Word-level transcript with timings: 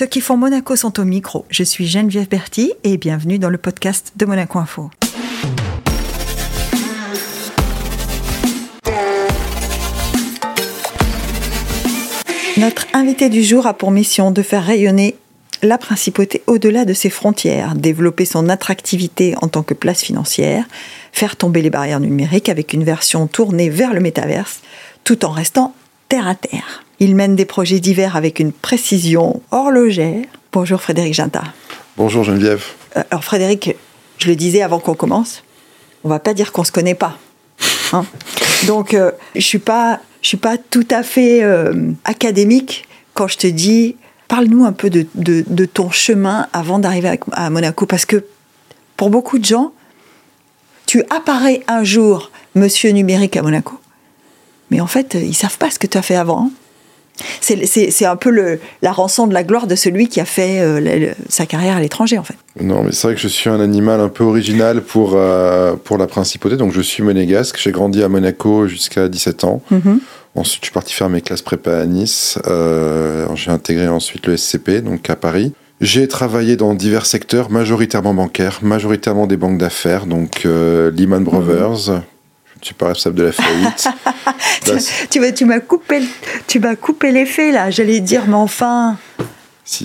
Ceux 0.00 0.06
qui 0.06 0.22
font 0.22 0.38
Monaco 0.38 0.76
sont 0.76 0.98
au 0.98 1.04
micro. 1.04 1.44
Je 1.50 1.62
suis 1.62 1.86
Geneviève 1.86 2.26
Berti 2.26 2.72
et 2.84 2.96
bienvenue 2.96 3.38
dans 3.38 3.50
le 3.50 3.58
podcast 3.58 4.12
de 4.16 4.24
Monaco 4.24 4.58
Info. 4.58 4.90
Notre 12.56 12.86
invité 12.94 13.28
du 13.28 13.44
jour 13.44 13.66
a 13.66 13.74
pour 13.74 13.90
mission 13.90 14.30
de 14.30 14.40
faire 14.40 14.64
rayonner 14.64 15.16
la 15.60 15.76
principauté 15.76 16.42
au-delà 16.46 16.86
de 16.86 16.94
ses 16.94 17.10
frontières, 17.10 17.74
développer 17.74 18.24
son 18.24 18.48
attractivité 18.48 19.34
en 19.42 19.48
tant 19.48 19.62
que 19.62 19.74
place 19.74 20.00
financière, 20.00 20.64
faire 21.12 21.36
tomber 21.36 21.60
les 21.60 21.68
barrières 21.68 22.00
numériques 22.00 22.48
avec 22.48 22.72
une 22.72 22.84
version 22.84 23.26
tournée 23.26 23.68
vers 23.68 23.92
le 23.92 24.00
métaverse, 24.00 24.62
tout 25.04 25.26
en 25.26 25.30
restant 25.30 25.74
terre 26.08 26.26
à 26.26 26.36
terre. 26.36 26.84
Il 27.02 27.16
mène 27.16 27.34
des 27.34 27.46
projets 27.46 27.80
divers 27.80 28.14
avec 28.14 28.40
une 28.40 28.52
précision 28.52 29.40
horlogère. 29.50 30.22
Bonjour 30.52 30.82
Frédéric 30.82 31.14
Ginta. 31.14 31.44
Bonjour 31.96 32.24
Geneviève. 32.24 32.62
Euh, 32.94 33.02
alors 33.10 33.24
Frédéric, 33.24 33.74
je 34.18 34.28
le 34.28 34.36
disais 34.36 34.60
avant 34.60 34.80
qu'on 34.80 34.94
commence, 34.94 35.42
on 36.04 36.10
va 36.10 36.18
pas 36.18 36.34
dire 36.34 36.52
qu'on 36.52 36.62
se 36.62 36.70
connaît 36.70 36.94
pas. 36.94 37.16
Hein. 37.94 38.04
Donc 38.66 38.92
euh, 38.92 39.12
je 39.34 39.40
suis 39.40 39.58
pas 39.58 40.00
je 40.20 40.28
suis 40.28 40.36
pas 40.36 40.58
tout 40.58 40.86
à 40.90 41.02
fait 41.02 41.42
euh, 41.42 41.90
académique 42.04 42.86
quand 43.14 43.28
je 43.28 43.38
te 43.38 43.46
dis 43.46 43.96
parle-nous 44.28 44.66
un 44.66 44.72
peu 44.72 44.90
de, 44.90 45.06
de, 45.14 45.64
ton 45.64 45.90
chemin 45.90 46.48
avant 46.52 46.78
d'arriver 46.78 47.18
à, 47.32 47.50
Monaco 47.50 47.86
parce 47.86 48.04
que 48.04 48.24
pour 48.98 49.08
beaucoup 49.08 49.38
de 49.38 49.44
gens 49.46 49.72
tu 50.86 51.02
apparais 51.10 51.62
un 51.66 51.82
jour 51.82 52.30
monsieur 52.54 52.90
numérique 52.90 53.36
à 53.36 53.42
Monaco 53.42 53.80
mais 54.70 54.80
en 54.80 54.86
fait 54.86 55.14
ils 55.14 55.34
savent 55.34 55.58
pas 55.58 55.70
ce 55.70 55.78
que 55.78 55.86
tu 55.86 55.98
as 55.98 56.02
fait 56.02 56.14
avant 56.14 56.44
hein. 56.44 56.50
C'est 57.40 58.06
un 58.06 58.16
peu 58.16 58.30
le, 58.30 58.60
la 58.82 58.92
rançon 58.92 59.26
de 59.26 59.34
la 59.34 59.42
gloire 59.42 59.66
de 59.66 59.74
celui 59.74 60.08
qui 60.08 60.20
a 60.20 60.24
fait 60.24 60.60
euh, 60.60 61.12
sa 61.28 61.46
carrière 61.46 61.76
à 61.76 61.80
l'étranger, 61.80 62.18
en 62.18 62.22
fait. 62.22 62.36
Non, 62.60 62.82
mais 62.82 62.92
c'est 62.92 63.08
vrai 63.08 63.14
que 63.14 63.20
je 63.20 63.28
suis 63.28 63.50
un 63.50 63.60
animal 63.60 64.00
un 64.00 64.08
peu 64.08 64.24
original 64.24 64.82
pour, 64.82 65.12
euh, 65.14 65.74
pour 65.82 65.98
la 65.98 66.06
principauté. 66.06 66.56
Donc, 66.56 66.72
je 66.72 66.80
suis 66.80 67.02
monégasque. 67.02 67.58
J'ai 67.58 67.72
grandi 67.72 68.02
à 68.02 68.08
Monaco 68.08 68.66
jusqu'à 68.66 69.08
17 69.08 69.44
ans. 69.44 69.62
Mm-hmm. 69.72 69.98
Ensuite, 70.36 70.62
je 70.62 70.66
suis 70.66 70.72
parti 70.72 70.94
faire 70.94 71.08
mes 71.08 71.20
classes 71.20 71.42
prépa 71.42 71.76
à 71.78 71.86
Nice. 71.86 72.38
Euh, 72.46 73.26
j'ai 73.34 73.50
intégré 73.50 73.88
ensuite 73.88 74.26
le 74.26 74.36
SCP, 74.36 74.82
donc 74.82 75.10
à 75.10 75.16
Paris. 75.16 75.52
J'ai 75.80 76.08
travaillé 76.08 76.56
dans 76.56 76.74
divers 76.74 77.06
secteurs, 77.06 77.50
majoritairement 77.50 78.14
bancaires, 78.14 78.60
majoritairement 78.62 79.26
des 79.26 79.38
banques 79.38 79.58
d'affaires, 79.58 80.04
donc 80.04 80.44
Lehman 80.44 81.24
Brothers, 81.24 81.88
mm-hmm. 81.88 82.00
Je 82.09 82.09
suis 82.66 82.74
pas 82.74 82.88
responsable 82.88 83.16
de 83.16 83.22
la 83.24 83.32
faillite. 83.32 83.88
tu, 85.10 85.34
tu 85.34 85.44
m'as 85.44 85.60
coupé, 85.60 86.02
tu 86.46 86.58
m'as 86.58 86.76
coupé 86.76 87.12
l'effet 87.12 87.52
là. 87.52 87.70
J'allais 87.70 88.00
dire, 88.00 88.24
mais 88.26 88.34
enfin. 88.34 88.96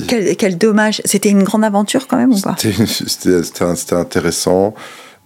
Quel, 0.07 0.57
dommage. 0.57 1.01
C'était 1.05 1.29
une 1.29 1.43
grande 1.43 1.63
aventure 1.63 2.07
quand 2.07 2.17
même 2.17 2.33
ou 2.33 2.39
pas? 2.39 2.55
C'était 2.57 3.93
intéressant, 3.93 4.73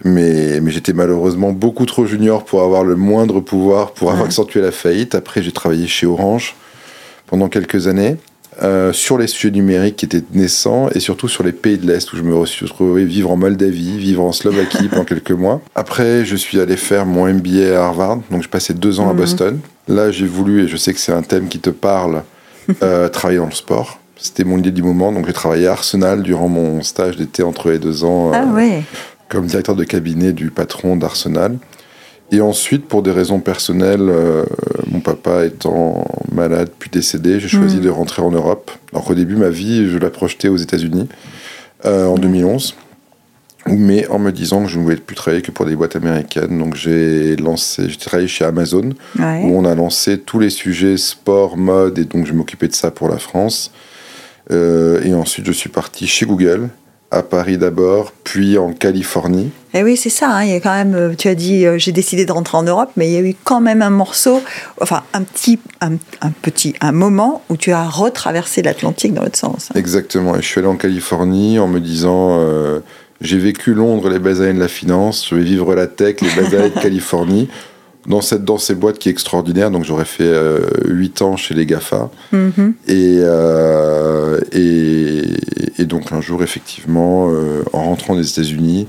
mais, 0.04 0.60
mais 0.60 0.72
j'étais 0.72 0.92
malheureusement 0.92 1.54
beaucoup 1.54 1.86
trop 1.86 2.06
junior 2.06 2.44
pour 2.44 2.62
avoir 2.64 2.84
le 2.84 2.96
moindre 2.96 3.40
pouvoir 3.40 3.94
pour 3.94 4.12
avoir 4.12 4.26
accentué 4.26 4.60
la 4.62 4.72
faillite. 4.72 5.16
Après, 5.16 5.42
j'ai 5.42 5.54
travaillé 5.54 5.88
chez 5.88 6.08
Orange 6.08 6.56
pendant 7.28 7.48
quelques 7.48 7.88
années. 7.88 8.18
Euh, 8.62 8.92
sur 8.92 9.18
les 9.18 9.28
sujets 9.28 9.52
numériques 9.52 9.96
qui 9.96 10.06
étaient 10.06 10.24
naissants 10.34 10.90
et 10.90 11.00
surtout 11.00 11.30
sur 11.30 11.44
les 11.44 11.54
pays 11.54 11.78
de 11.78 11.88
l'Est 11.88 12.12
où 12.12 12.18
je 12.18 12.24
me 12.24 12.46
suis 12.46 12.66
retrouvé 12.66 13.06
vivre 13.06 13.32
en 13.32 13.38
Moldavie, 13.38 13.98
vivre 13.98 14.22
en 14.22 14.34
Slovaquie 14.34 14.88
pendant 14.90 15.06
quelques 15.06 15.32
mois. 15.32 15.62
Après, 15.76 16.26
je 16.26 16.36
suis 16.36 16.60
allé 16.60 16.76
faire 16.76 17.06
mon 17.06 17.26
MBA 17.32 17.80
à 17.80 17.86
Harvard, 17.86 18.20
donc 18.30 18.44
je 18.44 18.50
passais 18.50 18.74
deux 18.74 19.00
ans 19.00 19.10
à 19.10 19.14
mhm. 19.14 19.20
Boston. 19.20 19.60
Là, 19.88 20.12
j'ai 20.12 20.26
voulu, 20.26 20.66
et 20.66 20.68
je 20.68 20.76
sais 20.76 20.94
que 20.94 21.00
c'est 21.00 21.14
un 21.14 21.22
thème 21.22 21.48
qui 21.48 21.60
te 21.60 21.70
parle, 21.70 22.24
euh, 22.84 23.08
travailler 23.08 23.40
dans 23.40 23.46
le 23.46 23.52
sport. 23.52 24.00
C'était 24.18 24.44
mon 24.44 24.58
idée 24.58 24.72
du 24.72 24.84
moment, 24.84 25.14
donc 25.14 25.28
j'ai 25.28 25.34
travaillé 25.34 25.68
à 25.68 25.72
Arsenal 25.72 26.22
durant 26.22 26.50
mon 26.50 26.82
stage 26.82 27.16
d'été 27.16 27.44
entre 27.44 27.70
les 27.70 27.80
deux 27.80 28.04
ans. 28.04 28.32
ah 28.34 28.44
euh, 28.44 28.56
ouais. 28.56 28.84
Comme 29.30 29.46
directeur 29.46 29.76
de 29.76 29.86
cabinet 29.86 30.34
du 30.34 30.52
patron 30.52 30.98
d'Arsenal. 30.98 31.58
Et 32.32 32.42
ensuite, 32.42 32.88
pour 32.88 33.02
des 33.02 33.12
raisons 33.12 33.40
personnelles, 33.40 34.08
euh, 34.10 34.46
mon 34.88 35.00
papa 35.00 35.46
étant 35.46 36.06
malade 36.32 36.70
puis 36.78 36.90
décédé, 36.92 37.40
j'ai 37.40 37.48
choisi 37.48 37.78
mm. 37.78 37.82
de 37.82 37.90
rentrer 37.90 38.22
en 38.22 38.32
Europe. 38.32 38.72
Alors 38.92 39.06
qu'au 39.06 39.16
début, 39.16 39.36
ma 39.36 39.50
vie, 39.50 39.90
je 39.90 39.98
la 39.98 40.10
projetais 40.10 40.48
aux 40.48 40.58
États-Unis 40.58 41.10
euh, 41.86 42.06
en 42.06 42.16
2011, 42.16 42.76
mais 43.68 44.08
en 44.10 44.20
me 44.20 44.32
disant 44.32 44.64
que 44.64 44.70
je 44.70 44.78
ne 44.78 44.84
voulais 44.84 44.98
plus 44.98 45.16
travailler 45.16 45.42
que 45.42 45.52
pour 45.52 45.66
des 45.66 45.76
boîtes 45.76 45.96
américaines. 45.96 46.60
Donc 46.60 46.76
j'ai 46.76 47.36
lancé, 47.36 47.90
j'ai 47.90 47.98
travaillé 47.98 48.28
chez 48.28 48.46
Amazon, 48.46 48.92
où 49.18 49.22
on 49.22 49.66
a 49.66 49.74
lancé 49.74 50.20
tous 50.20 50.40
les 50.40 50.52
sujets 50.52 50.98
sport, 50.98 51.58
mode, 51.58 51.98
et 51.98 52.06
donc 52.06 52.28
je 52.28 52.34
m'occupais 52.34 52.68
de 52.68 52.76
ça 52.76 52.92
pour 52.92 53.10
la 53.10 53.18
France. 53.18 53.72
Euh, 54.52 55.02
et 55.04 55.14
ensuite, 55.14 55.46
je 55.46 55.52
suis 55.52 55.70
parti 55.70 56.08
chez 56.08 56.26
Google 56.26 56.70
à 57.12 57.24
Paris 57.24 57.58
d'abord, 57.58 58.14
puis 58.24 58.58
en 58.58 58.72
Californie. 58.72 59.52
Et 59.74 59.80
eh 59.80 59.84
oui, 59.84 59.98
c'est 59.98 60.10
ça. 60.10 60.30
Hein, 60.30 60.44
il 60.44 60.52
y 60.52 60.56
a 60.56 60.60
quand 60.60 60.74
même, 60.74 60.96
euh, 60.96 61.14
tu 61.16 61.28
as 61.28 61.36
dit, 61.36 61.66
euh, 61.66 61.78
j'ai 61.78 61.92
décidé 61.92 62.26
de 62.26 62.32
rentrer 62.32 62.58
en 62.58 62.64
Europe, 62.64 62.90
mais 62.98 63.08
il 63.08 63.14
y 63.14 63.18
a 63.18 63.22
eu 63.22 63.36
quand 63.44 63.62
même 63.62 63.82
un 63.82 63.90
morceau, 63.90 64.42
enfin 64.82 65.04
un 65.14 65.24
petit, 65.24 65.60
un, 65.82 65.98
petit, 66.42 66.76
un 66.82 66.92
moment 66.92 67.44
où 67.50 67.58
tu 67.58 67.72
as 67.72 67.88
retraversé 67.88 68.62
l'Atlantique 68.62 69.14
dans 69.14 69.24
l'autre 69.24 69.38
sens. 69.38 69.70
Hein. 69.70 69.80
Exactement. 69.80 70.36
Et 70.36 70.42
je 70.42 70.48
suis 70.48 70.60
allé 70.60 70.68
en 70.68 70.76
Californie 70.76 71.60
en 71.60 71.68
me 71.68 71.80
disant, 71.80 72.38
euh, 72.40 72.80
j'ai 73.22 73.38
vécu 73.38 73.74
Londres, 73.74 74.10
les 74.10 74.42
années 74.42 74.54
de 74.54 74.60
la 74.60 74.68
finance, 74.68 75.28
je 75.30 75.36
vais 75.36 75.44
vivre 75.44 75.76
la 75.76 75.88
tech, 75.88 76.18
les 76.22 76.56
années 76.56 76.70
de 76.70 76.80
Californie. 76.82 77.50
Dans, 78.08 78.22
cette, 78.22 78.46
dans 78.46 78.58
ces 78.58 78.76
boîtes 78.76 78.98
qui 78.98 79.10
est 79.10 79.12
extraordinaire, 79.12 79.72
donc 79.72 79.84
j'aurais 79.84 80.06
fait 80.06 80.34
8 80.86 81.22
ans 81.22 81.36
chez 81.36 81.54
les 81.54 81.66
GAFA. 81.66 82.10
Mm-hmm. 82.34 82.74
et, 82.88 83.20
et, 84.58 85.22
et 85.80 85.86
donc 85.86 86.12
un 86.12 86.22
jour, 86.22 86.44
effectivement, 86.44 87.32
euh, 87.32 87.64
en 87.72 87.86
rentrant 87.86 88.16
des 88.16 88.30
États-Unis, 88.30 88.88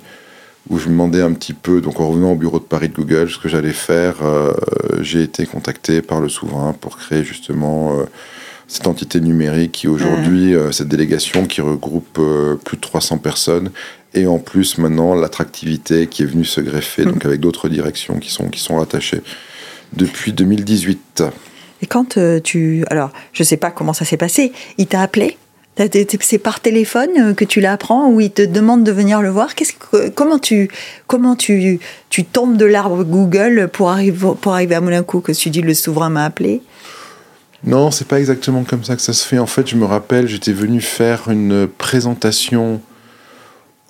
où 0.68 0.78
je 0.78 0.86
me 0.86 0.92
demandais 0.92 1.22
un 1.22 1.32
petit 1.32 1.54
peu, 1.54 1.80
donc 1.80 2.00
en 2.00 2.08
revenant 2.08 2.32
au 2.32 2.36
bureau 2.36 2.58
de 2.58 2.64
Paris 2.64 2.88
de 2.88 2.94
Google, 2.94 3.30
ce 3.30 3.38
que 3.38 3.48
j'allais 3.48 3.72
faire, 3.72 4.16
euh, 4.22 4.52
j'ai 5.00 5.22
été 5.22 5.46
contacté 5.46 6.02
par 6.02 6.20
le 6.20 6.28
souverain 6.28 6.74
pour 6.78 6.96
créer 6.96 7.22
justement 7.22 7.92
euh, 7.92 8.04
cette 8.66 8.86
entité 8.86 9.20
numérique 9.20 9.72
qui 9.72 9.88
aujourd'hui, 9.88 10.54
cette 10.70 10.86
délégation 10.86 11.44
qui 11.46 11.60
regroupe 11.60 12.20
plus 12.64 12.76
de 12.76 12.80
300 12.80 13.18
personnes, 13.18 13.70
et 14.14 14.26
en 14.26 14.38
plus 14.38 14.78
maintenant 14.78 15.14
l'attractivité 15.14 16.06
qui 16.06 16.22
est 16.22 16.26
venue 16.26 16.44
se 16.44 16.60
greffer, 16.60 17.04
donc 17.04 17.24
avec 17.24 17.40
d'autres 17.40 17.68
directions 17.68 18.18
qui 18.18 18.30
sont, 18.30 18.48
qui 18.48 18.60
sont 18.60 18.76
rattachées 18.76 19.22
depuis 19.92 20.32
2018. 20.32 21.24
Et 21.82 21.86
quand 21.86 22.18
tu... 22.44 22.84
Alors, 22.90 23.10
je 23.32 23.42
ne 23.42 23.46
sais 23.46 23.56
pas 23.56 23.70
comment 23.70 23.92
ça 23.92 24.04
s'est 24.04 24.16
passé, 24.16 24.52
il 24.78 24.86
t'a 24.86 25.00
appelé? 25.00 25.36
C'est 26.20 26.38
par 26.38 26.60
téléphone 26.60 27.08
euh, 27.18 27.32
que 27.32 27.44
tu 27.44 27.60
l'apprends 27.60 28.10
ou 28.10 28.20
il 28.20 28.30
te 28.30 28.42
demande 28.42 28.84
de 28.84 28.92
venir 28.92 29.22
le 29.22 29.30
voir? 29.30 29.54
Comment, 30.14 30.38
tu, 30.38 30.68
comment 31.06 31.36
tu, 31.36 31.80
tu 32.10 32.24
tombes 32.24 32.58
de 32.58 32.66
l'arbre 32.66 33.02
Google 33.02 33.70
pour 33.72 33.88
arriver, 33.88 34.28
pour 34.42 34.52
arriver 34.52 34.74
à 34.74 34.82
Monaco 34.82 35.20
que 35.20 35.32
tu 35.32 35.48
dis 35.48 35.62
le 35.62 35.72
souverain 35.72 36.10
m'a 36.10 36.26
appelé? 36.26 36.60
Non, 37.64 37.90
c'est 37.90 38.06
pas 38.06 38.18
exactement 38.18 38.64
comme 38.64 38.84
ça 38.84 38.96
que 38.96 39.02
ça 39.02 39.14
se 39.14 39.26
fait. 39.26 39.38
En 39.38 39.46
fait, 39.46 39.68
je 39.68 39.76
me 39.76 39.86
rappelle, 39.86 40.26
j'étais 40.26 40.52
venu 40.52 40.82
faire 40.82 41.30
une 41.30 41.66
présentation 41.66 42.82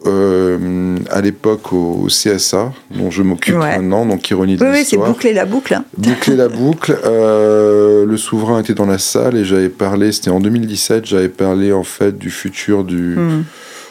euh, 0.06 0.96
à 1.10 1.20
l'époque 1.20 1.72
au, 1.72 2.06
CSA, 2.08 2.72
dont 2.90 3.10
je 3.10 3.22
m'occupe 3.22 3.56
maintenant, 3.56 4.06
donc 4.06 4.30
ironie 4.30 4.56
de 4.56 4.64
oui, 4.64 4.70
Oui, 4.72 4.84
c'est 4.84 4.96
boucler 4.96 5.34
la 5.34 5.44
boucle. 5.44 5.74
Hein. 5.74 5.84
Boucler 5.96 6.36
la 6.36 6.48
boucle. 6.48 6.98
Euh, 7.04 8.06
le 8.06 8.16
souverain 8.16 8.60
était 8.60 8.72
dans 8.72 8.86
la 8.86 8.98
salle 8.98 9.36
et 9.36 9.44
j'avais 9.44 9.68
parlé, 9.68 10.12
c'était 10.12 10.30
en 10.30 10.40
2017, 10.40 11.04
j'avais 11.04 11.28
parlé 11.28 11.72
en 11.72 11.82
fait 11.82 12.16
du 12.16 12.30
futur 12.30 12.84
du, 12.84 13.16
hmm. 13.16 13.44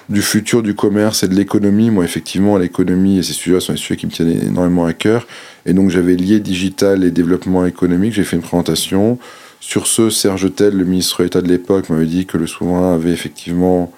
du 0.09 0.23
futur 0.23 0.63
du 0.63 0.73
commerce 0.73 1.21
et 1.21 1.27
de 1.27 1.35
l'économie. 1.35 1.91
Moi, 1.91 2.05
effectivement, 2.05 2.57
l'économie 2.57 3.19
et 3.19 3.23
ces 3.23 3.33
sujets 3.33 3.59
sont 3.59 3.73
des 3.73 3.79
sujets 3.79 3.97
qui 3.97 4.07
me 4.07 4.11
tiennent 4.11 4.31
énormément 4.31 4.85
à 4.85 4.93
cœur. 4.93 5.27
Et 5.67 5.73
donc, 5.73 5.91
j'avais 5.91 6.15
lié 6.15 6.39
digital 6.39 7.03
et 7.03 7.11
développement 7.11 7.67
économique. 7.67 8.13
J'ai 8.13 8.23
fait 8.23 8.35
une 8.35 8.41
présentation. 8.41 9.19
Sur 9.59 9.85
ce, 9.85 10.09
Serge 10.09 10.55
Tel, 10.55 10.75
le 10.75 10.85
ministre 10.85 11.21
d'État 11.21 11.41
de 11.41 11.49
l'époque, 11.49 11.89
m'avait 11.89 12.05
dit 12.05 12.25
que 12.25 12.37
le 12.37 12.47
souverain 12.47 12.95
avait 12.95 13.11
effectivement 13.11 13.91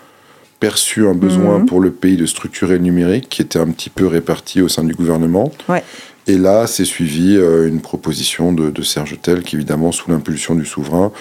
perçu 0.61 1.07
un 1.07 1.15
besoin 1.15 1.59
mhm. 1.59 1.65
pour 1.65 1.81
le 1.81 1.91
pays 1.91 2.15
de 2.15 2.27
structurer 2.27 2.75
le 2.75 2.83
numérique 2.83 3.27
qui 3.29 3.41
était 3.41 3.59
un 3.59 3.69
petit 3.71 3.89
peu 3.89 4.05
réparti 4.05 4.61
au 4.61 4.69
sein 4.69 4.83
du 4.83 4.93
gouvernement. 4.93 5.51
Et 6.27 6.37
là, 6.37 6.67
c'est 6.67 6.85
suivi 6.85 7.35
euh, 7.35 7.67
une 7.67 7.81
proposition 7.81 8.53
de, 8.53 8.81
Serge 8.83 9.17
Tel, 9.21 9.41
qui 9.41 9.55
évidemment 9.55 9.91
sous 9.91 10.11
l'impulsion 10.11 10.53
du 10.53 10.65
souverain, 10.65 11.11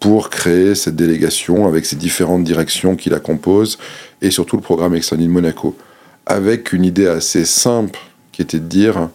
pour 0.00 0.30
créer 0.30 0.74
cette 0.74 0.96
délégation 0.96 1.68
avec 1.68 1.84
ses 1.84 1.96
différentes 1.96 2.42
directions 2.42 2.96
qui 2.96 3.10
la 3.10 3.20
composent, 3.20 3.78
et 4.22 4.30
surtout 4.30 4.56
le 4.56 4.62
programme 4.62 4.94
Extended 4.94 5.28
Monaco, 5.28 5.76
avec 6.24 6.72
une 6.72 6.84
idée 6.84 7.06
assez 7.06 7.44
simple 7.44 7.98
qui 8.32 8.40
était 8.40 8.58
de 8.58 8.64
dire, 8.64 9.10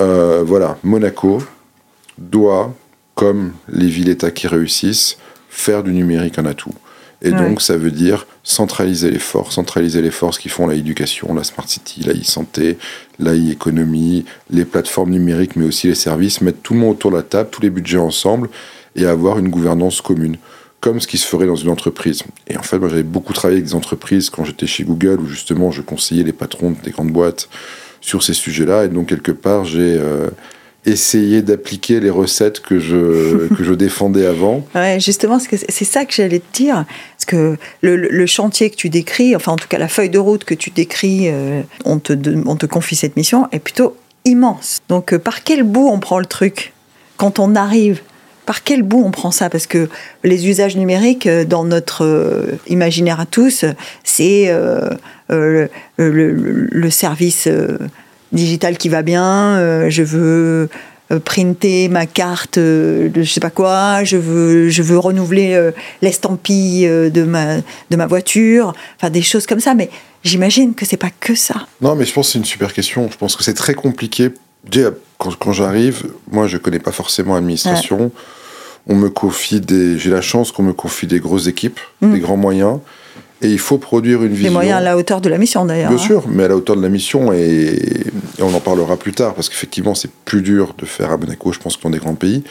euh, 0.00 0.42
voilà, 0.44 0.76
Monaco 0.82 1.40
doit, 2.18 2.74
comme 3.14 3.52
les 3.68 3.86
villes-États 3.86 4.32
qui 4.32 4.48
réussissent, 4.48 5.18
faire 5.48 5.84
du 5.84 5.92
numérique 5.92 6.36
un 6.40 6.46
atout. 6.46 6.74
Et 7.24 7.30
donc, 7.30 7.62
ça 7.62 7.78
veut 7.78 7.90
dire 7.90 8.26
centraliser 8.42 9.10
les 9.10 9.18
forces, 9.18 9.54
centraliser 9.54 10.02
les 10.02 10.10
forces 10.10 10.38
qui 10.38 10.50
font 10.50 10.66
la 10.66 10.74
éducation, 10.74 11.32
la 11.32 11.42
smart 11.42 11.66
city, 11.66 12.02
la 12.02 12.12
e-santé, 12.12 12.76
la 13.18 13.32
e-économie, 13.32 14.26
les 14.50 14.66
plateformes 14.66 15.10
numériques, 15.10 15.56
mais 15.56 15.64
aussi 15.64 15.86
les 15.86 15.94
services, 15.94 16.42
mettre 16.42 16.58
tout 16.62 16.74
le 16.74 16.80
monde 16.80 16.92
autour 16.92 17.10
de 17.10 17.16
la 17.16 17.22
table, 17.22 17.48
tous 17.50 17.62
les 17.62 17.70
budgets 17.70 17.96
ensemble 17.96 18.50
et 18.94 19.06
avoir 19.06 19.38
une 19.38 19.48
gouvernance 19.48 20.00
commune. 20.02 20.36
comme 20.80 21.00
ce 21.00 21.06
qui 21.06 21.16
se 21.16 21.26
ferait 21.26 21.46
dans 21.46 21.56
une 21.56 21.70
entreprise. 21.70 22.24
Et 22.46 22.58
en 22.58 22.62
fait, 22.62 22.78
moi, 22.78 22.90
j'avais 22.90 23.02
beaucoup 23.02 23.32
travaillé 23.32 23.56
avec 23.56 23.70
des 23.70 23.74
entreprises 23.74 24.28
quand 24.28 24.44
j'étais 24.44 24.66
chez 24.66 24.84
Google, 24.84 25.18
où 25.18 25.26
justement, 25.26 25.70
je 25.70 25.80
conseillais 25.80 26.24
les 26.24 26.34
patrons 26.34 26.76
des 26.84 26.90
grandes 26.90 27.10
boîtes 27.10 27.48
sur 28.02 28.22
ces 28.22 28.34
sujets-là. 28.34 28.84
Et 28.84 28.88
donc, 28.88 29.08
quelque 29.08 29.32
part, 29.32 29.64
j'ai 29.64 29.96
euh, 29.98 30.28
essayé 30.86 31.42
d'appliquer 31.42 32.00
les 32.00 32.10
recettes 32.10 32.60
que 32.60 32.78
je, 32.78 33.48
que 33.54 33.64
je 33.64 33.72
défendais 33.72 34.26
avant. 34.26 34.66
Ouais, 34.74 34.98
justement, 35.00 35.38
c'est 35.38 35.84
ça 35.84 36.04
que 36.04 36.12
j'allais 36.12 36.40
te 36.40 36.56
dire. 36.56 36.84
Parce 37.16 37.24
que 37.26 37.56
le, 37.80 38.26
chantier 38.26 38.70
que 38.70 38.76
tu 38.76 38.90
décris, 38.90 39.34
enfin, 39.36 39.52
en 39.52 39.56
tout 39.56 39.68
cas, 39.68 39.78
la 39.78 39.88
feuille 39.88 40.10
de 40.10 40.18
route 40.18 40.44
que 40.44 40.54
tu 40.54 40.70
décris, 40.70 41.28
euh, 41.28 41.62
on, 41.84 41.98
te, 41.98 42.12
on 42.46 42.56
te 42.56 42.66
confie 42.66 42.96
cette 42.96 43.16
mission, 43.16 43.48
est 43.52 43.60
plutôt 43.60 43.96
immense. 44.24 44.82
Donc, 44.88 45.12
euh, 45.12 45.18
par 45.18 45.42
quel 45.42 45.62
bout 45.62 45.88
on 45.88 46.00
prend 46.00 46.18
le 46.18 46.26
truc 46.26 46.72
quand 47.16 47.38
on 47.38 47.54
arrive? 47.54 48.00
Par 48.46 48.62
quel 48.62 48.82
bout 48.82 49.02
on 49.04 49.10
prend 49.10 49.30
ça? 49.30 49.48
Parce 49.48 49.66
que 49.66 49.88
les 50.22 50.48
usages 50.48 50.76
numériques, 50.76 51.26
euh, 51.26 51.44
dans 51.44 51.64
notre 51.64 52.46
imaginaire 52.66 53.20
à 53.20 53.26
tous, 53.26 53.64
c'est 54.02 54.52
le, 55.28 55.70
service 56.90 57.48
digital 58.32 58.78
qui 58.78 58.88
va 58.88 59.02
bien, 59.02 59.88
je 59.88 60.02
veux 60.02 60.68
printer 61.24 61.88
ma 61.88 62.06
carte 62.06 62.58
de 62.58 63.10
je 63.14 63.30
sais 63.30 63.40
pas 63.40 63.50
quoi, 63.50 64.04
je 64.04 64.16
veux, 64.16 64.70
je 64.70 64.82
veux 64.82 64.98
renouveler 64.98 65.70
l'estampille 66.02 66.86
de 66.86 67.22
ma, 67.22 67.56
de 67.58 67.96
ma 67.96 68.06
voiture, 68.06 68.72
enfin 68.96 69.10
des 69.10 69.22
choses 69.22 69.46
comme 69.46 69.60
ça, 69.60 69.74
mais 69.74 69.90
j'imagine 70.24 70.74
que 70.74 70.86
c'est 70.86 70.96
pas 70.96 71.10
que 71.20 71.34
ça. 71.34 71.66
Non, 71.80 71.94
mais 71.94 72.04
je 72.04 72.12
pense 72.12 72.28
que 72.28 72.32
c'est 72.32 72.38
une 72.38 72.44
super 72.44 72.72
question. 72.72 73.08
Je 73.10 73.16
pense 73.16 73.36
que 73.36 73.44
c'est 73.44 73.54
très 73.54 73.74
compliqué. 73.74 74.30
Déjà, 74.68 74.90
quand, 75.18 75.52
j'arrive, 75.52 76.04
moi 76.30 76.46
je 76.46 76.56
connais 76.56 76.78
pas 76.78 76.92
forcément 76.92 77.34
l'administration 77.34 78.10
on 78.86 78.94
me 78.94 79.08
confie 79.08 79.60
des. 79.60 79.98
J'ai 79.98 80.10
la 80.10 80.20
chance 80.20 80.52
qu'on 80.52 80.62
me 80.62 80.72
confie 80.72 81.06
des 81.06 81.20
grosses 81.20 81.46
équipes, 81.46 81.80
mm. 82.00 82.12
des 82.12 82.20
grands 82.20 82.36
moyens. 82.36 82.80
Et 83.44 83.48
il 83.50 83.58
faut 83.58 83.76
produire 83.76 84.22
une 84.22 84.32
vision. 84.32 84.48
Des 84.48 84.54
moyens 84.54 84.78
à 84.78 84.80
la 84.80 84.96
hauteur 84.96 85.20
de 85.20 85.28
la 85.28 85.36
mission 85.36 85.66
d'ailleurs. 85.66 85.90
Bien 85.90 85.98
hein. 85.98 86.02
sûr, 86.02 86.24
mais 86.28 86.44
à 86.44 86.48
la 86.48 86.56
hauteur 86.56 86.76
de 86.76 86.82
la 86.82 86.88
mission, 86.88 87.32
et, 87.32 87.78
on 88.40 88.54
en 88.54 88.60
parlera 88.60 88.96
plus 88.96 89.12
tard, 89.12 89.34
parce 89.34 89.50
qu'effectivement, 89.50 89.94
c'est 89.94 90.10
plus 90.10 90.40
dur 90.40 90.74
de 90.78 90.86
faire 90.86 91.10
à 91.10 91.18
Monaco, 91.18 91.52
je 91.52 91.58
pense, 91.58 91.76
que 91.76 91.82
dans 91.82 91.90
des 91.90 91.98
grands 91.98 92.14
pays. 92.14 92.42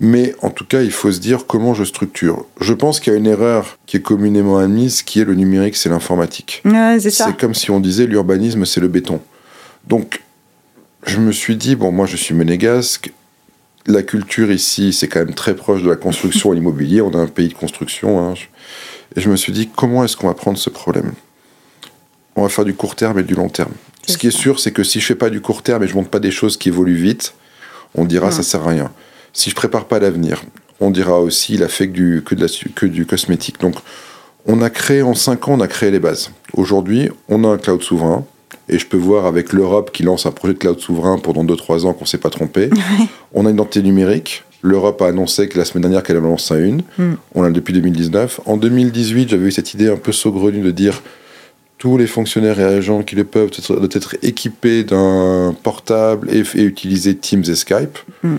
Mais 0.00 0.34
en 0.42 0.50
tout 0.50 0.64
cas, 0.64 0.82
il 0.82 0.90
faut 0.90 1.12
se 1.12 1.20
dire 1.20 1.46
comment 1.46 1.74
je 1.74 1.84
structure. 1.84 2.44
Je 2.60 2.72
pense 2.72 2.98
qu'il 2.98 3.12
y 3.12 3.16
a 3.16 3.18
une 3.20 3.28
erreur 3.28 3.78
qui 3.86 3.98
est 3.98 4.00
communément 4.00 4.58
admise, 4.58 5.02
qui 5.02 5.20
est 5.20 5.24
le 5.24 5.34
numérique, 5.34 5.76
c'est 5.76 5.88
l'informatique. 5.88 6.62
c'est 6.98 7.36
comme 7.36 7.54
si 7.54 7.70
on 7.70 7.78
disait 7.78 8.06
l'urbanisme, 8.06 8.64
c'est 8.64 8.80
le 8.80 8.88
béton. 8.88 9.20
Donc, 9.86 10.22
je 11.06 11.18
me 11.18 11.30
suis 11.30 11.54
dit, 11.54 11.76
bon, 11.76 11.92
moi 11.92 12.06
je 12.06 12.16
suis 12.16 12.34
monégasque, 12.34 13.12
la 13.86 14.02
culture 14.02 14.50
ici, 14.52 14.92
c'est 14.92 15.08
quand 15.08 15.20
même 15.20 15.34
très 15.34 15.54
proche 15.54 15.82
de 15.82 15.90
la 15.90 15.96
construction 15.96 16.52
et 16.52 16.56
l'immobilier. 16.56 17.00
On 17.00 17.10
a 17.14 17.18
un 17.18 17.26
pays 17.26 17.48
de 17.48 17.54
construction. 17.54 18.20
Hein. 18.20 18.34
Et 19.16 19.20
je 19.20 19.30
me 19.30 19.36
suis 19.36 19.52
dit, 19.52 19.68
comment 19.74 20.04
est-ce 20.04 20.16
qu'on 20.16 20.28
va 20.28 20.34
prendre 20.34 20.58
ce 20.58 20.70
problème? 20.70 21.12
On 22.36 22.42
va 22.42 22.48
faire 22.48 22.64
du 22.64 22.74
court 22.74 22.96
terme 22.96 23.18
et 23.18 23.22
du 23.22 23.34
long 23.34 23.48
terme. 23.48 23.72
Ce 24.06 24.16
qui 24.16 24.26
est 24.26 24.36
sûr, 24.36 24.58
c'est 24.58 24.72
que 24.72 24.82
si 24.82 25.00
je 25.00 25.06
fais 25.06 25.14
pas 25.14 25.30
du 25.30 25.40
court 25.40 25.62
terme 25.62 25.84
et 25.84 25.88
je 25.88 25.94
monte 25.94 26.08
pas 26.08 26.18
des 26.18 26.30
choses 26.30 26.56
qui 26.56 26.68
évoluent 26.68 26.96
vite, 26.96 27.34
on 27.94 28.04
dira 28.04 28.30
ça 28.30 28.42
sert 28.42 28.62
à 28.62 28.70
rien. 28.70 28.90
Si 29.32 29.50
je 29.50 29.54
prépare 29.54 29.84
pas 29.84 29.98
l'avenir, 29.98 30.42
on 30.80 30.90
dira 30.90 31.20
aussi 31.20 31.54
il 31.54 31.62
a 31.62 31.68
fait 31.68 31.88
que 31.88 31.92
du, 31.92 32.22
que, 32.24 32.34
de 32.34 32.40
la, 32.40 32.48
que 32.74 32.86
du 32.86 33.06
cosmétique. 33.06 33.60
Donc, 33.60 33.76
on 34.46 34.60
a 34.62 34.70
créé 34.70 35.02
en 35.02 35.14
5 35.14 35.48
ans, 35.48 35.52
on 35.54 35.60
a 35.60 35.68
créé 35.68 35.90
les 35.90 36.00
bases. 36.00 36.30
Aujourd'hui, 36.54 37.10
on 37.28 37.44
a 37.44 37.48
un 37.48 37.58
cloud 37.58 37.82
souverain. 37.82 38.24
Et 38.68 38.78
je 38.78 38.86
peux 38.86 38.96
voir 38.96 39.26
avec 39.26 39.52
l'Europe 39.52 39.90
qui 39.92 40.02
lance 40.02 40.24
un 40.24 40.30
projet 40.30 40.54
de 40.54 40.58
cloud 40.58 40.78
souverain 40.78 41.18
pendant 41.18 41.44
2-3 41.44 41.84
ans 41.84 41.92
qu'on 41.92 42.04
ne 42.04 42.08
s'est 42.08 42.18
pas 42.18 42.30
trompé. 42.30 42.70
On 43.34 43.44
a 43.44 43.50
une 43.50 43.56
identité 43.56 43.82
numérique. 43.82 44.44
L'Europe 44.62 45.02
a 45.02 45.08
annoncé 45.08 45.48
que 45.48 45.58
la 45.58 45.64
semaine 45.64 45.82
dernière 45.82 46.02
qu'elle 46.02 46.18
en 46.18 46.22
lançait 46.22 46.60
une. 46.60 46.82
Mm. 46.98 47.14
On 47.34 47.42
l'a 47.42 47.50
depuis 47.50 47.74
2019. 47.74 48.40
En 48.46 48.56
2018, 48.56 49.28
j'avais 49.28 49.46
eu 49.46 49.52
cette 49.52 49.74
idée 49.74 49.88
un 49.88 49.96
peu 49.96 50.12
saugrenue 50.12 50.60
de 50.60 50.70
dire 50.70 51.02
tous 51.78 51.98
les 51.98 52.06
fonctionnaires 52.06 52.60
et 52.60 52.64
agents 52.64 53.02
qui 53.02 53.16
le 53.16 53.24
peuvent 53.24 53.50
doivent 53.68 53.88
être 53.90 54.16
équipés 54.22 54.84
d'un 54.84 55.54
portable 55.62 56.28
et, 56.30 56.44
utiliser 56.62 57.16
Teams 57.16 57.44
et 57.48 57.56
Skype. 57.56 57.98
Mm. 58.22 58.36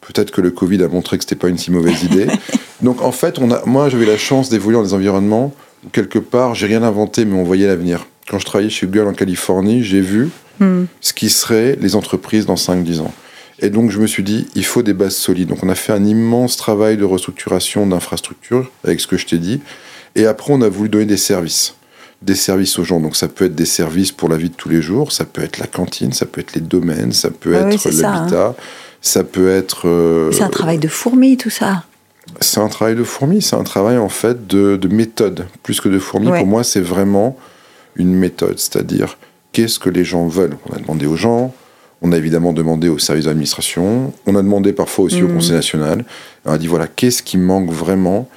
Peut-être 0.00 0.30
que 0.30 0.40
le 0.40 0.50
Covid 0.50 0.82
a 0.82 0.88
montré 0.88 1.18
que 1.18 1.24
ce 1.24 1.28
n'était 1.28 1.36
pas 1.36 1.48
une 1.48 1.58
si 1.58 1.70
mauvaise 1.70 2.02
idée. 2.02 2.26
Donc 2.82 3.02
en 3.02 3.12
fait, 3.12 3.38
on 3.38 3.50
a, 3.50 3.64
moi 3.66 3.88
j'avais 3.88 4.06
la 4.06 4.18
chance 4.18 4.48
d'évoluer 4.48 4.76
dans 4.76 4.82
des 4.82 4.94
environnements 4.94 5.54
où 5.84 5.88
quelque 5.90 6.18
part, 6.18 6.54
j'ai 6.54 6.66
rien 6.66 6.82
inventé, 6.82 7.24
mais 7.24 7.34
on 7.34 7.44
voyait 7.44 7.66
l'avenir 7.66 8.06
quand 8.28 8.38
je 8.38 8.44
travaillais 8.44 8.70
chez 8.70 8.86
Google 8.86 9.08
en 9.08 9.12
Californie, 9.12 9.82
j'ai 9.82 10.00
vu 10.00 10.30
hmm. 10.60 10.84
ce 11.00 11.12
qui 11.12 11.30
serait 11.30 11.76
les 11.80 11.94
entreprises 11.96 12.46
dans 12.46 12.54
5-10 12.54 13.00
ans. 13.00 13.14
Et 13.60 13.70
donc 13.70 13.90
je 13.90 13.98
me 13.98 14.06
suis 14.06 14.22
dit, 14.22 14.46
il 14.54 14.64
faut 14.64 14.82
des 14.82 14.92
bases 14.92 15.16
solides. 15.16 15.48
Donc 15.48 15.62
on 15.62 15.68
a 15.68 15.74
fait 15.74 15.92
un 15.92 16.04
immense 16.04 16.56
travail 16.56 16.96
de 16.96 17.04
restructuration 17.04 17.86
d'infrastructures, 17.86 18.70
avec 18.84 19.00
ce 19.00 19.06
que 19.06 19.16
je 19.16 19.26
t'ai 19.26 19.38
dit. 19.38 19.60
Et 20.14 20.26
après, 20.26 20.52
on 20.52 20.62
a 20.62 20.68
voulu 20.68 20.88
donner 20.88 21.06
des 21.06 21.16
services. 21.16 21.74
Des 22.22 22.34
services 22.34 22.78
aux 22.78 22.84
gens. 22.84 23.00
Donc 23.00 23.16
ça 23.16 23.28
peut 23.28 23.44
être 23.44 23.54
des 23.54 23.66
services 23.66 24.12
pour 24.12 24.28
la 24.28 24.36
vie 24.36 24.50
de 24.50 24.54
tous 24.54 24.68
les 24.68 24.82
jours, 24.82 25.12
ça 25.12 25.24
peut 25.24 25.42
être 25.42 25.58
la 25.58 25.66
cantine, 25.66 26.12
ça 26.12 26.26
peut 26.26 26.40
être 26.40 26.54
les 26.54 26.60
domaines, 26.60 27.12
ça 27.12 27.30
peut 27.30 27.54
être 27.54 27.84
l'habitat, 27.84 28.54
ça, 29.00 29.24
peut 29.24 29.50
être... 29.50 29.86
Euh, 29.86 30.32
c'est 30.32 30.42
un 30.42 30.48
travail 30.48 30.78
de 30.78 30.88
fourmi, 30.88 31.36
tout 31.36 31.50
ça. 31.50 31.84
C'est 32.40 32.60
un 32.60 32.68
travail 32.68 32.96
de 32.96 33.04
fourmi, 33.04 33.40
c'est 33.40 33.56
un 33.56 33.62
travail 33.62 33.98
en 33.98 34.08
fait 34.08 34.46
de, 34.46 34.88
méthode. 34.88 35.46
Plus 35.62 35.80
que 35.80 35.88
de 35.88 35.98
fourmi, 35.98 36.28
pour 36.28 36.46
moi, 36.46 36.64
c'est 36.64 36.80
vraiment 36.80 37.36
une 37.94 38.14
méthode, 38.14 38.58
c'est-à-dire 38.58 39.18
qu'est-ce 39.52 39.78
que 39.78 39.90
les 39.90 40.04
gens 40.04 40.26
veulent? 40.26 40.56
On 40.68 40.74
a 40.74 40.78
demandé 40.78 41.06
aux 41.06 41.16
gens, 41.16 41.54
on 42.06 42.12
a 42.12 42.16
évidemment 42.16 42.52
demandé 42.52 42.88
aux 42.88 42.98
services 42.98 43.24
d'administration, 43.24 44.12
on 44.26 44.36
a 44.36 44.42
demandé 44.42 44.72
parfois 44.72 45.06
aussi 45.06 45.22
au 45.22 45.28
mmh. 45.28 45.34
Conseil 45.34 45.52
national. 45.52 46.04
On 46.44 46.52
a 46.52 46.58
dit 46.58 46.68
voilà, 46.68 46.86
qu'est-ce 46.86 47.22
qui 47.22 47.36
manque 47.36 47.70
vraiment 47.70 48.28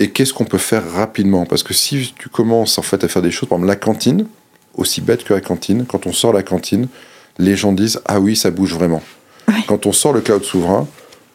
et 0.00 0.10
qu'est-ce 0.10 0.32
qu'on 0.32 0.44
peut 0.44 0.58
faire 0.58 0.90
rapidement? 0.90 1.44
Parce 1.44 1.62
que 1.62 1.74
si 1.74 2.14
tu 2.18 2.28
commences 2.28 2.78
en 2.78 2.82
fait 2.82 3.04
à 3.04 3.08
faire 3.08 3.22
des 3.22 3.30
choses, 3.30 3.48
par 3.48 3.58
exemple 3.58 3.68
la 3.68 3.76
cantine, 3.76 4.26
aussi 4.74 5.00
bête 5.00 5.24
que 5.24 5.34
la 5.34 5.40
cantine, 5.40 5.84
quand 5.86 6.06
on 6.06 6.12
sort 6.12 6.32
la 6.32 6.42
cantine, 6.42 6.86
les 7.38 7.56
gens 7.56 7.72
disent 7.72 8.00
ah 8.06 8.20
oui, 8.20 8.36
ça 8.36 8.50
bouge 8.50 8.74
vraiment. 8.74 9.02
Quand 9.66 9.86
on 9.86 9.92
sort 9.92 10.12
le 10.12 10.20
cloud 10.20 10.44
souverain, 10.44 10.86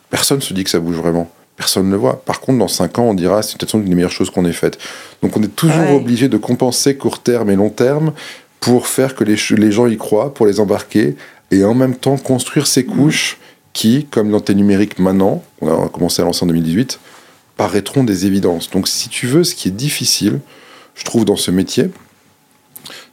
personne 0.10 0.42
se 0.42 0.54
dit 0.54 0.64
que 0.64 0.70
ça 0.70 0.80
bouge 0.80 0.96
vraiment 0.96 1.30
personne 1.58 1.86
ne 1.86 1.92
le 1.92 1.98
voit. 1.98 2.24
Par 2.26 2.40
contre, 2.40 2.58
dans 2.58 2.68
5 2.68 2.98
ans, 2.98 3.04
on 3.04 3.14
dira 3.14 3.44
c'est 3.44 3.56
peut-être 3.56 3.76
une 3.76 3.86
des 3.86 3.94
meilleures 3.94 4.10
choses 4.10 4.32
qu'on 4.32 4.46
ait 4.46 4.52
faites. 4.52 4.80
Donc 5.22 5.38
on 5.38 5.44
est 5.44 5.56
toujours 5.56 5.92
obligé 5.92 6.28
de 6.28 6.38
compenser 6.38 6.98
court 6.98 7.22
terme 7.22 7.52
et 7.52 7.56
long 7.56 7.70
terme 7.70 8.14
pour 8.60 8.88
faire 8.88 9.14
que 9.14 9.24
les, 9.24 9.36
les, 9.58 9.72
gens 9.72 9.86
y 9.86 9.98
croient, 9.98 10.34
pour 10.34 10.48
les 10.48 10.60
embarquer, 10.60 11.16
et 11.52 11.64
en 11.64 11.74
même 11.74 11.96
temps 11.96 12.18
construire 12.18 12.68
ces 12.68 12.86
couches 12.86 13.38
qui, 13.74 14.06
comme 14.06 14.32
dans 14.32 14.40
tes 14.40 14.56
numériques 14.56 15.00
maintenant, 15.00 15.44
on 15.62 15.86
a 15.86 15.90
commencé 15.90 16.22
à 16.22 16.26
lancer 16.26 16.44
en 16.44 16.48
2018, 16.48 17.00
paraîtront 17.58 18.04
des 18.04 18.26
évidences. 18.26 18.70
Donc 18.70 18.88
si 18.88 19.10
tu 19.10 19.28
veux, 19.28 19.44
ce 19.44 19.56
qui 19.56 19.68
est 19.68 19.72
difficile, 19.72 20.40
je 20.96 21.04
trouve, 21.06 21.26
dans 21.26 21.36
ce 21.36 21.52
métier, 21.52 21.90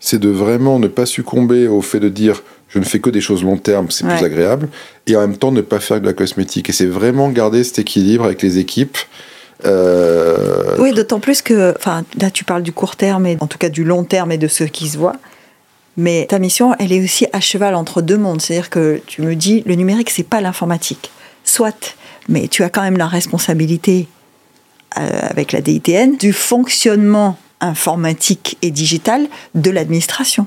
c'est 0.00 0.18
de 0.18 0.28
vraiment 0.28 0.78
ne 0.78 0.88
pas 0.88 1.06
succomber 1.06 1.68
au 1.68 1.82
fait 1.82 2.00
de 2.00 2.08
dire 2.08 2.42
je 2.68 2.78
ne 2.78 2.84
fais 2.84 3.00
que 3.00 3.10
des 3.10 3.20
choses 3.20 3.42
long 3.42 3.56
terme, 3.56 3.90
c'est 3.90 4.06
plus 4.06 4.24
agréable, 4.24 4.68
et 5.06 5.16
en 5.16 5.20
même 5.20 5.38
temps 5.38 5.52
ne 5.52 5.62
pas 5.62 5.80
faire 5.80 6.00
de 6.00 6.06
la 6.06 6.12
cosmétique. 6.12 6.68
Et 6.68 6.72
c'est 6.72 6.86
vraiment 6.86 7.30
garder 7.30 7.64
cet 7.64 7.78
équilibre 7.78 8.24
avec 8.24 8.42
les 8.42 8.58
équipes. 8.58 8.98
Euh, 9.64 10.76
oui, 10.78 10.92
d'autant 10.92 11.18
plus 11.18 11.40
que, 11.40 11.74
enfin, 11.76 12.04
là 12.20 12.30
tu 12.30 12.44
parles 12.44 12.62
du 12.62 12.72
court 12.72 12.96
terme, 12.96 13.26
et 13.26 13.38
en 13.40 13.46
tout 13.46 13.58
cas 13.58 13.70
du 13.70 13.84
long 13.84 14.04
terme 14.04 14.32
et 14.32 14.38
de 14.38 14.48
ce 14.48 14.64
qui 14.64 14.88
se 14.88 14.98
voit. 14.98 15.16
Mais 15.98 16.26
ta 16.28 16.38
mission, 16.38 16.74
elle 16.78 16.92
est 16.92 17.02
aussi 17.02 17.26
à 17.32 17.40
cheval 17.40 17.74
entre 17.74 18.02
deux 18.02 18.16
mondes. 18.16 18.40
C'est-à-dire 18.40 18.70
que 18.70 19.02
tu 19.08 19.20
me 19.20 19.34
dis, 19.34 19.64
le 19.66 19.74
numérique, 19.74 20.10
c'est 20.10 20.22
pas 20.22 20.40
l'informatique. 20.40 21.10
Soit, 21.42 21.96
mais 22.28 22.46
tu 22.46 22.62
as 22.62 22.70
quand 22.70 22.82
même 22.82 22.96
la 22.96 23.08
responsabilité 23.08 24.06
euh, 24.96 25.20
avec 25.22 25.50
la 25.50 25.60
DITN 25.60 26.16
du 26.16 26.32
fonctionnement 26.32 27.36
informatique 27.60 28.56
et 28.62 28.70
digital 28.70 29.26
de 29.56 29.70
l'administration. 29.70 30.46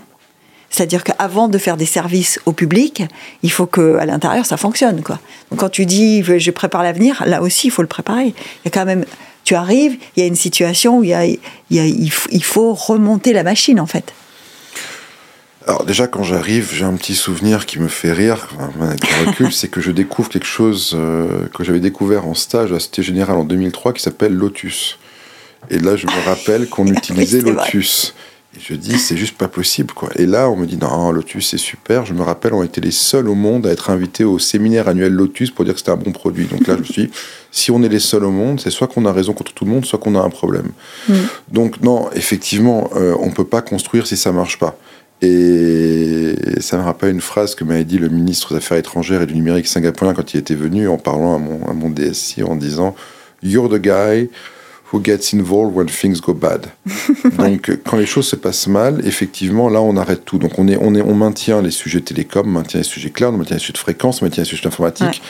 C'est-à-dire 0.70 1.03
qu'avant 1.03 1.50
de 1.50 1.58
faire 1.58 1.75
des 1.75 1.86
services 1.86 2.39
au 2.46 2.53
public, 2.53 3.03
il 3.43 3.51
faut 3.51 3.65
que 3.65 3.98
à 3.98 4.05
l'intérieur 4.05 4.46
ça 4.46 4.55
fonctionne. 4.55 5.01
Quoi. 5.01 5.20
Donc 5.50 5.60
quand 5.60 5.70
tu 5.70 5.86
dis 5.86 6.24
je 6.24 6.51
prépare 6.51 6.81
l'avenir, 6.81 7.24
là 7.27 7.41
aussi 7.41 7.67
il 7.67 7.72
faut 7.72 7.81
le 7.81 7.89
préparer. 7.89 8.27
Il 8.27 8.34
y 8.65 8.67
a 8.67 8.72
quand 8.72 8.86
même, 8.86 9.03
tu 9.43 9.53
arrives, 9.53 9.98
il 10.15 10.22
y 10.22 10.24
a 10.24 10.27
une 10.27 10.36
situation 10.36 11.00
où 11.00 11.03
il, 11.03 12.41
faut 12.41 12.74
remonter 12.74 13.34
la 13.34 13.43
machine 13.43 13.81
en 13.81 13.86
fait. 13.86 14.13
Alors 15.68 15.86
déjà 15.86 16.08
quand 16.08 16.24
j'arrive, 16.24 16.72
j'ai 16.74 16.86
un 16.86 16.96
petit 16.96 17.15
souvenir 17.15 17.65
qui 17.65 17.80
me 17.80 17.88
fait 17.88 18.12
rire, 18.12 18.48
avec 18.82 19.03
recul, 19.27 19.51
c'est 19.53 19.68
que 19.68 19.80
je 19.82 19.91
découvre 19.91 20.30
quelque 20.30 20.48
chose 20.48 20.94
euh, 20.96 21.48
que 21.53 21.63
j'avais 21.63 21.80
découvert 21.80 22.25
en 22.27 22.34
stage 22.34 22.72
à 22.72 22.80
Cité 22.80 23.03
Générale 23.03 23.38
en 23.38 23.44
2003 23.44 23.94
qui 23.94 24.01
s'appelle 24.01 24.34
Lotus. 24.34 24.98
Et 25.70 25.77
là 25.77 25.96
je 25.96 26.08
me 26.08 26.25
rappelle 26.25 26.68
qu'on 26.68 26.88
utilisait 26.91 27.41
Lotus. 27.41 28.15
Et 28.56 28.60
je 28.60 28.74
dis, 28.74 29.00
c'est 29.00 29.15
juste 29.15 29.38
pas 29.38 29.48
possible, 29.48 29.94
quoi. 29.94 30.10
Et 30.18 30.25
là, 30.25 30.50
on 30.50 30.58
me 30.58 30.65
dit, 30.65 30.75
non, 30.75 31.12
Lotus, 31.13 31.51
c'est 31.51 31.58
super. 31.58 32.06
Je 32.06 32.13
me 32.13 32.22
rappelle, 32.22 32.53
on 32.53 32.63
était 32.63 32.82
les 32.82 32.91
seuls 32.91 33.30
au 33.30 33.34
monde 33.34 33.65
à 33.65 33.72
être 33.72 33.89
invités 33.89 34.25
au 34.25 34.39
séminaire 34.39 34.89
annuel 34.89 35.13
Lotus 35.13 35.51
pour 35.51 35.63
dire 35.63 35.74
que 35.74 35.80
c'était 35.80 35.91
un 35.91 35.98
bon 35.98 36.12
produit. 36.12 36.48
Donc 36.48 36.68
là, 36.68 36.74
je 36.75 36.80
me 36.80 36.84
suis 36.84 37.06
dit, 37.08 37.12
si 37.51 37.72
on 37.72 37.82
est 37.82 37.88
les 37.88 38.01
seuls 38.01 38.25
au 38.25 38.32
monde, 38.32 38.60
c'est 38.60 38.70
soit 38.70 38.88
qu'on 38.88 39.06
a 39.06 39.13
raison 39.13 39.32
contre 39.32 39.53
tout 39.53 39.63
le 39.63 39.72
monde, 39.72 39.86
soit 39.86 40.00
qu'on 40.00 40.15
a 40.15 40.20
un 40.20 40.30
problème. 40.30 40.72
Mm. 41.08 41.13
Donc, 41.50 41.82
non, 41.82 42.10
effectivement, 42.13 42.89
euh, 42.98 43.15
on 43.22 43.32
peut 43.32 43.46
pas 43.46 43.62
construire 43.62 44.06
si 44.06 44.18
ça 44.18 44.34
marche 44.34 44.60
pas. 44.60 44.75
Et 45.22 46.36
ça 46.60 46.78
me 46.78 46.84
rappelle 46.84 47.12
une 47.12 47.22
phrase 47.22 47.54
que 47.54 47.63
m'avait 47.63 47.84
dit 47.84 48.00
le 48.00 48.10
ministre 48.10 48.54
des 48.54 48.58
Affaires 48.58 48.78
étrangères 48.78 49.22
et 49.22 49.25
du 49.28 49.36
numérique 49.36 49.68
singapourien 49.68 50.13
quand 50.13 50.34
il 50.34 50.38
était 50.38 50.56
venu 50.56 50.88
en 50.88 50.98
parlant 50.98 51.36
à 51.36 51.38
mon, 51.38 51.66
à 51.68 51.74
mon 51.74 51.90
DSI 51.90 52.44
en 52.44 52.56
disant 52.56 52.96
You're 53.44 53.70
the 53.70 53.80
guy 53.80 54.30
who 54.92 55.01
gets 55.01 55.34
involved 55.34 55.75
when 55.75 55.88
things 55.88 56.20
go 56.20 56.34
bad. 56.34 56.68
Donc, 57.38 57.72
quand 57.86 57.98
les 57.98 58.06
choses 58.06 58.28
se 58.28 58.36
passent 58.36 58.68
mal, 58.68 59.01
effectivement, 59.06 59.70
là, 59.70 59.82
on 59.82 59.96
arrête 59.96 60.25
tout. 60.25 60.38
Donc, 60.38 60.58
on, 60.58 60.68
est, 60.68 60.78
on, 60.80 60.96
est, 60.96 61.01
on 61.01 61.16
maintient 61.16 61.62
les 61.62 61.72
sujets 61.72 62.01
télécom, 62.01 62.48
on 62.48 62.51
maintient 62.51 62.80
les 62.80 62.86
sujets 62.86 63.10
cloud, 63.10 63.34
on 63.34 63.38
maintient 63.38 63.56
les 63.56 63.62
sujets 63.62 63.74
de 63.74 63.78
fréquence, 63.78 64.22
on 64.22 64.25
maintient 64.25 64.44
les 64.44 64.50
sujets 64.50 64.68
informatiques, 64.68 65.22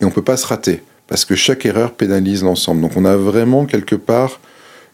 et 0.00 0.04
on 0.04 0.10
peut 0.10 0.22
pas 0.22 0.36
se 0.36 0.46
rater 0.46 0.82
parce 1.06 1.24
que 1.24 1.34
chaque 1.34 1.66
erreur 1.66 1.92
pénalise 1.92 2.42
l'ensemble. 2.42 2.80
Donc, 2.80 2.96
on 2.96 3.04
a 3.04 3.16
vraiment 3.16 3.66
quelque 3.66 3.94
part 3.94 4.40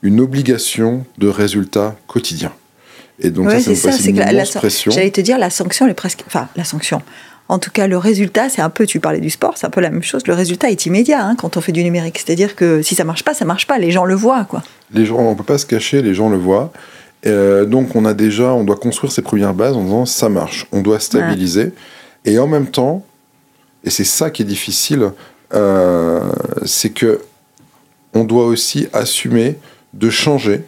une 0.02 0.20
obligation 0.20 1.04
de 1.18 1.28
résultat 1.28 1.96
quotidien. 2.06 2.52
Et 3.20 3.30
donc, 3.30 3.50
ça, 3.50 3.74
ça, 3.74 3.92
c'est 3.92 4.12
que 4.12 4.18
la, 4.18 4.32
la 4.32 4.44
J'allais 4.44 5.10
te 5.10 5.20
dire, 5.20 5.38
la 5.38 5.50
sanction 5.50 5.86
est 5.86 5.94
presque. 5.94 6.22
Enfin, 6.26 6.48
la 6.56 6.64
sanction. 6.64 7.02
En 7.48 7.58
tout 7.58 7.70
cas, 7.70 7.88
le 7.88 7.98
résultat, 7.98 8.48
c'est 8.48 8.62
un 8.62 8.70
peu, 8.70 8.86
tu 8.86 9.00
parlais 9.00 9.18
du 9.18 9.28
sport, 9.28 9.54
c'est 9.56 9.66
un 9.66 9.70
peu 9.70 9.80
la 9.80 9.90
même 9.90 10.04
chose. 10.04 10.26
Le 10.26 10.34
résultat 10.34 10.70
est 10.70 10.86
immédiat 10.86 11.24
hein, 11.24 11.34
quand 11.36 11.56
on 11.56 11.60
fait 11.60 11.72
du 11.72 11.82
numérique. 11.82 12.18
C'est-à-dire 12.18 12.54
que 12.54 12.80
si 12.80 12.94
ça 12.94 13.02
marche 13.04 13.24
pas, 13.24 13.34
ça 13.34 13.44
marche 13.44 13.66
pas. 13.66 13.78
Les 13.78 13.90
gens 13.90 14.04
le 14.04 14.14
voient, 14.14 14.44
quoi. 14.44 14.62
Les 14.92 15.04
gens, 15.04 15.18
on 15.18 15.34
peut 15.34 15.42
pas 15.42 15.58
se 15.58 15.66
cacher, 15.66 16.00
les 16.00 16.14
gens 16.14 16.28
le 16.28 16.36
voient. 16.36 16.72
Euh, 17.26 17.64
donc, 17.64 17.96
on 17.96 18.04
a 18.04 18.14
déjà, 18.14 18.54
on 18.54 18.62
doit 18.62 18.76
construire 18.76 19.12
ses 19.12 19.22
premières 19.22 19.52
bases 19.52 19.76
en 19.76 19.82
disant 19.82 20.06
ça 20.06 20.28
marche. 20.28 20.66
On 20.70 20.80
doit 20.80 21.00
stabiliser. 21.00 21.72
Et 22.24 22.38
en 22.38 22.46
même 22.46 22.68
temps, 22.68 23.04
et 23.84 23.90
c'est 23.90 24.04
ça 24.04 24.30
qui 24.30 24.42
est 24.42 24.46
difficile, 24.46 25.10
euh, 25.52 26.20
c'est 26.64 26.90
que 26.90 27.20
on 28.14 28.24
doit 28.24 28.46
aussi 28.46 28.88
assumer 28.92 29.56
de 29.92 30.08
changer 30.08 30.62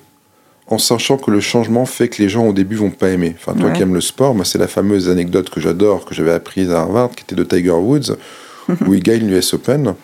en 0.69 0.79
sachant 0.79 1.17
que 1.17 1.31
le 1.31 1.41
changement 1.41 1.87
fait 1.87 2.09
que 2.09 2.23
les 2.23 2.29
gens 2.29 2.47
au 2.47 2.53
début 2.53 2.77
vont 2.77 2.91
pas 2.91 3.11
aimer. 3.11 3.35
Enfin, 3.39 3.55
toi 3.59 3.71
qui 3.71 3.83
aimes 3.83 3.95
le 3.95 4.01
sport, 4.01 4.35
moi 4.35 4.45
c'est 4.45 4.59
la 4.59 4.69
fameuse 4.69 5.09
anecdote 5.09 5.51
que 5.51 5.61
j'adore, 5.61 6.05
que 6.05 6.15
j'avais 6.15 6.33
apprise 6.33 6.71
à 6.71 6.81
Harvard, 6.81 7.11
qui 7.11 7.25
était 7.25 7.35
de 7.35 7.45
Tiger 7.45 7.71
Woods, 7.71 8.17
où 8.87 8.95
il 8.95 9.03
gagne 9.03 9.27
l'US 9.27 9.55
Open, 9.55 9.95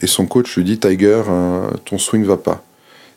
et 0.00 0.06
son 0.06 0.26
coach 0.26 0.56
lui 0.56 0.64
dit 0.64 0.78
Tiger, 0.78 1.22
euh, 1.28 1.70
ton 1.84 1.98
swing 1.98 2.24
va 2.24 2.36
pas. 2.36 2.62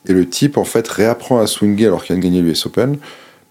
Et 0.08 0.13
le 0.13 0.27
type 0.27 0.58
en 0.58 0.63
fait 0.63 0.88
réapprend 0.88 1.39
à 1.39 1.48
swinger 1.48 1.88
alors 1.88 2.03
qu'il 2.03 2.15
vient 2.15 2.22
de 2.22 2.36
gagner 2.36 2.41
l'US 2.41 2.65
Open, 2.65 2.98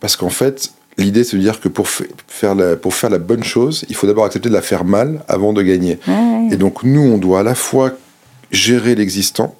parce 0.00 0.16
qu'en 0.16 0.30
fait 0.30 0.72
l'idée 0.98 1.24
c'est 1.24 1.36
de 1.36 1.42
dire 1.42 1.60
que 1.60 1.68
pour, 1.68 1.88
faire 1.88 2.54
la, 2.54 2.74
pour 2.76 2.94
faire 2.94 3.10
la 3.10 3.18
bonne 3.18 3.44
chose, 3.44 3.84
il 3.88 3.94
faut 3.94 4.06
d'abord 4.06 4.24
accepter 4.24 4.48
de 4.48 4.54
la 4.54 4.62
faire 4.62 4.84
mal 4.84 5.22
avant 5.28 5.52
de 5.52 5.62
gagner. 5.62 5.98
Et 6.50 6.56
donc 6.56 6.82
nous 6.82 7.02
on 7.02 7.18
doit 7.18 7.40
à 7.40 7.42
la 7.42 7.54
fois 7.54 7.92
gérer 8.50 8.94
l'existant 8.94 9.54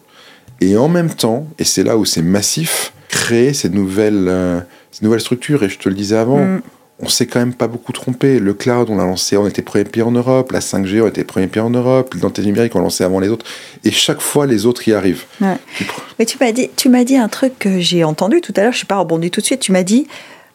et 0.60 0.76
en 0.76 0.88
même 0.88 1.10
temps, 1.10 1.46
et 1.58 1.64
c'est 1.64 1.82
là 1.82 1.96
où 1.96 2.04
c'est 2.04 2.22
massif, 2.22 2.92
créer 3.16 3.54
ces 3.54 3.70
nouvelles, 3.70 4.26
euh, 4.28 4.60
ces 4.92 5.04
nouvelles 5.04 5.20
structures. 5.20 5.62
Et 5.62 5.68
je 5.68 5.78
te 5.78 5.88
le 5.88 5.94
disais 5.94 6.16
avant, 6.16 6.38
mm. 6.38 6.62
on 7.00 7.08
s'est 7.08 7.26
quand 7.26 7.38
même 7.38 7.54
pas 7.54 7.66
beaucoup 7.66 7.92
trompé. 7.92 8.38
Le 8.38 8.54
cloud, 8.54 8.88
on 8.90 8.96
l'a 8.96 9.04
lancé, 9.04 9.36
on 9.36 9.46
était 9.46 9.62
premier 9.62 9.84
pays 9.84 10.02
en 10.02 10.12
Europe. 10.12 10.52
La 10.52 10.60
5G, 10.60 11.00
on 11.00 11.08
était 11.08 11.24
premier 11.24 11.46
pays 11.46 11.62
en 11.62 11.70
Europe. 11.70 12.12
L'identité 12.14 12.46
numérique, 12.46 12.74
on 12.74 12.78
l'a 12.78 12.84
lancé 12.84 13.04
avant 13.04 13.20
les 13.20 13.28
autres. 13.28 13.46
Et 13.84 13.90
chaque 13.90 14.20
fois, 14.20 14.46
les 14.46 14.66
autres 14.66 14.86
y 14.86 14.92
arrivent. 14.92 15.24
Mais 15.40 16.26
tu 16.26 16.36
m'as 16.38 16.52
dit, 16.52 16.68
tu 16.76 16.88
m'as 16.88 17.04
dit 17.04 17.16
un 17.16 17.28
truc 17.28 17.58
que 17.58 17.80
j'ai 17.80 18.04
entendu 18.04 18.40
tout 18.40 18.52
à 18.56 18.62
l'heure. 18.62 18.72
Je 18.72 18.78
suis 18.78 18.86
pas 18.86 18.98
rebondi 18.98 19.30
tout 19.30 19.40
de 19.40 19.46
suite. 19.46 19.60
Tu 19.60 19.72
m'as 19.72 19.82
dit, 19.82 20.06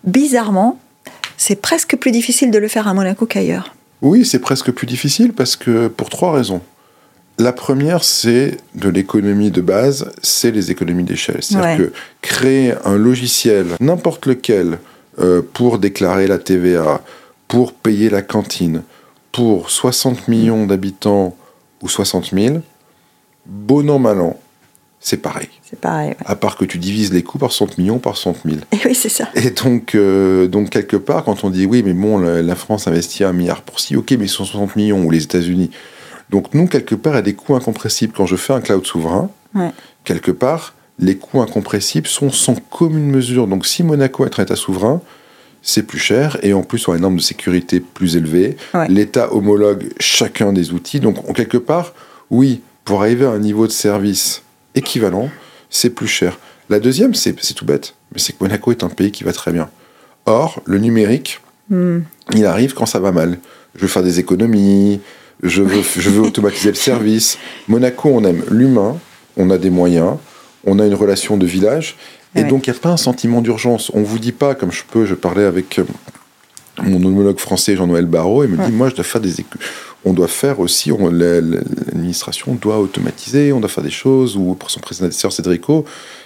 bizarrement, 0.03 0.79
c'est 1.37 1.59
presque 1.59 1.95
plus 1.95 2.11
difficile 2.11 2.51
de 2.51 2.59
le 2.59 2.67
faire 2.67 2.87
à 2.87 2.93
Monaco 2.93 3.25
qu'ailleurs. 3.25 3.75
Oui, 4.01 4.25
c'est 4.25 4.39
presque 4.39 4.71
plus 4.71 4.87
difficile 4.87 5.33
parce 5.33 5.55
que 5.55 5.87
pour 5.87 6.09
trois 6.09 6.31
raisons. 6.31 6.61
La 7.41 7.53
première, 7.53 8.03
c'est 8.03 8.57
de 8.75 8.87
l'économie 8.87 9.49
de 9.49 9.61
base, 9.61 10.11
c'est 10.21 10.51
les 10.51 10.69
économies 10.69 11.03
d'échelle. 11.03 11.39
C'est-à-dire 11.41 11.87
que 11.87 11.93
créer 12.21 12.75
un 12.85 12.97
logiciel, 12.97 13.65
n'importe 13.79 14.27
lequel, 14.27 14.77
euh, 15.17 15.41
pour 15.41 15.79
déclarer 15.79 16.27
la 16.27 16.37
TVA, 16.37 17.01
pour 17.47 17.73
payer 17.73 18.11
la 18.11 18.21
cantine, 18.21 18.83
pour 19.31 19.71
60 19.71 20.27
millions 20.27 20.67
d'habitants 20.67 21.35
ou 21.81 21.89
60 21.89 22.29
000, 22.31 22.57
bon 23.47 23.89
an, 23.89 23.97
mal 23.97 24.21
an, 24.21 24.39
c'est 24.99 25.17
pareil. 25.17 25.49
C'est 25.67 25.79
pareil. 25.79 26.13
À 26.25 26.35
part 26.35 26.57
que 26.57 26.65
tu 26.65 26.77
divises 26.77 27.11
les 27.11 27.23
coûts 27.23 27.39
par 27.39 27.51
60 27.51 27.79
millions, 27.79 27.97
par 27.97 28.17
60 28.17 28.37
000. 28.45 28.57
Et 28.71 28.77
oui, 28.85 28.93
c'est 28.93 29.09
ça. 29.09 29.29
Et 29.33 29.49
donc, 29.49 29.95
euh, 29.95 30.45
donc, 30.45 30.69
quelque 30.69 30.95
part, 30.95 31.23
quand 31.23 31.43
on 31.43 31.49
dit 31.49 31.65
oui, 31.65 31.81
mais 31.83 31.93
bon, 31.93 32.19
la, 32.19 32.55
France 32.55 32.87
investit 32.87 33.23
un 33.23 33.33
milliard 33.33 33.63
pour 33.63 33.79
ci, 33.79 33.95
ok, 33.95 34.11
mais 34.19 34.27
60 34.27 34.75
millions, 34.75 35.03
ou 35.03 35.09
les 35.09 35.23
États-Unis. 35.23 35.71
Donc 36.31 36.53
nous, 36.53 36.67
quelque 36.67 36.95
part, 36.95 37.13
il 37.13 37.17
y 37.17 37.19
a 37.19 37.23
des 37.23 37.33
coûts 37.33 37.55
incompressibles. 37.55 38.13
Quand 38.15 38.25
je 38.25 38.37
fais 38.37 38.53
un 38.53 38.61
cloud 38.61 38.85
souverain, 38.85 39.29
quelque 40.05 40.31
part, 40.31 40.73
les 40.97 41.17
coûts 41.17 41.41
incompressibles 41.41 42.07
sont 42.07 42.31
sans 42.31 42.55
commune 42.55 43.09
mesure. 43.09 43.47
Donc 43.47 43.65
si 43.65 43.83
Monaco 43.83 44.25
est 44.25 44.39
un 44.39 44.43
État 44.43 44.55
souverain, 44.55 45.01
c'est 45.61 45.83
plus 45.83 45.99
cher 45.99 46.37
et 46.41 46.53
en 46.53 46.63
plus 46.63 46.87
on 46.87 46.93
a 46.93 46.95
une 46.95 47.01
norme 47.01 47.17
de 47.17 47.21
sécurité 47.21 47.79
plus 47.79 48.15
élevée. 48.15 48.55
L'État 48.87 49.33
homologue 49.33 49.89
chacun 49.99 50.53
des 50.53 50.71
outils. 50.71 50.99
Donc 50.99 51.29
en 51.29 51.33
quelque 51.33 51.57
part, 51.57 51.93
oui, 52.29 52.61
pour 52.85 53.01
arriver 53.01 53.25
à 53.25 53.31
un 53.31 53.39
niveau 53.39 53.67
de 53.67 53.71
service 53.71 54.43
équivalent, 54.73 55.29
c'est 55.69 55.89
plus 55.89 56.07
cher. 56.07 56.39
La 56.69 56.79
deuxième, 56.79 57.13
c'est 57.13 57.35
tout 57.53 57.65
bête, 57.65 57.95
mais 58.13 58.19
c'est 58.19 58.33
que 58.33 58.43
Monaco 58.43 58.71
est 58.71 58.83
un 58.83 58.89
pays 58.89 59.11
qui 59.11 59.25
va 59.25 59.33
très 59.33 59.51
bien. 59.51 59.69
Or, 60.25 60.61
le 60.65 60.77
numérique, 60.77 61.41
hmm. 61.69 61.99
il 62.33 62.45
arrive 62.45 62.73
quand 62.73 62.85
ça 62.85 62.99
va 62.99 63.11
mal. 63.11 63.39
Je 63.75 63.81
veux 63.81 63.87
faire 63.87 64.03
des 64.03 64.19
économies, 64.19 65.01
je 65.43 65.61
veux, 65.61 65.81
je 65.97 66.09
veux 66.09 66.21
automatiser 66.21 66.69
le 66.69 66.75
service. 66.75 67.37
Monaco, 67.67 68.09
on 68.09 68.23
aime 68.23 68.43
l'humain, 68.49 68.97
on 69.37 69.49
a 69.49 69.57
des 69.57 69.69
moyens, 69.69 70.17
on 70.65 70.79
a 70.79 70.85
une 70.85 70.93
relation 70.93 71.37
de 71.37 71.45
village, 71.45 71.95
et 72.35 72.43
donc 72.43 72.67
il 72.67 72.71
n'y 72.71 72.77
a 72.77 72.79
pas 72.79 72.89
un 72.89 72.97
sentiment 72.97 73.41
d'urgence. 73.41 73.91
On 73.93 74.03
vous 74.03 74.19
dit 74.19 74.31
pas, 74.31 74.55
comme 74.55 74.71
je 74.71 74.83
peux, 74.89 75.05
je 75.05 75.15
parlais 75.15 75.43
avec 75.43 75.79
euh, 75.79 75.83
mon 76.83 77.03
homologue 77.03 77.39
français 77.39 77.75
Jean-Noël 77.75 78.05
Barrault, 78.05 78.43
et 78.43 78.47
me 78.47 78.63
dit, 78.65 78.71
moi 78.71 78.89
je 78.89 78.95
dois 78.95 79.03
faire 79.03 79.21
des 79.21 79.33
on 80.03 80.13
doit 80.13 80.27
faire 80.27 80.59
aussi, 80.59 80.91
l'administration 81.11 82.55
doit 82.55 82.79
automatiser, 82.79 83.53
on 83.53 83.59
doit 83.59 83.69
faire 83.69 83.83
des 83.83 83.91
choses, 83.91 84.35
ou 84.35 84.55
pour 84.55 84.71
son 84.71 84.79
prédécesseur 84.79 85.31
Cédrico, 85.31 85.85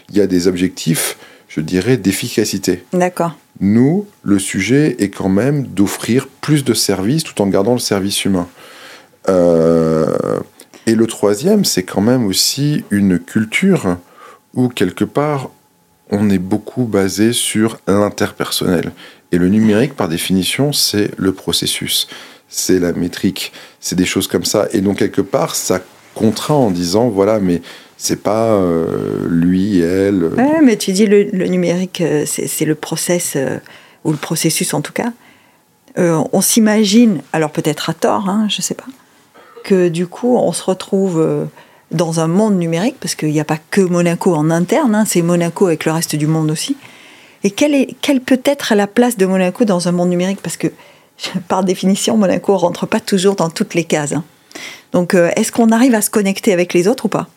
il 0.10 0.18
y 0.18 0.22
a 0.22 0.28
des 0.28 0.48
objectifs, 0.48 1.18
je 1.50 1.60
dirais, 1.60 1.98
d'efficacité. 1.98 2.84
D'accord. 2.94 3.36
Nous, 3.60 4.06
le 4.24 4.40
sujet 4.40 4.96
est 5.00 5.10
quand 5.10 5.30
même 5.30 5.68
d'offrir 5.68 6.28
plus 6.28 6.64
de 6.64 6.74
services 6.74 7.24
tout 7.24 7.42
en 7.42 7.48
gardant 7.48 7.74
le 7.74 7.80
service 7.80 8.24
humain. 8.24 8.48
Euh, 9.30 10.40
et 10.88 10.96
le 10.96 11.08
troisième, 11.08 11.66
c'est 11.66 11.84
quand 11.84 12.02
même 12.02 12.26
aussi 12.26 12.84
une 12.92 13.20
culture 13.20 13.98
où 14.54 14.70
quelque 14.70 15.04
part, 15.04 15.50
on 16.12 16.30
est 16.30 16.40
beaucoup 16.40 16.86
basé 16.86 17.34
sur 17.34 17.80
l'interpersonnel. 17.88 18.92
Et 19.32 19.38
le 19.38 19.50
numérique, 19.50 19.96
par 19.96 20.08
définition, 20.08 20.72
c'est 20.72 21.12
le 21.18 21.34
processus, 21.34 22.08
c'est 22.48 22.80
la 22.80 22.94
métrique, 22.94 23.52
c'est 23.80 23.96
des 23.96 24.06
choses 24.06 24.28
comme 24.28 24.46
ça. 24.46 24.68
Et 24.72 24.82
donc, 24.82 25.00
quelque 25.00 25.22
part, 25.22 25.56
ça 25.56 25.82
contraint 26.14 26.56
en 26.56 26.72
disant, 26.72 27.10
voilà, 27.10 27.40
mais 27.40 27.62
c'est 27.98 28.22
pas 28.22 28.54
euh, 28.54 29.26
lui, 29.28 29.80
elle. 29.80 30.26
Ouais, 30.38 30.62
mais 30.62 30.78
tu 30.78 30.92
dis 30.92 31.08
le, 31.08 31.24
numérique, 31.48 32.02
euh, 32.02 32.26
c'est 32.26 32.66
le 32.66 32.76
process, 32.76 33.36
ou 34.04 34.12
le 34.12 34.18
processus 34.18 34.74
en 34.74 34.82
tout 34.82 34.94
cas. 34.94 35.12
on 35.98 36.42
s'imagine, 36.42 37.22
alors 37.34 37.52
peut-être 37.52 37.90
à 37.90 37.94
tort, 37.94 38.30
hein, 38.30 38.48
je 38.50 38.62
sais 38.62 38.76
pas, 38.76 38.86
que 39.66 39.90
du 39.90 40.08
coup, 40.08 40.38
on 40.38 40.54
se 40.54 40.64
retrouve 40.64 41.20
euh, 41.20 41.46
dans 41.92 42.22
un 42.22 42.28
monde 42.28 42.58
numérique, 42.58 42.96
parce 43.02 43.16
qu'il 43.16 43.32
n'y 43.32 43.40
a 43.40 43.46
pas 43.46 43.58
que 43.72 43.82
Monaco 43.82 44.34
en 44.34 44.50
interne, 44.52 44.96
hein, 44.96 45.04
c'est 45.06 45.22
Monaco 45.22 45.66
avec 45.66 45.84
le 45.86 45.92
reste 45.92 46.16
du 46.16 46.28
monde 46.28 46.52
aussi. 46.52 46.78
Et 47.44 47.52
quelle, 47.52 47.76
est, 47.76 47.96
quelle 48.02 48.22
peut 48.22 48.42
être 48.46 48.74
la 48.76 48.88
place 48.88 49.18
de 49.18 49.26
Monaco 49.26 49.66
dans 49.66 49.88
un 49.88 49.92
monde 49.92 50.10
numérique? 50.10 50.40
Parce 50.42 50.56
que, 50.56 50.68
par 51.48 51.64
définition, 51.64 52.16
Monaco 52.16 52.54
ne 52.54 52.58
rentre 52.58 52.86
pas 52.86 53.00
toujours 53.00 53.36
dans 53.36 53.50
toutes 53.50 53.74
les 53.74 53.84
cases. 53.84 54.14
Hein. 54.14 54.24
Donc, 54.94 55.14
euh, 55.14 55.32
est-ce 55.36 55.52
qu'on 55.52 55.72
arrive 55.72 55.96
à 55.96 56.02
se 56.02 56.10
connecter 56.10 56.54
avec 56.54 56.74
les 56.74 56.88
autres 56.88 57.06
ou 57.06 57.10
pas? 57.10 57.28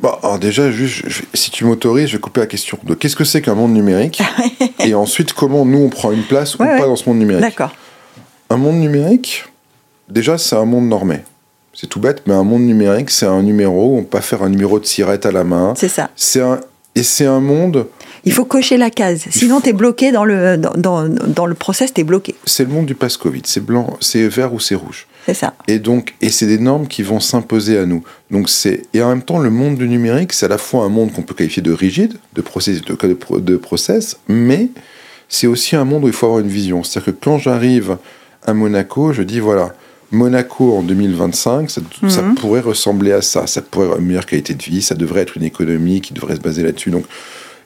Bon, 0.00 0.10
alors 0.22 0.38
déjà, 0.38 0.70
juste, 0.70 1.04
si 1.34 1.50
tu 1.50 1.64
m'autorises, 1.64 2.08
je 2.08 2.16
vais 2.16 2.20
couper 2.20 2.40
la 2.40 2.46
question 2.46 2.78
de 2.82 2.94
qu'est-ce 2.94 3.14
que 3.14 3.24
c'est 3.24 3.42
qu'un 3.42 3.54
monde 3.54 3.72
numérique? 3.72 4.20
Et 4.84 4.94
ensuite 4.94 5.32
comment 5.32 5.64
nous 5.64 5.78
on 5.78 5.88
prend 5.90 6.10
une 6.10 6.24
place 6.24 6.54
ou 6.54 6.58
pas 6.58 6.86
dans 6.86 6.96
ce 6.96 7.08
monde 7.08 7.18
numérique? 7.18 7.42
D'accord. 7.42 7.70
Un 8.50 8.56
monde 8.56 8.76
numérique, 8.76 9.44
déjà, 10.08 10.38
c'est 10.38 10.56
un 10.56 10.64
monde 10.64 10.88
normé. 10.88 11.20
C'est 11.74 11.86
tout 11.86 12.00
bête, 12.00 12.22
mais 12.26 12.34
un 12.34 12.44
monde 12.44 12.62
numérique, 12.62 13.10
c'est 13.10 13.26
un 13.26 13.42
numéro. 13.42 13.96
On 13.96 14.02
peut 14.02 14.10
pas 14.10 14.20
faire 14.20 14.42
un 14.42 14.50
numéro 14.50 14.78
de 14.78 14.84
sirette 14.84 15.24
à 15.24 15.32
la 15.32 15.44
main. 15.44 15.74
C'est 15.76 15.88
ça. 15.88 16.10
C'est 16.16 16.40
un 16.40 16.60
et 16.94 17.02
c'est 17.02 17.26
un 17.26 17.40
monde. 17.40 17.86
Il 18.24 18.32
faut 18.32 18.44
cocher 18.44 18.76
la 18.76 18.90
case. 18.90 19.24
Sinon, 19.30 19.60
tu 19.60 19.70
es 19.70 19.72
bloqué 19.72 20.12
dans 20.12 20.24
le, 20.24 20.56
dans, 20.56 21.08
dans, 21.08 21.46
le 21.46 21.54
process, 21.54 21.92
tu 21.92 22.02
es 22.02 22.04
bloqué. 22.04 22.34
C'est 22.44 22.64
le 22.64 22.70
monde 22.70 22.86
du 22.86 22.94
pass 22.94 23.16
Covid. 23.16 23.42
C'est 23.46 23.64
blanc, 23.64 23.96
c'est 24.00 24.28
vert 24.28 24.52
ou 24.52 24.60
c'est 24.60 24.74
rouge. 24.74 25.06
C'est 25.26 25.34
ça. 25.34 25.54
Et 25.68 25.78
donc, 25.78 26.14
et 26.20 26.30
c'est 26.30 26.46
des 26.46 26.58
normes 26.58 26.86
qui 26.86 27.02
vont 27.02 27.20
s'imposer 27.20 27.78
à 27.78 27.86
nous. 27.86 28.04
Donc 28.30 28.48
c'est 28.48 28.82
et 28.92 29.02
en 29.02 29.08
même 29.08 29.22
temps, 29.22 29.38
le 29.38 29.50
monde 29.50 29.76
du 29.76 29.88
numérique, 29.88 30.32
c'est 30.32 30.46
à 30.46 30.48
la 30.48 30.58
fois 30.58 30.84
un 30.84 30.88
monde 30.88 31.12
qu'on 31.12 31.22
peut 31.22 31.34
qualifier 31.34 31.62
de 31.62 31.72
rigide, 31.72 32.14
de 32.34 32.42
process, 32.42 32.82
de, 32.82 33.38
de 33.38 33.56
process, 33.56 34.18
mais 34.28 34.68
c'est 35.28 35.46
aussi 35.46 35.76
un 35.76 35.84
monde 35.84 36.04
où 36.04 36.08
il 36.08 36.12
faut 36.12 36.26
avoir 36.26 36.40
une 36.40 36.48
vision. 36.48 36.82
C'est-à-dire 36.82 37.14
que 37.14 37.24
quand 37.24 37.38
j'arrive 37.38 37.96
à 38.44 38.52
Monaco, 38.52 39.12
je 39.12 39.22
dis 39.22 39.40
voilà, 39.40 39.74
Monaco 40.12 40.76
en 40.76 40.82
2025, 40.82 41.70
ça, 41.70 41.80
mhm. 42.02 42.34
pourrait 42.34 42.60
ressembler 42.60 43.12
à 43.12 43.22
ça. 43.22 43.46
Ça 43.46 43.62
pourrait 43.62 43.86
avoir 43.86 43.98
une 43.98 44.06
meilleure 44.06 44.26
qualité 44.26 44.54
de 44.54 44.62
vie, 44.62 44.82
ça 44.82 44.94
devrait 44.94 45.22
être 45.22 45.36
une 45.36 45.44
économie 45.44 46.00
qui 46.00 46.12
devrait 46.12 46.36
se 46.36 46.40
baser 46.40 46.62
là-dessus. 46.62 46.90
Donc, 46.90 47.04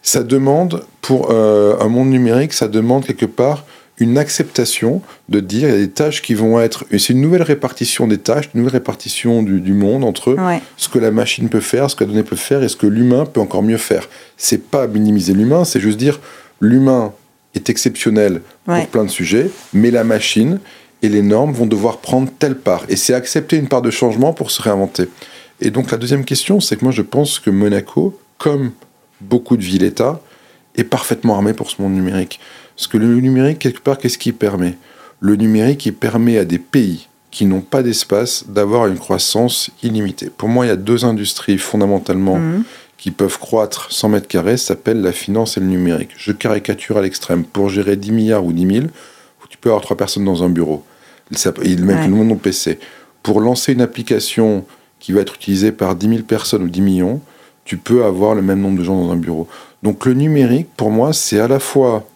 ça 0.00 0.22
demande, 0.22 0.84
pour 1.02 1.32
euh, 1.32 1.76
un 1.80 1.88
monde 1.88 2.08
numérique, 2.08 2.52
ça 2.52 2.68
demande 2.68 3.04
quelque 3.04 3.26
part 3.26 3.64
une 3.98 4.18
acceptation 4.18 5.00
de 5.28 5.40
dire 5.40 5.68
il 5.68 5.72
y 5.72 5.74
a 5.74 5.78
des 5.78 5.90
tâches 5.90 6.22
qui 6.22 6.34
vont 6.34 6.60
être. 6.60 6.84
C'est 6.90 7.10
une 7.10 7.20
nouvelle 7.20 7.42
répartition 7.42 8.06
des 8.06 8.18
tâches, 8.18 8.50
une 8.54 8.60
nouvelle 8.60 8.74
répartition 8.74 9.42
du, 9.42 9.72
monde 9.72 10.04
entre 10.04 10.36
ce 10.76 10.88
que 10.88 10.98
la 10.98 11.10
machine 11.10 11.48
peut 11.48 11.60
faire, 11.60 11.90
ce 11.90 11.96
que 11.96 12.04
la 12.04 12.10
donnée 12.10 12.22
peut 12.22 12.36
faire 12.36 12.62
et 12.62 12.68
ce 12.68 12.76
que 12.76 12.86
l'humain 12.86 13.24
peut 13.24 13.40
encore 13.40 13.62
mieux 13.62 13.78
faire. 13.78 14.08
C'est 14.36 14.70
pas 14.70 14.86
minimiser 14.86 15.32
l'humain, 15.32 15.64
c'est 15.64 15.80
juste 15.80 15.98
dire 15.98 16.20
l'humain 16.60 17.12
est 17.54 17.70
exceptionnel 17.70 18.42
pour 18.66 18.86
plein 18.88 19.04
de 19.04 19.10
sujets, 19.10 19.50
mais 19.72 19.90
la 19.90 20.04
machine 20.04 20.60
et 21.02 21.08
les 21.08 21.22
normes 21.22 21.52
vont 21.52 21.66
devoir 21.66 21.98
prendre 21.98 22.30
telle 22.38 22.56
part. 22.56 22.84
Et 22.88 22.96
c'est 22.96 23.14
accepter 23.14 23.56
une 23.56 23.68
part 23.68 23.82
de 23.82 23.90
changement 23.90 24.32
pour 24.32 24.50
se 24.50 24.62
réinventer. 24.62 25.08
Et 25.60 25.70
donc 25.70 25.90
la 25.90 25.98
deuxième 25.98 26.24
question, 26.24 26.60
c'est 26.60 26.76
que 26.76 26.84
moi 26.84 26.92
je 26.92 27.02
pense 27.02 27.38
que 27.38 27.50
Monaco, 27.50 28.18
comme 28.38 28.72
beaucoup 29.20 29.56
de 29.56 29.62
villes-États, 29.62 30.20
est 30.76 30.84
parfaitement 30.84 31.34
armé 31.36 31.52
pour 31.52 31.70
ce 31.70 31.80
monde 31.80 31.94
numérique. 31.94 32.40
Parce 32.76 32.86
que 32.86 32.98
le 32.98 33.06
numérique, 33.20 33.58
quelque 33.58 33.80
part, 33.80 33.98
qu'est-ce 33.98 34.18
qui 34.18 34.32
permet? 34.32 34.76
Le 35.20 35.36
numérique, 35.36 35.86
il 35.86 35.94
permet 35.94 36.38
à 36.38 36.44
des 36.44 36.58
pays 36.58 37.08
qui 37.30 37.46
n'ont 37.46 37.60
pas 37.60 37.82
d'espace 37.82 38.44
d'avoir 38.48 38.86
une 38.86 38.98
croissance 38.98 39.70
illimitée. 39.82 40.30
Pour 40.30 40.48
moi, 40.48 40.66
il 40.66 40.68
y 40.68 40.72
a 40.72 40.76
deux 40.76 41.04
industries 41.04 41.58
fondamentalement 41.58 42.36
mhm. 42.36 42.64
qui 42.98 43.10
peuvent 43.10 43.38
croître 43.38 43.88
100 43.90 44.08
mètres 44.10 44.28
carrés, 44.28 44.56
ça 44.56 44.68
s'appelle 44.68 45.00
la 45.00 45.12
finance 45.12 45.56
et 45.56 45.60
le 45.60 45.66
numérique. 45.66 46.10
Je 46.16 46.32
caricature 46.32 46.98
à 46.98 47.02
l'extrême. 47.02 47.44
Pour 47.44 47.68
gérer 47.68 47.96
10 47.96 48.12
milliards 48.12 48.44
ou 48.44 48.52
10 48.52 48.74
000, 48.74 48.86
tu 49.56 49.62
peux 49.62 49.70
avoir 49.70 49.82
trois 49.82 49.96
personnes 49.96 50.24
dans 50.24 50.42
un 50.44 50.50
bureau. 50.50 50.84
Il 51.64 51.84
met 51.84 52.06
le 52.06 52.14
monde 52.14 52.32
au 52.32 52.36
PC. 52.36 52.78
Pour 53.22 53.40
lancer 53.40 53.72
une 53.72 53.80
application 53.80 54.64
qui 55.00 55.12
va 55.12 55.22
être 55.22 55.34
utilisée 55.34 55.72
par 55.72 55.96
10 55.96 56.08
000 56.08 56.22
personnes 56.22 56.62
ou 56.62 56.68
10 56.68 56.80
millions, 56.82 57.20
tu 57.64 57.78
peux 57.78 58.04
avoir 58.04 58.34
le 58.34 58.42
même 58.42 58.60
nombre 58.60 58.78
de 58.78 58.84
gens 58.84 59.00
dans 59.00 59.10
un 59.10 59.16
bureau. 59.16 59.48
Donc 59.82 60.04
le 60.04 60.12
numérique, 60.12 60.68
pour 60.76 60.90
moi, 60.90 61.12
c'est 61.12 61.40
à 61.40 61.48
la 61.48 61.58
fois 61.58 62.06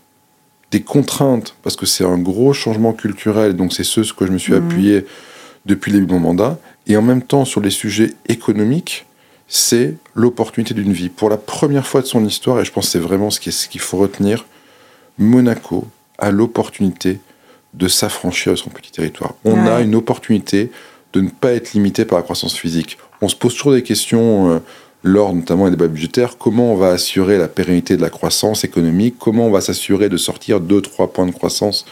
des 0.70 0.82
contraintes, 0.82 1.56
parce 1.62 1.76
que 1.76 1.86
c'est 1.86 2.04
un 2.04 2.18
gros 2.18 2.52
changement 2.52 2.92
culturel, 2.92 3.56
donc 3.56 3.72
c'est 3.72 3.82
ce 3.82 4.12
que 4.12 4.26
je 4.26 4.32
me 4.32 4.38
suis 4.38 4.52
mhm. 4.52 4.66
appuyé 4.66 5.06
depuis 5.66 5.90
le 5.90 5.98
début 5.98 6.08
de 6.08 6.12
mon 6.12 6.20
mandat, 6.20 6.58
et 6.86 6.96
en 6.96 7.02
même 7.02 7.22
temps 7.22 7.44
sur 7.44 7.60
les 7.60 7.70
sujets 7.70 8.12
économiques, 8.28 9.06
c'est 9.48 9.96
l'opportunité 10.14 10.74
d'une 10.74 10.92
vie. 10.92 11.08
Pour 11.08 11.30
la 11.30 11.38
première 11.38 11.86
fois 11.86 12.02
de 12.02 12.06
son 12.06 12.24
histoire, 12.24 12.60
et 12.60 12.64
je 12.64 12.70
pense 12.70 12.86
que 12.86 12.92
c'est 12.92 12.98
vraiment 13.00 13.30
ce 13.30 13.40
qu'il 13.40 13.80
faut 13.80 13.98
retenir, 13.98 14.46
Monaco 15.18 15.88
a 16.18 16.30
l'opportunité 16.30 17.18
de 17.74 17.88
s'affranchir 17.88 18.52
de 18.52 18.56
son 18.56 18.70
petit 18.70 18.90
territoire. 18.90 19.34
On 19.44 19.66
a 19.66 19.80
une 19.80 19.94
opportunité 19.94 20.70
de 21.12 21.20
ne 21.20 21.28
pas 21.28 21.52
être 21.52 21.72
limité 21.72 22.04
par 22.04 22.18
la 22.18 22.22
croissance 22.22 22.56
physique. 22.56 22.98
On 23.20 23.28
se 23.28 23.36
pose 23.36 23.54
toujours 23.54 23.72
des 23.72 23.82
questions. 23.82 24.52
Euh, 24.52 24.58
lors 25.02 25.34
notamment 25.34 25.64
des 25.64 25.70
débats 25.70 25.88
budgétaires, 25.88 26.36
comment 26.38 26.72
on 26.72 26.76
va 26.76 26.88
assurer 26.88 27.38
la 27.38 27.48
pérennité 27.48 27.96
de 27.96 28.02
la 28.02 28.10
croissance 28.10 28.64
économique, 28.64 29.16
comment 29.18 29.46
on 29.46 29.50
va 29.50 29.60
s'assurer 29.60 30.08
de 30.08 30.16
sortir 30.16 30.60
2-3 30.60 31.10
points 31.10 31.26
de 31.26 31.30
croissance 31.30 31.86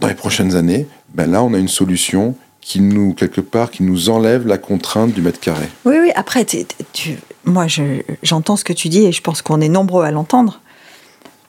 dans 0.00 0.08
les 0.08 0.14
prochaines 0.14 0.54
années, 0.54 0.86
ben 1.14 1.30
là 1.30 1.42
on 1.42 1.54
a 1.54 1.58
une 1.58 1.68
solution 1.68 2.36
qui 2.60 2.80
nous, 2.80 3.12
quelque 3.12 3.40
part, 3.40 3.70
qui 3.70 3.82
nous 3.82 4.08
enlève 4.08 4.46
la 4.46 4.58
contrainte 4.58 5.12
du 5.12 5.20
mètre 5.20 5.38
carré. 5.38 5.68
Oui, 5.84 5.96
oui, 6.00 6.10
après, 6.14 6.46
tu, 6.46 7.18
moi 7.44 7.66
j'entends 8.22 8.56
ce 8.56 8.64
que 8.64 8.72
tu 8.72 8.88
dis 8.88 9.04
et 9.04 9.12
je 9.12 9.20
pense 9.20 9.42
qu'on 9.42 9.60
est 9.60 9.68
nombreux 9.68 10.04
à 10.04 10.10
l'entendre, 10.10 10.60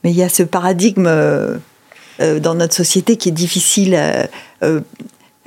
mais 0.04 0.12
il 0.12 0.18
y 0.18 0.24
a 0.24 0.30
ce 0.30 0.44
paradigme 0.44 1.08
euh, 2.19 2.36
euh, 2.36 2.39
dans 2.39 2.55
notre 2.55 2.74
société 2.74 3.17
qui 3.17 3.29
est 3.29 3.34
difficile 3.34 3.98
euh, 4.63 4.81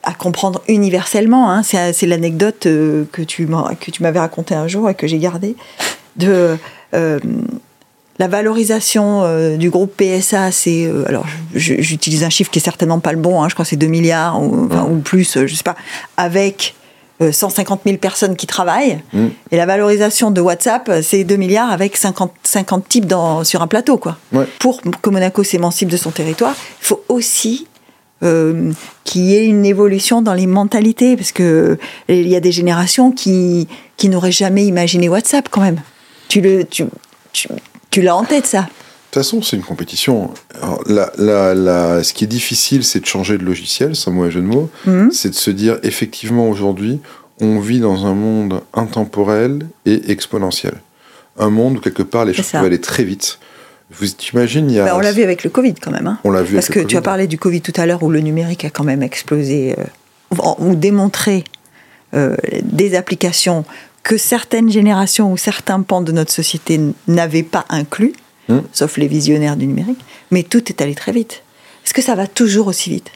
à 0.02 0.14
comprendre 0.14 0.62
universellement. 0.68 1.50
Hein. 1.50 1.62
C'est 1.62 2.06
l'anecdote 2.06 2.66
euh, 2.66 3.04
que 3.12 3.22
tu 3.22 3.46
m'avais 3.46 4.18
racontée 4.18 4.54
un 4.54 4.68
jour 4.68 4.88
et 4.88 4.94
que 4.94 5.06
j'ai 5.06 5.18
gardée 5.18 5.56
de 6.16 6.56
euh, 6.94 7.18
la 8.18 8.28
valorisation 8.28 9.22
euh, 9.22 9.56
du 9.56 9.70
groupe 9.70 9.92
PSA. 9.96 10.50
C'est 10.50 10.90
alors 11.06 11.26
j'utilise 11.54 12.25
un 12.25 12.30
chiffre 12.30 12.50
qui 12.50 12.58
est 12.58 12.62
certainement 12.62 13.00
pas 13.00 13.12
le 13.12 13.18
bon. 13.18 13.42
Hein. 13.42 13.48
je 13.48 13.54
crois 13.54 13.64
que 13.64 13.70
c'est 13.70 13.76
2 13.76 13.87
milliards 13.87 14.42
ou, 14.42 14.68
plus, 15.04 15.38
je 15.46 15.54
sais 15.54 15.62
pas, 15.62 15.76
avec 16.16 16.75
150 17.20 17.80
000 17.84 17.96
personnes 17.98 18.37
qui 18.37 18.46
travaillent. 18.46 19.00
Mm. 19.12 19.26
Et 19.50 19.56
la 19.56 19.66
valorisation 19.66 20.30
de 20.30 20.40
WhatsApp, 20.40 20.90
c'est 21.02 21.25
2 21.25 21.37
milliards 21.37 21.70
avec 21.70 21.96
50, 21.96 22.32
50 22.42 22.88
types 22.88 23.06
dans, 23.06 23.44
sur 23.44 23.62
un 23.62 23.66
plateau. 23.66 23.98
Quoi. 23.98 24.16
Pour 24.58 24.80
que 24.82 25.10
Monaco 25.10 25.42
s'émancipe 25.42 25.88
de 25.88 25.96
son 25.96 26.10
territoire, 26.10 26.54
il 26.80 26.87
faut 26.87 27.02
aussi 27.08 27.66
euh, 28.24 28.72
qu'il 29.04 29.22
y 29.22 29.37
ait 29.37 29.46
une 29.46 29.64
évolution 29.64 30.22
dans 30.22 30.35
les 30.35 30.48
mentalités, 30.48 31.16
parce 31.16 31.31
que 31.31 31.78
il 32.09 32.26
y 32.26 32.35
a 32.35 32.40
des 32.40 32.50
générations 32.50 33.12
qui, 33.12 33.68
qui 33.96 34.09
n'auraient 34.09 34.33
jamais 34.33 34.66
imaginé 34.66 35.09
WhatsApp 35.09 35.48
quand 35.48 35.61
même. 35.61 35.81
Tu 36.26 36.40
le, 36.40 36.64
tu, 36.64 36.85
tu, 37.33 38.02
l'as 38.02 38.16
en 38.16 38.24
tête 38.24 38.46
ça. 38.46 38.68
De 39.09 39.14
toute 39.14 39.23
façon, 39.23 39.40
c'est 39.40 39.57
une 39.57 39.62
compétition. 39.62 40.31
la, 40.87 41.11
la, 41.16 41.55
la, 41.55 42.03
ce 42.03 42.12
qui 42.12 42.25
est 42.25 42.29
difficile, 42.29 42.85
c'est 42.85 43.01
de 43.01 43.07
changer 43.07 43.38
de 43.38 43.44
logiciel, 43.44 43.97
sans 43.97 44.11
mauvais 44.11 44.31
jeu 44.31 44.42
de 44.42 44.47
mots. 44.47 44.68
Mhm. 44.85 45.11
C'est 45.12 45.31
de 45.31 45.35
se 45.35 45.51
dire, 45.51 45.79
effectivement, 45.83 46.49
aujourd'hui, 46.51 47.01
on 47.40 47.59
vit 47.59 47.81
dans 47.81 48.05
un 48.05 48.12
monde 48.12 48.61
intemporel 48.75 49.66
et 49.87 50.11
exponentiel. 50.11 50.75
Un 51.38 51.49
monde 51.49 51.79
où, 51.79 51.81
quelque 51.81 52.03
part, 52.03 52.27
les 52.27 52.35
choses 52.35 52.51
peuvent 52.51 52.64
aller 52.64 52.83
très 52.83 53.05
vite. 53.05 53.38
Vous 53.90 54.05
il 54.05 54.71
y 54.71 54.79
a... 54.79 54.85
Ben, 54.85 54.94
on 54.94 54.99
l'a 54.99 55.12
vu 55.12 55.23
avec 55.23 55.42
le 55.42 55.49
Covid 55.49 55.75
quand 55.75 55.90
même. 55.90 56.07
Hein. 56.07 56.18
On 56.25 56.31
l'a 56.31 56.42
vu 56.42 56.57
Parce 56.57 56.68
que 56.68 56.81
tu 56.81 56.99
as 56.99 57.01
parlé 57.01 57.27
du 57.27 57.38
Covid 57.38 57.62
tout 57.62 57.73
à 57.77 57.87
l'heure 57.87 58.03
où 58.03 58.11
le 58.11 58.21
numérique 58.21 58.66
a 58.66 58.71
quand 58.71 58.85
même 58.85 59.03
explosé, 59.03 59.75
euh, 59.79 60.55
ou 60.59 60.75
démontré 60.75 61.44
euh, 62.12 62.37
des 62.62 62.94
applications 62.94 63.64
que 64.03 64.18
certaines 64.18 64.71
générations 64.71 65.33
ou 65.33 65.38
certains 65.38 65.81
pans 65.81 66.03
de 66.03 66.12
notre 66.12 66.33
société 66.33 66.81
n'avaient 67.07 67.42
pas 67.42 67.64
inclus, 67.71 68.12
hmm. 68.48 68.61
sauf 68.72 68.96
les 68.96 69.08
visionnaires 69.08 69.56
du 69.56 69.66
numérique, 69.66 70.00
mais 70.30 70.42
tout 70.42 70.68
est 70.68 70.80
allé 70.80 70.94
très 70.94 71.12
vite. 71.12 71.42
Est-ce 71.84 71.94
que 71.94 72.02
ça 72.02 72.14
va 72.14 72.26
toujours 72.26 72.66
aussi 72.66 72.90
vite? 72.90 73.11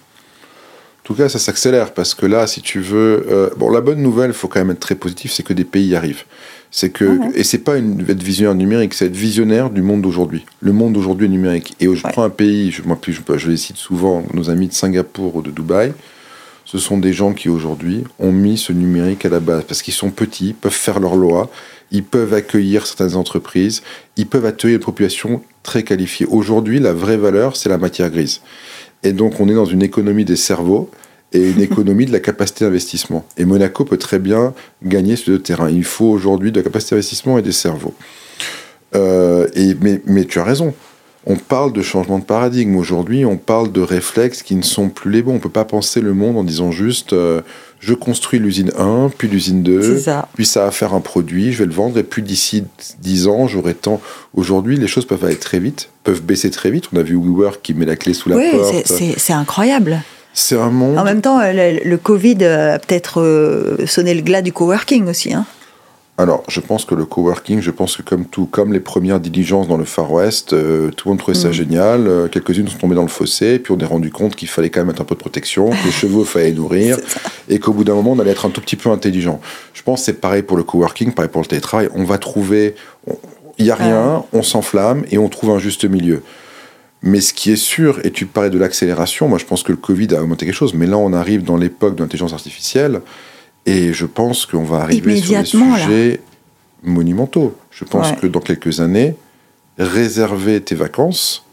En 1.02 1.04
tout 1.04 1.14
cas, 1.14 1.28
ça 1.28 1.40
s'accélère 1.40 1.94
parce 1.94 2.14
que 2.14 2.26
là, 2.26 2.46
si 2.46 2.62
tu 2.62 2.80
veux, 2.80 3.26
euh, 3.28 3.50
bon, 3.56 3.70
la 3.70 3.80
bonne 3.80 4.00
nouvelle, 4.00 4.30
il 4.30 4.36
faut 4.36 4.46
quand 4.46 4.60
même 4.60 4.70
être 4.70 4.80
très 4.80 4.94
positif, 4.94 5.32
c'est 5.32 5.42
que 5.42 5.52
des 5.52 5.64
pays 5.64 5.88
y 5.88 5.96
arrivent. 5.96 6.22
C'est 6.70 6.90
que 6.90 7.18
ah 7.20 7.28
et 7.34 7.42
c'est 7.42 7.58
pas 7.58 7.76
une, 7.76 8.00
être 8.08 8.22
visionnaire 8.22 8.54
numérique, 8.54 8.94
c'est 8.94 9.06
être 9.06 9.16
visionnaire 9.16 9.68
du 9.68 9.82
monde 9.82 10.00
d'aujourd'hui. 10.00 10.46
Le 10.60 10.72
monde 10.72 10.92
d'aujourd'hui 10.92 11.26
est 11.26 11.30
numérique. 11.30 11.74
Et 11.80 11.92
je 11.92 12.02
prends 12.02 12.22
un 12.22 12.30
pays, 12.30 12.70
je, 12.70 12.82
moi, 12.82 12.98
je, 13.06 13.12
je 13.36 13.50
les 13.50 13.56
cite 13.56 13.76
souvent, 13.76 14.22
nos 14.32 14.48
amis 14.48 14.68
de 14.68 14.72
Singapour 14.72 15.36
ou 15.36 15.42
de 15.42 15.50
Dubaï. 15.50 15.92
Ce 16.64 16.79
sont 16.79 16.98
des 16.98 17.12
gens 17.12 17.33
qui 17.33 17.48
aujourd'hui 17.48 18.05
ont 18.18 18.33
mis 18.33 18.57
ce 18.57 18.72
numérique 18.72 19.25
à 19.25 19.29
la 19.29 19.40
base 19.40 19.64
parce 19.64 19.83
qu'ils 19.83 19.94
sont 19.94 20.11
petits, 20.11 20.53
peuvent 20.53 20.72
faire 20.72 21.01
leurs 21.01 21.16
lois, 21.16 21.51
ils 21.90 22.05
peuvent 22.05 22.33
accueillir 22.33 22.87
certaines 22.87 23.16
entreprises, 23.16 23.83
ils 24.16 24.27
peuvent 24.27 24.46
accueillir 24.46 24.79
une 24.79 24.85
population 24.85 25.42
très 25.62 25.83
qualifiée. 25.83 26.27
Aujourd'hui, 26.27 26.79
la 26.79 26.92
vraie 26.92 27.16
valeur, 27.16 27.57
c'est 27.57 27.68
la 27.68 27.79
matière 27.79 28.11
grise. 28.11 28.40
Et 29.03 29.12
donc, 29.12 29.40
on 29.40 29.48
est 29.48 29.55
dans 29.55 29.66
une 29.66 29.83
économie 29.83 30.25
des 30.25 30.37
cerveaux 30.37 30.90
et 31.33 31.51
une 31.51 31.61
économie 31.68 32.07
de 32.07 32.12
la 32.12 32.20
capacité 32.20 32.64
d'investissement. 32.64 33.27
Et 33.37 33.44
Monaco 33.44 33.85
peut 33.85 33.98
très 33.98 34.18
bien 34.18 34.55
gagner 34.83 35.16
ce 35.16 35.31
deux 35.31 35.38
terrains. 35.40 35.70
Il 35.70 35.85
faut 35.85 36.07
aujourd'hui 36.07 36.53
de 36.53 36.59
la 36.59 36.64
capacité 36.64 36.94
d'investissement 36.94 37.38
et 37.38 37.42
des 37.42 37.53
cerveaux. 37.53 37.94
Euh, 38.94 39.48
et, 39.55 39.75
mais, 39.81 40.01
mais, 40.07 40.25
tu 40.25 40.38
as 40.38 40.44
raison. 40.44 40.75
On 41.24 41.37
parle 41.37 41.72
de 41.72 41.82
changement 41.82 42.18
de 42.18 42.24
paradigme. 42.24 42.76
Aujourd'hui, 42.76 43.24
on 43.24 43.37
parle 43.37 43.70
de 43.70 43.80
réflexes 43.80 44.42
qui 44.42 44.56
ne 44.56 44.62
sont 44.62 44.88
plus 44.88 45.11
les 45.11 45.22
bons. 45.22 45.32
On 45.32 45.35
ne 45.37 45.40
peut 45.40 45.48
pas 45.48 45.64
penser 45.64 46.00
le 46.00 46.14
monde 46.14 46.37
en 46.37 46.42
disant 46.42 46.72
juste 46.72 47.12
euh, 47.12 47.42
je 47.78 47.94
construis 47.94 48.38
l'usine 48.38 48.72
1, 48.78 49.11
puis 49.16 49.28
l'usine 49.28 49.62
2, 49.62 50.02
puis 50.35 50.46
ça 50.46 50.64
va 50.64 50.70
faire 50.70 50.94
un 50.94 51.00
produit, 51.00 51.52
je 51.52 51.58
vais 51.58 51.66
le 51.66 51.72
vendre, 51.72 51.98
et 51.98 52.04
puis 52.04 52.22
d'ici 52.22 52.64
10 53.00 53.26
ans, 53.26 53.48
j'aurai 53.48 53.74
tant. 53.74 54.00
Aujourd'hui, 54.35 54.76
les 54.76 54.87
choses 54.87 55.04
peuvent 55.04 55.24
aller 55.24 55.37
très 55.37 55.58
vite, 55.58 55.90
peuvent 56.04 56.22
baisser 56.22 56.50
très 56.50 56.70
vite. 56.70 56.85
On 56.92 56.96
a 56.96 57.02
vu 57.02 57.16
WeWork 57.16 57.61
qui 57.61 57.74
met 57.74 57.87
la 57.87 57.96
clé 57.96 58.14
sous 58.14 58.28
la 58.28 58.37
porte. 58.37 58.74
Oui, 58.88 59.14
c'est 59.16 59.32
incroyable. 59.32 60.02
C'est 60.35 60.56
un 60.56 60.70
monde. 60.70 60.96
En 60.96 61.04
même 61.04 61.20
temps, 61.20 61.40
le, 61.42 61.96
Covid 61.96 62.44
a 62.44 62.78
peut-être 62.78 63.20
euh, 63.20 63.87
sonné 63.87 64.14
le 64.14 64.22
glas 64.22 64.42
du 64.42 64.52
coworking 64.52 65.08
aussi. 65.08 65.35
Hein. 65.35 65.44
Alors, 66.18 66.44
je 66.46 66.61
pense 66.61 66.85
que 66.85 66.94
le 66.94 67.07
coworking, 67.07 67.61
je 67.62 67.70
pense 67.70 67.96
que 67.96 68.03
comme 68.03 68.27
tout, 68.27 68.44
comme 68.44 68.72
les 68.72 68.81
premières 68.81 69.18
diligences 69.18 69.66
dans 69.66 69.79
le 69.79 69.87
Far 69.87 70.12
West, 70.12 70.53
euh, 70.53 70.90
tout 70.90 71.09
le 71.09 71.12
monde 71.12 71.18
trouvait 71.18 71.37
ça 71.37 71.48
mm. 71.48 71.53
génial. 71.53 72.07
Euh, 72.07 72.29
quelques-unes 72.29 72.68
sont 72.68 72.77
tombées 72.77 72.94
dans 72.94 73.03
le 73.03 73.09
fossé, 73.09 73.59
puis 73.59 73.72
on 73.72 73.79
est 73.79 73.87
rendu 73.87 74.11
compte 74.11 74.37
qu'il 74.37 74.48
fallait 74.48 74.68
quand 74.68 74.81
même 74.81 74.88
mettre 74.88 75.01
un 75.01 75.07
peu 75.07 75.14
de 75.14 75.20
protection, 75.20 75.70
que 75.70 75.85
les 75.87 75.90
chevaux 75.90 76.25
fallait 76.25 76.53
nourrir, 76.53 76.98
et 77.48 77.59
qu'au 77.59 77.72
bout 77.72 77.85
d'un 77.85 77.94
moment, 77.94 78.12
on 78.12 78.18
allait 78.18 78.31
être 78.31 78.44
un 78.44 78.51
tout 78.51 78.61
petit 78.61 78.77
peu 78.77 78.90
intelligent. 78.90 79.40
Je 79.72 79.83
pense 79.83 80.01
que 80.01 80.07
c'est 80.07 80.20
pareil 80.20 80.42
pour 80.42 80.59
le 80.59 80.64
coworking, 80.64 81.12
pareil 81.12 81.31
pour 81.31 81.40
le 81.40 81.46
télétravail. 81.46 81.88
On 81.94 82.05
va 82.05 82.18
trouver, 82.18 82.75
il 83.59 83.64
n'y 83.64 83.70
a 83.70 83.75
rien, 83.75 84.25
on 84.35 84.42
s'enflamme 84.42 85.05
et 85.11 85.16
on 85.16 85.31
trouve 85.31 85.51
un 85.51 85.59
juste 85.59 85.87
milieu. 85.87 86.22
Mais 87.03 87.20
ce 87.20 87.33
qui 87.33 87.51
est 87.51 87.57
sûr, 87.57 87.98
et 88.05 88.12
tu 88.12 88.27
parlais 88.27 88.51
de 88.51 88.59
l'accélération, 88.59 89.29
moi 89.29 89.38
je 89.38 89.44
pense 89.44 89.62
que 89.62 89.72
le 89.72 89.79
Covid 89.79 90.14
a 90.14 90.22
augmenté 90.22 90.46
quelque 90.46 90.55
chose, 90.55 90.75
mais 90.75 90.87
là 90.87 90.98
on 90.98 91.12
arrive 91.12 91.42
dans 91.42 91.57
l'époque 91.57 91.96
de 91.96 92.03
l'intelligence 92.03 92.33
artificielle, 92.33 93.01
et 93.66 93.92
je 93.92 94.07
pense 94.07 94.46
qu'on 94.46 94.64
va 94.64 94.79
arriver 94.79 95.16
sur 95.16 95.38
des 95.38 95.44
sujets 95.44 96.20
monumentaux. 96.83 97.57
Je 97.70 97.85
pense 97.85 98.12
que 98.12 98.27
dans 98.27 98.40
quelques 98.40 98.81
années, 98.81 99.14
réserver 99.79 100.61
tes 100.61 100.75
vacances 100.75 101.44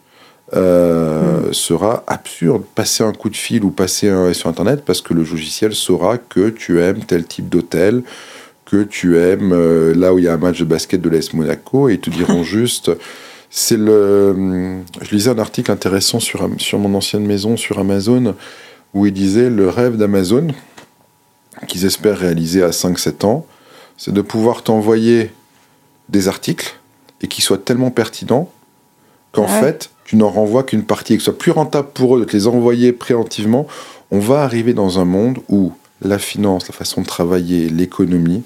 euh, 0.56 1.50
mm. 1.50 1.54
sera 1.54 2.04
absurde. 2.08 2.64
Passer 2.74 3.04
un 3.04 3.14
coup 3.14 3.30
de 3.30 3.36
fil 3.36 3.64
ou 3.64 3.70
passer 3.70 4.10
un, 4.10 4.34
sur 4.34 4.50
Internet 4.50 4.84
parce 4.86 5.02
que 5.02 5.14
le 5.14 5.22
logiciel 5.22 5.74
saura 5.76 6.18
que 6.18 6.50
tu 6.50 6.82
aimes 6.82 7.04
tel 7.06 7.26
type 7.26 7.50
d'hôtel, 7.50 8.02
que 8.66 8.84
tu 8.84 9.18
aimes 9.18 9.52
euh, 9.54 9.94
là 9.96 10.14
où 10.14 10.20
il 10.20 10.26
y 10.26 10.28
a 10.28 10.34
un 10.34 10.38
match 10.38 10.60
de 10.60 10.66
basket 10.66 11.02
de 11.02 11.10
l'AS 11.10 11.34
Monaco, 11.34 11.90
et 11.90 11.94
ils 11.94 12.00
te 12.00 12.10
diront 12.10 12.44
juste 12.58 12.92
C'est 13.52 13.78
le. 13.78 14.82
Je 15.02 15.12
lisais 15.12 15.30
un 15.30 15.40
article 15.40 15.72
intéressant 15.72 16.20
sur, 16.20 16.50
sur 16.58 16.80
mon 16.80 16.96
ancienne 16.96 17.26
maison, 17.26 17.56
sur 17.56 17.78
Amazon, 17.78 18.36
où 18.94 19.06
il 19.06 19.14
disait 19.14 19.50
le 19.50 19.70
rêve 19.70 19.98
d'Amazon, 19.98 20.48
qu'ils 21.68 21.86
espèrent 21.86 22.18
réaliser 22.18 22.64
à 22.64 22.70
5-7 22.70 23.26
ans, 23.26 23.46
c'est 23.98 24.14
de 24.14 24.22
pouvoir 24.22 24.64
t'envoyer 24.64 25.32
des 26.10 26.28
articles 26.28 26.80
et 27.22 27.28
qui 27.28 27.42
soient 27.42 27.58
tellement 27.58 27.92
pertinents 27.92 28.50
qu'en 29.32 29.48
fait, 29.48 29.92
tu 30.06 30.16
n'en 30.16 30.30
renvoies 30.30 30.64
qu'une 30.64 30.84
partie 30.84 31.14
et 31.14 31.18
que 31.18 31.22
ce 31.22 31.32
soit 31.32 31.38
plus 31.38 31.52
rentable 31.52 31.90
pour 31.94 32.18
eux 32.18 32.20
de 32.20 32.26
te 32.26 32.36
les 32.36 32.48
envoyer 32.48 32.94
préemptivement. 32.94 33.68
On 34.10 34.20
va 34.20 34.42
arriver 34.42 34.74
dans 34.74 35.00
un 35.00 35.06
monde 35.06 35.38
où 35.50 35.72
la 36.02 36.18
finance, 36.18 36.68
la 36.68 36.74
façon 36.74 37.02
de 37.02 37.06
travailler, 37.06 37.70
l'économie 37.70 38.44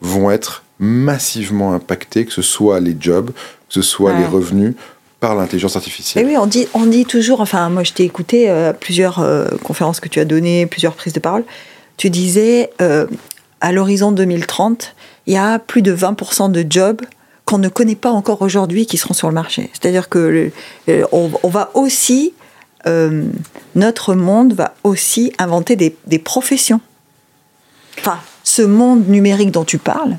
vont 0.00 0.30
être 0.30 0.62
massivement 0.78 1.72
impactés, 1.74 2.24
que 2.24 2.32
ce 2.32 2.42
soit 2.42 2.80
les 2.80 2.96
jobs, 2.98 3.30
que 3.32 3.74
ce 3.74 3.82
soit 3.82 4.14
les 4.14 4.24
revenus, 4.24 4.74
par 5.20 5.34
l'intelligence 5.34 5.76
artificielle. 5.76 6.24
Et 6.24 6.28
oui, 6.28 6.36
on 6.36 6.46
dit, 6.46 6.66
on 6.74 6.86
dit 6.86 7.06
toujours, 7.06 7.40
enfin 7.40 7.70
moi 7.70 7.82
je 7.82 7.92
t'ai 7.92 8.04
écouté 8.04 8.50
euh, 8.50 8.72
plusieurs 8.72 9.20
euh, 9.20 9.46
conférences 9.62 10.00
que 10.00 10.08
tu 10.08 10.20
as 10.20 10.24
données, 10.24 10.66
plusieurs 10.66 10.94
prises 10.94 11.14
de 11.14 11.20
parole, 11.20 11.44
tu 11.96 12.10
disais 12.10 12.70
euh, 12.80 13.06
à 13.60 13.72
l'horizon 13.72 14.12
2030, 14.12 14.94
il 15.26 15.34
y 15.34 15.36
a 15.36 15.58
plus 15.58 15.82
de 15.82 15.94
20% 15.94 16.50
de 16.50 16.64
jobs 16.68 17.00
qu'on 17.44 17.58
ne 17.58 17.68
connaît 17.68 17.94
pas 17.94 18.10
encore 18.10 18.42
aujourd'hui 18.42 18.86
qui 18.86 18.96
seront 18.96 19.14
sur 19.14 19.28
le 19.28 19.34
marché. 19.34 19.70
C'est-à-dire 19.72 20.08
que 20.08 20.50
on, 21.12 21.28
va 21.48 21.70
aussi, 21.74 22.32
notre 23.74 24.14
monde 24.14 24.54
va 24.54 24.74
aussi 24.82 25.32
inventer 25.38 25.76
des, 25.76 25.94
des 26.06 26.18
professions. 26.18 26.80
Enfin, 27.98 28.18
ce 28.44 28.62
monde 28.62 29.08
numérique 29.08 29.50
dont 29.50 29.64
tu 29.64 29.78
parles, 29.78 30.16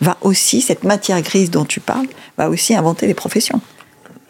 va 0.00 0.16
aussi, 0.20 0.60
cette 0.60 0.84
matière 0.84 1.20
grise 1.22 1.50
dont 1.50 1.64
tu 1.64 1.80
parles, 1.80 2.06
va 2.36 2.50
aussi 2.50 2.74
inventer 2.74 3.06
des 3.06 3.14
professions. 3.14 3.60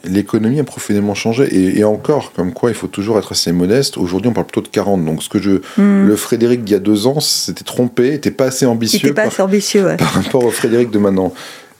L'économie 0.06 0.60
a 0.60 0.64
profondément 0.64 1.14
changé 1.14 1.78
et, 1.78 1.84
encore, 1.84 2.32
comme 2.32 2.52
quoi 2.52 2.70
il 2.70 2.74
faut 2.74 2.86
toujours 2.86 3.18
être 3.18 3.32
assez 3.32 3.52
modeste. 3.52 3.98
Aujourd'hui, 3.98 4.30
on 4.30 4.32
parle 4.32 4.46
plutôt 4.46 4.62
de 4.62 4.68
40. 4.68 5.04
Donc, 5.04 5.22
ce 5.22 5.28
que 5.28 5.40
je, 5.40 5.60
hmm. 5.76 6.06
le 6.06 6.16
Frédéric 6.16 6.64
d'il 6.64 6.72
y 6.72 6.76
a 6.76 6.80
deux 6.80 7.06
ans, 7.06 7.20
s'était 7.20 7.64
trompé, 7.64 8.10
n'était 8.12 8.30
pas 8.30 8.46
assez 8.46 8.66
ambitieux. 8.66 9.14
pas 9.14 9.22
assez 9.22 9.42
ambitieux, 9.42 9.84
ouais. 9.84 9.96
par 9.96 10.12
rapport 10.12 10.44
au 10.44 10.50
Frédéric 10.50 10.90
de 10.90 10.98
maintenant. 10.98 11.32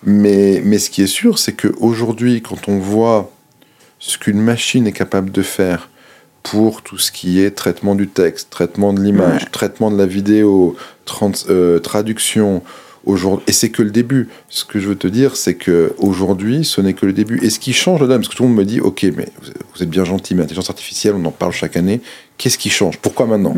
Mais, 0.04 0.62
mais 0.64 0.78
ce 0.78 0.90
qui 0.90 1.02
est 1.02 1.08
sûr, 1.08 1.38
c'est 1.38 1.52
qu'aujourd'hui, 1.52 2.42
quand 2.42 2.68
on 2.68 2.78
voit 2.78 3.30
ce 3.98 4.18
qu'une 4.18 4.40
machine 4.40 4.86
est 4.86 4.92
capable 4.92 5.30
de 5.30 5.42
faire 5.42 5.88
pour 6.42 6.82
tout 6.82 6.98
ce 6.98 7.10
qui 7.10 7.40
est 7.40 7.50
traitement 7.50 7.96
du 7.96 8.06
texte, 8.06 8.50
traitement 8.50 8.92
de 8.92 9.00
l'image, 9.00 9.50
traitement 9.50 9.90
de 9.90 9.98
la 9.98 10.06
vidéo, 10.06 10.76
euh, 11.48 11.80
traduction, 11.80 12.62
et 13.46 13.52
c'est 13.52 13.70
que 13.70 13.82
le 13.82 13.90
début. 13.90 14.28
Ce 14.48 14.64
que 14.64 14.80
je 14.80 14.88
veux 14.88 14.96
te 14.96 15.06
dire, 15.06 15.36
c'est 15.36 15.54
que 15.54 15.94
aujourd'hui, 15.98 16.64
ce 16.64 16.80
n'est 16.80 16.92
que 16.92 17.06
le 17.06 17.12
début. 17.12 17.38
Et 17.44 17.50
ce 17.50 17.60
qui 17.60 17.72
change 17.72 18.02
là 18.02 18.16
parce 18.16 18.28
que 18.28 18.34
tout 18.34 18.42
le 18.42 18.48
monde 18.48 18.58
me 18.58 18.64
dit, 18.64 18.80
ok, 18.80 19.06
mais 19.16 19.28
vous 19.74 19.82
êtes 19.82 19.88
bien 19.88 20.04
gentil, 20.04 20.34
mais 20.34 20.40
l'intelligence 20.40 20.70
artificielle, 20.70 21.14
on 21.14 21.24
en 21.24 21.30
parle 21.30 21.52
chaque 21.52 21.76
année. 21.76 22.00
Qu'est-ce 22.36 22.58
qui 22.58 22.70
change? 22.70 22.98
Pourquoi 22.98 23.26
maintenant? 23.26 23.54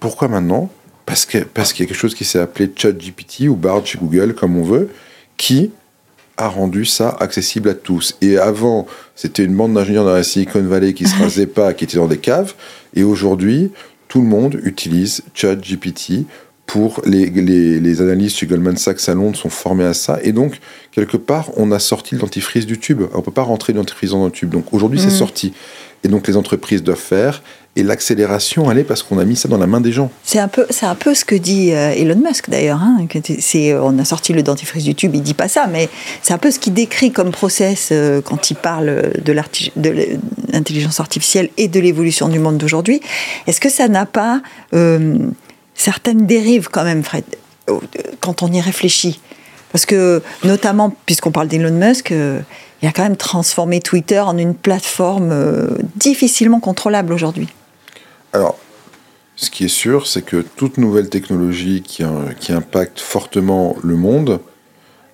Pourquoi 0.00 0.28
maintenant? 0.28 0.70
Parce 1.06 1.24
que 1.24 1.38
parce 1.38 1.72
qu'il 1.72 1.84
y 1.84 1.86
a 1.86 1.88
quelque 1.88 1.98
chose 1.98 2.14
qui 2.14 2.24
s'est 2.24 2.38
appelé 2.38 2.70
ChatGPT 2.74 3.48
ou 3.48 3.54
Bard 3.54 3.86
chez 3.86 3.98
Google, 3.98 4.34
comme 4.34 4.56
on 4.56 4.64
veut, 4.64 4.88
qui 5.36 5.70
a 6.36 6.48
rendu 6.48 6.84
ça 6.84 7.10
accessible 7.20 7.68
à 7.68 7.74
tous. 7.74 8.16
Et 8.20 8.38
avant, 8.38 8.86
c'était 9.14 9.44
une 9.44 9.54
bande 9.54 9.74
d'ingénieurs 9.74 10.04
dans 10.04 10.14
la 10.14 10.24
Silicon 10.24 10.62
Valley 10.62 10.94
qui 10.94 11.06
se 11.06 11.16
rasaient 11.22 11.46
pas, 11.46 11.74
qui 11.74 11.84
étaient 11.84 11.98
dans 11.98 12.08
des 12.08 12.18
caves. 12.18 12.54
Et 12.94 13.04
aujourd'hui, 13.04 13.70
tout 14.08 14.20
le 14.20 14.26
monde 14.26 14.60
utilise 14.64 15.22
ChatGPT 15.34 16.26
pour 16.72 17.02
les, 17.04 17.26
les, 17.26 17.80
les, 17.80 18.00
analystes 18.00 18.38
chez 18.38 18.46
Goldman 18.46 18.78
Sachs 18.78 19.06
à 19.06 19.12
Londres 19.12 19.36
sont 19.36 19.50
formés 19.50 19.84
à 19.84 19.92
ça. 19.92 20.18
Et 20.22 20.32
donc, 20.32 20.58
quelque 20.90 21.18
part, 21.18 21.50
on 21.58 21.70
a 21.70 21.78
sorti 21.78 22.14
le 22.14 22.22
dentifrice 22.22 22.64
du 22.64 22.78
tube. 22.78 23.02
On 23.12 23.18
ne 23.18 23.22
peut 23.22 23.30
pas 23.30 23.42
rentrer 23.42 23.74
le 23.74 23.78
dentifrice 23.78 24.12
dans 24.12 24.24
le 24.24 24.30
tube. 24.30 24.48
Donc 24.48 24.72
aujourd'hui, 24.72 24.98
c'est 24.98 25.08
mm. 25.08 25.10
sorti. 25.10 25.52
Et 26.02 26.08
donc, 26.08 26.26
les 26.26 26.34
entreprises 26.34 26.82
doivent 26.82 26.96
faire. 26.96 27.42
Et 27.76 27.82
l'accélération, 27.82 28.70
elle 28.70 28.78
est 28.78 28.84
parce 28.84 29.02
qu'on 29.02 29.18
a 29.18 29.26
mis 29.26 29.36
ça 29.36 29.50
dans 29.50 29.58
la 29.58 29.66
main 29.66 29.82
des 29.82 29.92
gens. 29.92 30.10
C'est 30.24 30.38
un 30.38 30.48
peu, 30.48 30.64
c'est 30.70 30.86
un 30.86 30.94
peu 30.94 31.14
ce 31.14 31.26
que 31.26 31.34
dit 31.34 31.72
euh, 31.72 31.92
Elon 31.92 32.16
Musk 32.16 32.48
d'ailleurs. 32.48 32.80
Hein, 32.80 33.06
c'est, 33.38 33.74
on 33.74 33.98
a 33.98 34.06
sorti 34.06 34.32
le 34.32 34.42
dentifrice 34.42 34.84
du 34.84 34.94
tube, 34.94 35.14
il 35.14 35.22
dit 35.22 35.34
pas 35.34 35.48
ça, 35.48 35.66
mais 35.66 35.90
c'est 36.22 36.32
un 36.32 36.38
peu 36.38 36.50
ce 36.50 36.58
qu'il 36.58 36.72
décrit 36.72 37.12
comme 37.12 37.32
process 37.32 37.90
euh, 37.92 38.22
quand 38.22 38.50
il 38.50 38.54
parle 38.54 39.12
de, 39.22 39.32
l'intelligence 40.52 41.00
artificielle 41.00 41.50
et 41.58 41.68
de 41.68 41.80
l'évolution 41.80 42.30
du 42.30 42.38
monde 42.38 42.56
d'aujourd'hui. 42.56 43.02
Est-ce 43.46 43.60
que 43.60 43.68
ça 43.68 43.88
n'a 43.88 44.06
pas 44.06 44.40
euh, 44.72 45.18
certaines 45.74 46.26
dérives 46.26 46.68
quand 46.70 46.84
même, 46.84 47.02
Fred, 47.02 47.24
euh, 47.68 47.78
quand 48.20 48.42
on 48.42 48.52
y 48.52 48.60
réfléchit. 48.60 49.20
Parce 49.72 49.86
que, 49.86 50.22
notamment, 50.44 50.94
puisqu'on 51.06 51.30
parle 51.30 51.48
d'Elon 51.48 51.72
Musk, 51.72 52.12
euh, 52.12 52.40
il 52.82 52.88
a 52.88 52.92
quand 52.92 53.02
même 53.02 53.16
transformé 53.16 53.80
Twitter 53.80 54.20
en 54.20 54.36
une 54.36 54.54
plateforme 54.54 55.30
euh, 55.32 55.78
difficilement 55.96 56.60
contrôlable 56.60 57.12
aujourd'hui. 57.12 57.48
Alors, 58.32 58.58
ce 59.36 59.50
qui 59.50 59.64
est 59.64 59.68
sûr, 59.68 60.06
c'est 60.06 60.22
que 60.22 60.44
toute 60.56 60.78
nouvelle 60.78 61.08
technologie 61.08 61.82
qui, 61.82 62.04
qui 62.38 62.52
impacte 62.52 63.00
fortement 63.00 63.76
le 63.82 63.96
monde 63.96 64.40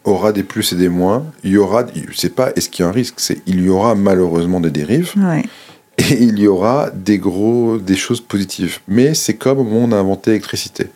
aura 0.05 0.33
des 0.33 0.43
plus 0.43 0.73
et 0.73 0.77
des 0.77 0.89
moins. 0.89 1.25
Il 1.45 1.53
y 1.53 1.57
aura, 1.57 1.87
c'est 2.15 2.35
pas 2.35 2.51
est-ce 2.57 2.69
qu'il 2.69 2.85
y 2.85 2.87
a 2.87 2.89
un 2.89 2.93
risque, 2.93 3.15
c'est 3.19 3.43
il 3.47 3.63
y 3.63 3.69
aura 3.69 3.95
malheureusement 3.95 4.61
des 4.61 4.71
dérives. 4.71 5.13
Ouais 5.17 5.45
et 5.99 6.23
il 6.23 6.39
y 6.39 6.47
aura 6.47 6.91
des 6.91 7.19
gros, 7.19 7.79
des 7.79 7.97
choses 7.97 8.21
positives. 8.21 8.79
Mais 8.87 9.15
c'est 9.15 9.35
comme 9.35 9.59
au 9.59 9.65
moment 9.65 9.81
où 9.81 9.89
on 9.89 9.93
a 9.93 9.97
inventé 9.97 10.31
l'électricité. 10.31 10.87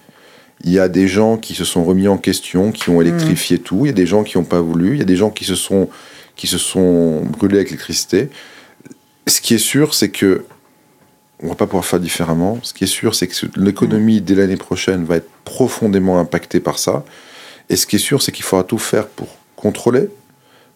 Il 0.65 0.71
y 0.71 0.79
a 0.79 0.89
des 0.89 1.09
gens 1.09 1.39
qui 1.39 1.55
se 1.55 1.65
sont 1.65 1.85
remis 1.85 2.07
en 2.07 2.19
question, 2.19 2.71
qui 2.71 2.89
ont 2.89 3.01
électrifié 3.01 3.59
mm. 3.59 3.63
tout. 3.63 3.79
Il 3.85 3.89
y 3.89 3.91
a 3.91 3.95
des 3.95 4.07
gens 4.07 4.23
qui 4.23 4.39
n'ont 4.39 4.45
pas 4.45 4.61
voulu. 4.61 4.93
Il 4.93 4.99
y 4.99 5.03
a 5.03 5.07
des 5.07 5.17
gens 5.17 5.31
qui 5.31 5.45
se 5.45 5.57
sont, 5.57 5.89
qui 6.37 6.47
se 6.47 6.59
sont 6.59 7.23
brûlés 7.23 7.57
avec 7.57 7.71
l'électricité. 7.71 8.29
Ce 9.27 9.41
qui 9.41 9.55
est 9.55 9.59
sûr, 9.59 9.95
c'est 9.95 10.11
que 10.11 10.45
on 11.43 11.49
va 11.49 11.57
pas 11.57 11.67
pouvoir 11.67 11.85
faire 11.85 11.99
différemment. 11.99 12.61
Ce 12.63 12.73
qui 12.73 12.85
est 12.85 12.89
sûr, 12.89 13.17
c'est 13.17 13.27
que 13.27 13.35
l'économie 13.57 14.21
dès 14.21 14.37
l'année 14.37 14.57
prochaine 14.57 15.05
va 15.05 15.17
être 15.17 15.29
profondément 15.45 16.21
impactée 16.21 16.61
par 16.61 16.79
ça. 16.79 17.05
Et 17.69 17.75
ce 17.75 17.87
qui 17.87 17.97
est 17.97 17.99
sûr, 17.99 18.23
c'est 18.23 18.31
qu'il 18.31 18.45
faudra 18.45 18.63
tout 18.63 18.79
faire 18.79 19.09
pour 19.09 19.27
contrôler, 19.57 20.09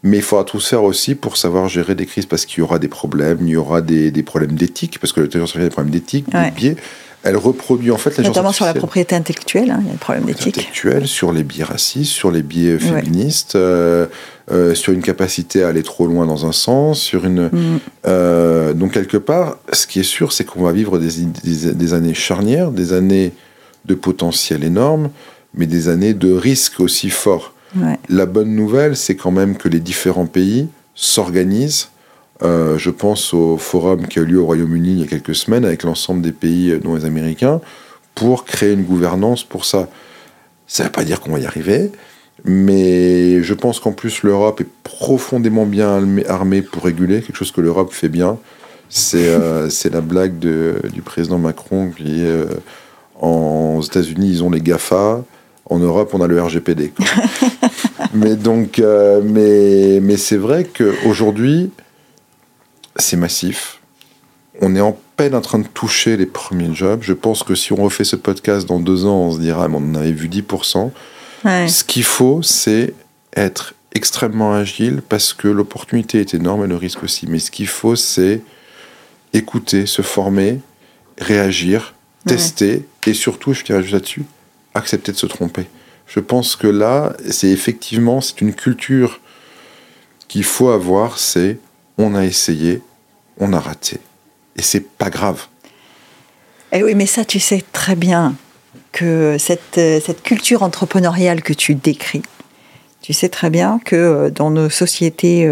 mais 0.02 0.18
il 0.18 0.22
faudra 0.22 0.44
tout 0.44 0.60
faire 0.60 0.84
aussi 0.84 1.14
pour 1.14 1.36
savoir 1.36 1.68
gérer 1.68 1.94
des 1.94 2.06
crises 2.06 2.26
parce 2.26 2.46
qu'il 2.46 2.58
y 2.58 2.62
aura 2.62 2.78
des 2.78 2.88
problèmes, 2.88 3.38
il 3.42 3.48
y 3.48 3.56
aura 3.56 3.80
des, 3.80 4.10
des 4.10 4.22
problèmes 4.22 4.54
d'éthique, 4.54 4.98
parce 5.00 5.12
que 5.12 5.20
l'intelligence 5.20 5.50
artificielle 5.50 5.66
a 5.66 5.68
des 5.68 5.72
problèmes 5.72 5.92
d'éthique, 5.92 6.26
des 6.30 6.50
biais. 6.50 6.76
Elle 7.22 7.36
reproduit 7.36 7.90
en 7.90 7.96
fait 7.96 8.16
Notamment 8.20 8.52
sur 8.52 8.66
la 8.66 8.74
propriété 8.74 9.16
intellectuelle, 9.16 9.72
hein, 9.72 9.78
il 9.80 9.86
y 9.86 9.90
a 9.90 9.92
des 9.92 9.98
problèmes 9.98 10.26
d'éthique. 10.26 10.58
Intellectuelle, 10.58 11.08
sur 11.08 11.32
les 11.32 11.42
biais 11.42 11.64
racistes, 11.64 12.12
sur 12.12 12.30
les 12.30 12.42
biais 12.42 12.78
féministes, 12.78 13.56
euh, 13.56 14.06
euh, 14.52 14.76
sur 14.76 14.92
une 14.92 15.02
capacité 15.02 15.64
à 15.64 15.68
aller 15.68 15.82
trop 15.82 16.06
loin 16.06 16.24
dans 16.24 16.46
un 16.46 16.52
sens, 16.52 17.00
sur 17.00 17.24
une. 17.24 17.48
Mm. 17.48 17.80
Euh, 18.06 18.74
donc 18.74 18.92
quelque 18.92 19.16
part, 19.16 19.58
ce 19.72 19.88
qui 19.88 19.98
est 19.98 20.04
sûr, 20.04 20.32
c'est 20.32 20.44
qu'on 20.44 20.62
va 20.62 20.70
vivre 20.70 21.00
des, 21.00 21.24
des, 21.42 21.74
des, 21.74 21.94
années 21.94 22.14
charnières, 22.14 22.70
des 22.70 22.92
années 22.92 23.32
de 23.86 23.94
potentiel 23.96 24.62
énorme, 24.62 25.10
mais 25.54 25.66
des 25.66 25.88
années 25.88 26.14
de 26.14 26.32
risques 26.32 26.78
aussi 26.78 27.10
La 28.08 28.26
bonne 28.26 28.54
nouvelle, 28.54 28.96
c'est 28.96 29.16
quand 29.16 29.30
même 29.30 29.56
que 29.56 29.68
les 29.68 29.80
différents 29.80 30.26
pays 30.26 30.68
s'organisent. 30.94 31.88
Euh, 32.42 32.76
je 32.76 32.90
pense 32.90 33.32
au 33.32 33.56
forum 33.56 34.06
qui 34.06 34.18
a 34.18 34.22
eu 34.22 34.26
lieu 34.26 34.40
au 34.40 34.46
Royaume-Uni 34.46 34.92
il 34.92 35.00
y 35.00 35.02
a 35.04 35.06
quelques 35.06 35.34
semaines 35.34 35.64
avec 35.64 35.84
l'ensemble 35.84 36.20
des 36.20 36.32
pays, 36.32 36.70
euh, 36.70 36.78
dont 36.78 36.94
les 36.94 37.04
Américains, 37.04 37.60
pour 38.14 38.44
créer 38.44 38.72
une 38.72 38.84
gouvernance 38.84 39.42
pour 39.42 39.64
ça. 39.64 39.88
Ça 40.66 40.82
ne 40.82 40.88
veut 40.88 40.92
pas 40.92 41.04
dire 41.04 41.20
qu'on 41.20 41.32
va 41.32 41.38
y 41.38 41.46
arriver, 41.46 41.92
mais 42.44 43.42
je 43.42 43.54
pense 43.54 43.80
qu'en 43.80 43.92
plus 43.92 44.22
l'Europe 44.22 44.60
est 44.60 44.68
profondément 44.82 45.64
bien 45.64 46.02
armée 46.28 46.62
pour 46.62 46.84
réguler, 46.84 47.22
quelque 47.22 47.36
chose 47.36 47.52
que 47.52 47.60
l'Europe 47.60 47.92
fait 47.92 48.08
bien. 48.08 48.38
C'est 48.88 49.28
euh, 49.28 49.68
la 49.92 50.00
blague 50.00 50.38
du 50.38 51.02
président 51.02 51.38
Macron 51.38 51.90
qui 51.96 52.22
est 52.22 52.46
en, 53.20 53.76
aux 53.78 53.82
États-Unis, 53.82 54.28
ils 54.28 54.44
ont 54.44 54.50
les 54.50 54.60
GAFA, 54.60 55.22
en 55.68 55.78
Europe, 55.78 56.10
on 56.14 56.20
a 56.20 56.26
le 56.26 56.40
RGPD. 56.40 56.92
mais 58.14 58.36
donc, 58.36 58.78
euh, 58.78 59.20
mais, 59.24 60.00
mais 60.00 60.16
c'est 60.16 60.36
vrai 60.36 60.64
qu'aujourd'hui, 60.64 61.70
c'est 62.96 63.16
massif. 63.16 63.80
On 64.60 64.74
est 64.74 64.80
en 64.80 64.96
peine 65.16 65.34
en 65.34 65.40
train 65.40 65.58
de 65.58 65.66
toucher 65.66 66.16
les 66.16 66.26
premiers 66.26 66.74
jobs. 66.74 67.00
Je 67.02 67.12
pense 67.12 67.42
que 67.42 67.54
si 67.54 67.72
on 67.72 67.76
refait 67.76 68.04
ce 68.04 68.16
podcast 68.16 68.66
dans 68.66 68.80
deux 68.80 69.04
ans, 69.04 69.16
on 69.16 69.32
se 69.32 69.40
dira, 69.40 69.66
on 69.70 69.76
en 69.76 69.94
avait 69.94 70.12
vu 70.12 70.28
10%. 70.28 70.90
Ce 71.68 71.84
qu'il 71.84 72.04
faut, 72.04 72.42
c'est 72.42 72.94
être 73.36 73.74
extrêmement 73.94 74.52
agile 74.52 75.02
parce 75.06 75.32
que 75.32 75.48
l'opportunité 75.48 76.20
est 76.20 76.34
énorme 76.34 76.64
et 76.64 76.66
le 76.66 76.76
risque 76.76 77.02
aussi. 77.02 77.26
Mais 77.28 77.38
ce 77.38 77.50
qu'il 77.50 77.68
faut, 77.68 77.96
c'est 77.96 78.42
écouter, 79.32 79.86
se 79.86 80.02
former, 80.02 80.60
réagir, 81.18 81.94
tester 82.26 82.86
et 83.06 83.14
surtout, 83.14 83.52
je 83.52 83.64
dirais 83.64 83.82
juste 83.82 83.92
là-dessus, 83.92 84.24
accepter 84.76 85.12
de 85.12 85.16
se 85.16 85.26
tromper. 85.26 85.66
Je 86.06 86.20
pense 86.20 86.56
que 86.56 86.66
là, 86.66 87.14
c'est 87.30 87.48
effectivement, 87.48 88.20
c'est 88.20 88.40
une 88.40 88.54
culture 88.54 89.20
qu'il 90.28 90.44
faut 90.44 90.68
avoir, 90.68 91.18
c'est 91.18 91.58
on 91.98 92.14
a 92.14 92.24
essayé, 92.24 92.82
on 93.38 93.52
a 93.52 93.60
raté. 93.60 93.98
Et 94.56 94.62
c'est 94.62 94.86
pas 94.86 95.10
grave. 95.10 95.46
Eh 96.72 96.82
oui, 96.82 96.94
mais 96.94 97.06
ça, 97.06 97.24
tu 97.24 97.40
sais 97.40 97.64
très 97.72 97.96
bien 97.96 98.34
que 98.92 99.36
cette, 99.38 99.74
cette 99.74 100.22
culture 100.22 100.62
entrepreneuriale 100.62 101.42
que 101.42 101.52
tu 101.52 101.74
décris, 101.74 102.22
Tu 103.02 103.12
sais 103.12 103.28
très 103.28 103.50
bien 103.50 103.78
que 103.84 103.96
euh, 103.96 104.30
dans 104.30 104.50
nos 104.50 104.70
sociétés 104.70 105.48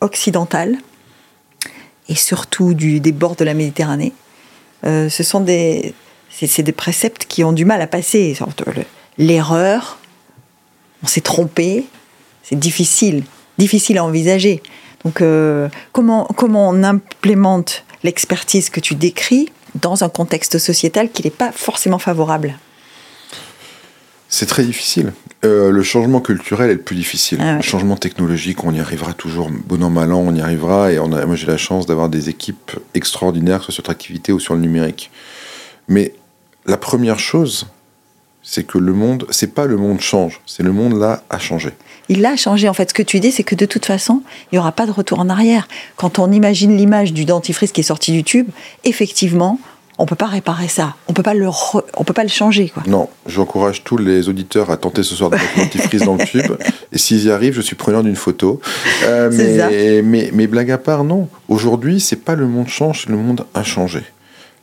occidentales, 0.00 0.76
et 2.08 2.14
surtout 2.14 2.74
du, 2.74 3.00
des 3.00 3.12
bords 3.12 3.36
de 3.36 3.44
la 3.44 3.54
Méditerranée, 3.54 4.12
ce 4.84 5.22
sont 5.22 5.40
des, 5.40 5.94
c'est, 6.34 6.62
des 6.62 6.72
préceptes 6.72 7.26
qui 7.28 7.44
ont 7.44 7.52
du 7.52 7.64
mal 7.64 7.80
à 7.80 7.86
passer. 7.86 8.36
L'erreur, 9.18 9.98
on 11.02 11.06
s'est 11.06 11.20
trompé, 11.20 11.86
c'est 12.42 12.58
difficile, 12.58 13.24
difficile 13.58 13.98
à 13.98 14.04
envisager. 14.04 14.62
Donc, 15.04 15.22
comment, 15.92 16.26
comment 16.36 16.68
on 16.68 16.82
implémente 16.82 17.84
l'expertise 18.02 18.70
que 18.70 18.80
tu 18.80 18.94
décris 18.94 19.50
dans 19.74 20.04
un 20.04 20.08
contexte 20.08 20.58
sociétal 20.58 21.10
qui 21.10 21.22
n'est 21.24 21.30
pas 21.30 21.52
forcément 21.52 21.98
favorable? 21.98 22.58
C'est 24.28 24.46
très 24.46 24.64
difficile. 24.64 25.12
Euh, 25.44 25.70
le 25.70 25.82
changement 25.84 26.20
culturel 26.20 26.70
est 26.70 26.74
le 26.74 26.80
plus 26.80 26.96
difficile. 26.96 27.38
Ah 27.40 27.56
le 27.56 27.62
changement 27.62 27.96
technologique, 27.96 28.64
on 28.64 28.74
y 28.74 28.80
arrivera 28.80 29.12
toujours, 29.12 29.48
bon 29.50 29.80
an, 29.82 29.90
mal 29.90 30.12
an, 30.12 30.24
on 30.26 30.34
y 30.34 30.40
arrivera. 30.40 30.90
Et 30.90 30.98
on 30.98 31.12
a, 31.12 31.24
moi, 31.26 31.36
j'ai 31.36 31.46
la 31.46 31.56
chance 31.56 31.86
d'avoir 31.86 32.08
des 32.08 32.30
équipes 32.30 32.72
extraordinaires, 32.94 33.62
soit 33.62 33.72
sur 33.72 33.82
notre 33.82 33.90
activité 33.90 34.32
ou 34.32 34.40
sur 34.40 34.54
le 34.54 34.60
numérique. 34.60 35.12
Mais 35.86 36.14
la 36.66 36.76
première 36.76 37.18
chose, 37.18 37.66
c'est 38.42 38.64
que 38.64 38.78
le 38.78 38.92
monde, 38.92 39.26
c'est 39.30 39.54
pas 39.54 39.66
le 39.66 39.76
monde 39.76 40.00
change, 40.00 40.40
c'est 40.46 40.62
le 40.62 40.72
monde 40.72 40.98
là 40.98 41.22
a 41.30 41.38
changé 41.38 41.72
il 42.08 42.24
a 42.26 42.36
changé. 42.36 42.68
En 42.68 42.74
fait, 42.74 42.90
ce 42.90 42.94
que 42.94 43.02
tu 43.02 43.20
dis, 43.20 43.32
c'est 43.32 43.44
que 43.44 43.54
de 43.54 43.66
toute 43.66 43.86
façon, 43.86 44.22
il 44.50 44.56
n'y 44.56 44.58
aura 44.58 44.72
pas 44.72 44.86
de 44.86 44.90
retour 44.90 45.20
en 45.20 45.28
arrière. 45.28 45.68
Quand 45.96 46.18
on 46.18 46.30
imagine 46.32 46.76
l'image 46.76 47.12
du 47.12 47.24
dentifrice 47.24 47.72
qui 47.72 47.80
est 47.80 47.84
sorti 47.84 48.12
du 48.12 48.24
tube, 48.24 48.48
effectivement, 48.84 49.58
on 49.96 50.06
peut 50.06 50.16
pas 50.16 50.26
réparer 50.26 50.66
ça. 50.66 50.96
On 51.06 51.12
peut 51.12 51.22
pas 51.22 51.34
le, 51.34 51.48
on 51.96 52.04
peut 52.04 52.12
pas 52.12 52.24
le 52.24 52.28
changer, 52.28 52.68
quoi. 52.68 52.82
Non, 52.86 53.08
j'encourage 53.26 53.84
tous 53.84 53.96
les 53.96 54.28
auditeurs 54.28 54.70
à 54.70 54.76
tenter 54.76 55.04
ce 55.04 55.14
soir 55.14 55.30
de 55.30 55.36
mettre 55.36 55.56
dentifrice 55.56 56.02
dans 56.02 56.16
le 56.16 56.24
tube. 56.24 56.52
Et 56.92 56.98
s'ils 56.98 57.24
y 57.24 57.30
arrivent, 57.30 57.54
je 57.54 57.60
suis 57.60 57.76
preneur 57.76 58.02
d'une 58.02 58.16
photo. 58.16 58.60
Euh, 59.04 59.30
mais, 59.32 60.02
mais, 60.02 60.30
mais, 60.32 60.46
blague 60.48 60.72
à 60.72 60.78
part, 60.78 61.04
non. 61.04 61.28
Aujourd'hui, 61.48 62.00
c'est 62.00 62.24
pas 62.24 62.34
le 62.34 62.48
monde 62.48 62.68
change, 62.68 63.06
le 63.06 63.16
monde 63.16 63.46
a 63.54 63.62
changé. 63.62 64.02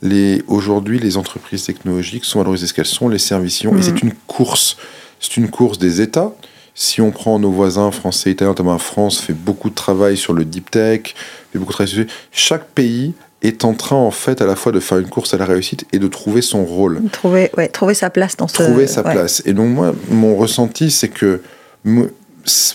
Les, 0.02 0.44
aujourd'hui, 0.48 1.00
les 1.00 1.18
entreprises 1.18 1.66
technologiques 1.66 2.26
sont 2.26 2.40
valorisées 2.40 2.68
ce 2.68 2.74
qu'elles 2.74 2.86
sont, 2.86 3.08
les 3.08 3.20
services, 3.20 3.64
et 3.64 3.68
mhm. 3.68 3.82
c'est 3.82 4.02
une 4.02 4.14
course. 4.28 4.78
C'est 5.20 5.38
une 5.38 5.50
course 5.50 5.78
des 5.78 6.02
États, 6.02 6.34
si 6.74 7.02
on 7.02 7.12
prend 7.12 7.38
nos 7.40 7.52
voisins 7.52 7.92
français, 7.92 8.32
italiens, 8.32 8.52
notamment 8.52 8.78
France, 8.78 9.20
fait 9.20 9.34
beaucoup 9.34 9.70
de 9.70 9.76
travail 9.76 10.18
sur 10.18 10.34
le 10.34 10.46
deep 10.46 10.72
tech, 10.72 11.14
fait 11.52 11.60
beaucoup 11.60 11.72
de 11.72 11.76
travail 11.76 11.94
sur 11.94 12.06
chaque 12.32 12.68
pays 12.70 13.14
est 13.42 13.66
en 13.66 13.74
train 13.74 13.96
en 13.96 14.12
fait 14.12 14.42
à 14.42 14.46
la 14.46 14.56
fois 14.56 14.72
de 14.72 14.80
faire 14.80 15.00
une 15.00 15.10
course 15.10 15.34
à 15.34 15.38
la 15.38 15.46
réussite 15.46 15.86
et 15.92 16.00
de 16.00 16.08
trouver 16.08 16.42
son 16.42 16.64
rôle. 16.64 17.02
Trouver, 17.12 17.50
ouais, 17.58 17.68
trouver 17.68 17.96
sa 17.96 18.10
place 18.10 18.38
dans 18.38 18.48
ce... 18.48 18.54
Trouver 18.54 18.88
sa 18.88 19.04
place. 19.04 19.42
Et 19.46 19.54
donc 19.54 19.70
moi, 19.70 19.96
mon 20.10 20.36
ressenti, 20.36 20.92
c'est 20.92 21.10
que 21.10 21.42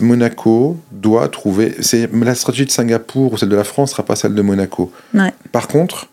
Monaco 0.01 0.77
doit 0.91 1.29
trouver... 1.29 1.77
C'est 1.81 2.11
la 2.13 2.35
stratégie 2.35 2.67
de 2.67 2.73
Singapour 2.73 3.33
ou 3.33 3.37
celle 3.37 3.49
de 3.49 3.57
la 3.57 3.65
France 3.65 3.93
sera 3.93 4.03
pas 4.05 4.17
celle 4.17 4.35
de 4.35 4.43
Monaco. 4.43 4.91
Par 5.53 5.69
contre, 5.69 6.09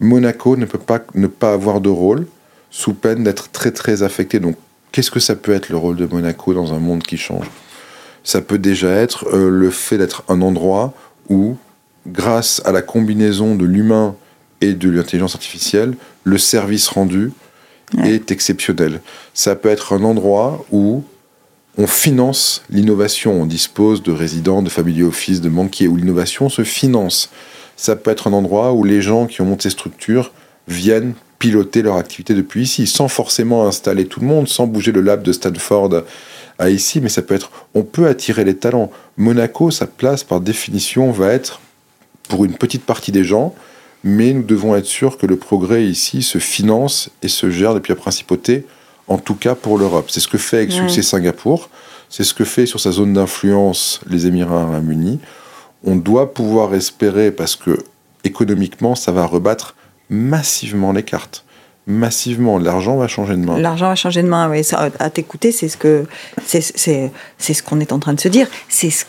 Monaco 0.00 0.56
ne 0.56 0.64
peut 0.64 0.78
pas 0.78 1.00
ne 1.14 1.26
pas 1.26 1.52
avoir 1.52 1.80
de 1.80 1.88
rôle 1.88 2.26
sous 2.70 2.94
peine 2.94 3.24
d'être 3.24 3.50
très 3.50 3.70
très 3.70 4.02
affecté. 4.02 4.40
Donc 4.40 4.56
Qu'est-ce 4.94 5.10
que 5.10 5.18
ça 5.18 5.34
peut 5.34 5.52
être 5.52 5.70
le 5.70 5.76
rôle 5.76 5.96
de 5.96 6.06
Monaco 6.06 6.54
dans 6.54 6.72
un 6.72 6.78
monde 6.78 7.02
qui 7.02 7.16
change? 7.16 7.50
Ça 8.22 8.40
peut 8.40 8.58
déjà 8.58 8.90
être 8.90 9.26
euh, 9.34 9.50
le 9.50 9.70
fait 9.70 9.98
d'être 9.98 10.22
un 10.28 10.40
endroit 10.40 10.94
où, 11.28 11.56
grâce 12.06 12.62
à 12.64 12.70
la 12.70 12.80
combinaison 12.80 13.56
de 13.56 13.64
l'humain 13.64 14.14
et 14.60 14.72
de 14.72 14.88
l'intelligence 14.88 15.34
artificielle, 15.34 15.96
le 16.22 16.38
service 16.38 16.86
rendu 16.86 17.32
est 18.04 18.30
exceptionnel. 18.30 19.00
Ça 19.34 19.56
peut 19.56 19.68
être 19.68 19.94
un 19.94 20.04
endroit 20.04 20.64
où 20.70 21.02
on 21.76 21.88
finance 21.88 22.62
l'innovation, 22.70 23.42
on 23.42 23.46
dispose 23.46 24.00
de 24.00 24.12
résidents, 24.12 24.62
de 24.62 24.70
family 24.70 25.02
office, 25.02 25.40
de 25.40 25.48
banquiers, 25.48 25.88
où 25.88 25.96
l'innovation 25.96 26.48
se 26.48 26.62
finance. 26.62 27.30
Ça 27.76 27.96
peut 27.96 28.10
être 28.10 28.28
un 28.28 28.32
endroit 28.32 28.72
où 28.72 28.84
les 28.84 29.02
gens 29.02 29.26
qui 29.26 29.40
ont 29.40 29.44
monté 29.44 29.64
ces 29.64 29.70
structures 29.70 30.32
viennent 30.68 31.14
piloter 31.38 31.82
leur 31.82 31.96
activité 31.96 32.34
depuis 32.34 32.62
ici, 32.62 32.86
sans 32.86 33.08
forcément 33.08 33.66
installer 33.66 34.06
tout 34.06 34.20
le 34.20 34.26
monde, 34.26 34.48
sans 34.48 34.66
bouger 34.66 34.92
le 34.92 35.00
lab 35.00 35.22
de 35.22 35.32
Stanford 35.32 36.04
à 36.58 36.70
ici, 36.70 37.00
mais 37.00 37.08
ça 37.08 37.20
peut 37.20 37.34
être, 37.34 37.50
on 37.74 37.82
peut 37.82 38.06
attirer 38.06 38.44
les 38.44 38.56
talents. 38.56 38.90
Monaco, 39.16 39.70
sa 39.70 39.86
place 39.86 40.24
par 40.24 40.40
définition 40.40 41.10
va 41.10 41.32
être 41.32 41.60
pour 42.28 42.44
une 42.44 42.54
petite 42.54 42.84
partie 42.84 43.12
des 43.12 43.24
gens, 43.24 43.54
mais 44.04 44.32
nous 44.32 44.42
devons 44.42 44.76
être 44.76 44.86
sûrs 44.86 45.18
que 45.18 45.26
le 45.26 45.36
progrès 45.36 45.84
ici 45.84 46.22
se 46.22 46.38
finance 46.38 47.10
et 47.22 47.28
se 47.28 47.50
gère 47.50 47.74
depuis 47.74 47.92
la 47.92 47.96
principauté, 47.96 48.64
en 49.08 49.18
tout 49.18 49.34
cas 49.34 49.54
pour 49.54 49.78
l'Europe. 49.78 50.06
C'est 50.10 50.20
ce 50.20 50.28
que 50.28 50.38
fait 50.38 50.58
avec 50.58 50.72
succès 50.72 51.02
Singapour, 51.02 51.68
c'est 52.08 52.24
ce 52.24 52.34
que 52.34 52.44
fait 52.44 52.66
sur 52.66 52.80
sa 52.80 52.92
zone 52.92 53.12
d'influence 53.12 54.00
les 54.08 54.26
Émirats 54.26 54.62
arabes 54.62 54.90
unis. 54.90 55.18
On 55.84 55.96
doit 55.96 56.32
pouvoir 56.32 56.74
espérer, 56.74 57.30
parce 57.30 57.56
que 57.56 57.78
économiquement, 58.24 58.94
ça 58.94 59.12
va 59.12 59.26
rebattre 59.26 59.74
massivement 60.10 60.92
les 60.92 61.02
cartes. 61.02 61.44
Massivement, 61.86 62.58
l'argent 62.58 62.96
va 62.96 63.08
changer 63.08 63.34
de 63.34 63.44
main. 63.44 63.58
L'argent 63.58 63.88
va 63.88 63.94
changer 63.94 64.22
de 64.22 64.28
main, 64.28 64.48
oui. 64.48 64.62
à 64.72 65.10
t'écouter, 65.10 65.52
c'est 65.52 65.68
ce 65.68 65.76
que 65.76 66.06
c'est, 66.46 66.62
ce 66.62 67.62
qu'on 67.62 67.80
est 67.80 67.92
en 67.92 67.98
train 67.98 68.14
de 68.14 68.20
se 68.20 68.28
dire. 68.28 68.46
C'est 68.70 68.88
ce, 68.88 69.04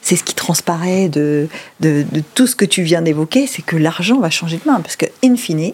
c'est 0.00 0.16
ce 0.16 0.24
qui 0.24 0.34
transparaît 0.34 1.08
de, 1.08 1.48
de, 1.80 2.04
tout 2.34 2.46
ce 2.46 2.56
que 2.56 2.64
tu 2.64 2.82
viens 2.82 3.02
d'évoquer, 3.02 3.46
c'est 3.46 3.62
que 3.62 3.76
l'argent 3.76 4.20
va 4.20 4.30
changer 4.30 4.56
de 4.56 4.70
main. 4.70 4.80
Parce 4.80 4.96
que, 4.96 5.06
in 5.22 5.36
fine, 5.36 5.72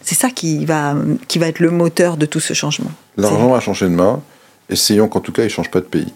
c'est 0.00 0.14
ça 0.14 0.30
qui 0.30 0.64
va, 0.64 0.94
qui 1.28 1.38
va 1.38 1.48
être 1.48 1.60
le 1.60 1.70
moteur 1.70 2.16
de 2.16 2.24
tout 2.24 2.40
ce 2.40 2.54
changement. 2.54 2.90
L'argent 3.18 3.50
va 3.50 3.60
changer 3.60 3.86
de 3.86 3.94
main. 3.94 4.22
Essayons 4.70 5.08
qu'en 5.08 5.20
tout 5.20 5.32
cas, 5.32 5.42
il 5.42 5.46
ne 5.46 5.50
change 5.50 5.70
pas 5.70 5.80
de 5.80 5.86
pays. 5.86 6.12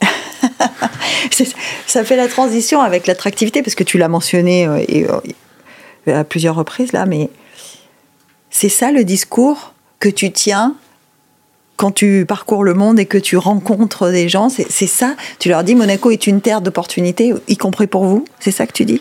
ça 1.86 2.04
fait 2.04 2.16
la 2.16 2.28
transition 2.28 2.80
avec 2.80 3.06
l'attractivité, 3.06 3.62
parce 3.62 3.74
que 3.74 3.84
tu 3.84 3.98
l'as 3.98 4.08
mentionné, 4.08 4.66
euh, 4.66 4.84
et 4.88 5.06
euh, 5.08 6.20
à 6.20 6.24
plusieurs 6.24 6.54
reprises 6.54 6.92
là, 6.92 7.06
mais 7.06 7.30
c'est 8.50 8.68
ça 8.68 8.92
le 8.92 9.04
discours 9.04 9.74
que 9.98 10.08
tu 10.08 10.30
tiens 10.30 10.74
quand 11.76 11.90
tu 11.90 12.24
parcours 12.26 12.64
le 12.64 12.74
monde 12.74 12.98
et 13.00 13.06
que 13.06 13.18
tu 13.18 13.36
rencontres 13.36 14.10
des 14.10 14.28
gens? 14.28 14.48
C'est 14.48 14.86
ça, 14.86 15.16
tu 15.38 15.48
leur 15.48 15.64
dis 15.64 15.74
Monaco 15.74 16.10
est 16.10 16.26
une 16.26 16.40
terre 16.40 16.60
d'opportunités, 16.60 17.34
y 17.48 17.56
compris 17.56 17.86
pour 17.86 18.04
vous? 18.04 18.24
C'est 18.38 18.50
ça 18.50 18.66
que 18.66 18.72
tu 18.72 18.84
dis? 18.84 19.00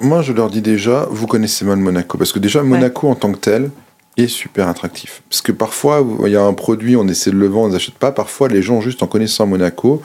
Moi, 0.00 0.22
je 0.22 0.32
leur 0.32 0.50
dis 0.50 0.62
déjà, 0.62 1.06
vous 1.10 1.26
connaissez 1.26 1.64
mal 1.64 1.78
Monaco, 1.78 2.18
parce 2.18 2.32
que 2.32 2.38
déjà 2.38 2.62
Monaco 2.62 3.08
en 3.08 3.14
tant 3.14 3.32
que 3.32 3.38
tel 3.38 3.70
est 4.20 4.28
super 4.28 4.68
attractif. 4.68 5.22
Parce 5.28 5.42
que 5.42 5.52
parfois, 5.52 6.06
il 6.24 6.32
y 6.32 6.36
a 6.36 6.42
un 6.42 6.52
produit, 6.52 6.96
on 6.96 7.06
essaie 7.08 7.30
de 7.30 7.36
le 7.36 7.46
vendre, 7.46 7.68
on 7.68 7.72
n'achète 7.72 7.94
pas. 7.94 8.12
Parfois, 8.12 8.48
les 8.48 8.62
gens, 8.62 8.80
juste 8.80 9.02
en 9.02 9.06
connaissant 9.06 9.46
Monaco, 9.46 10.02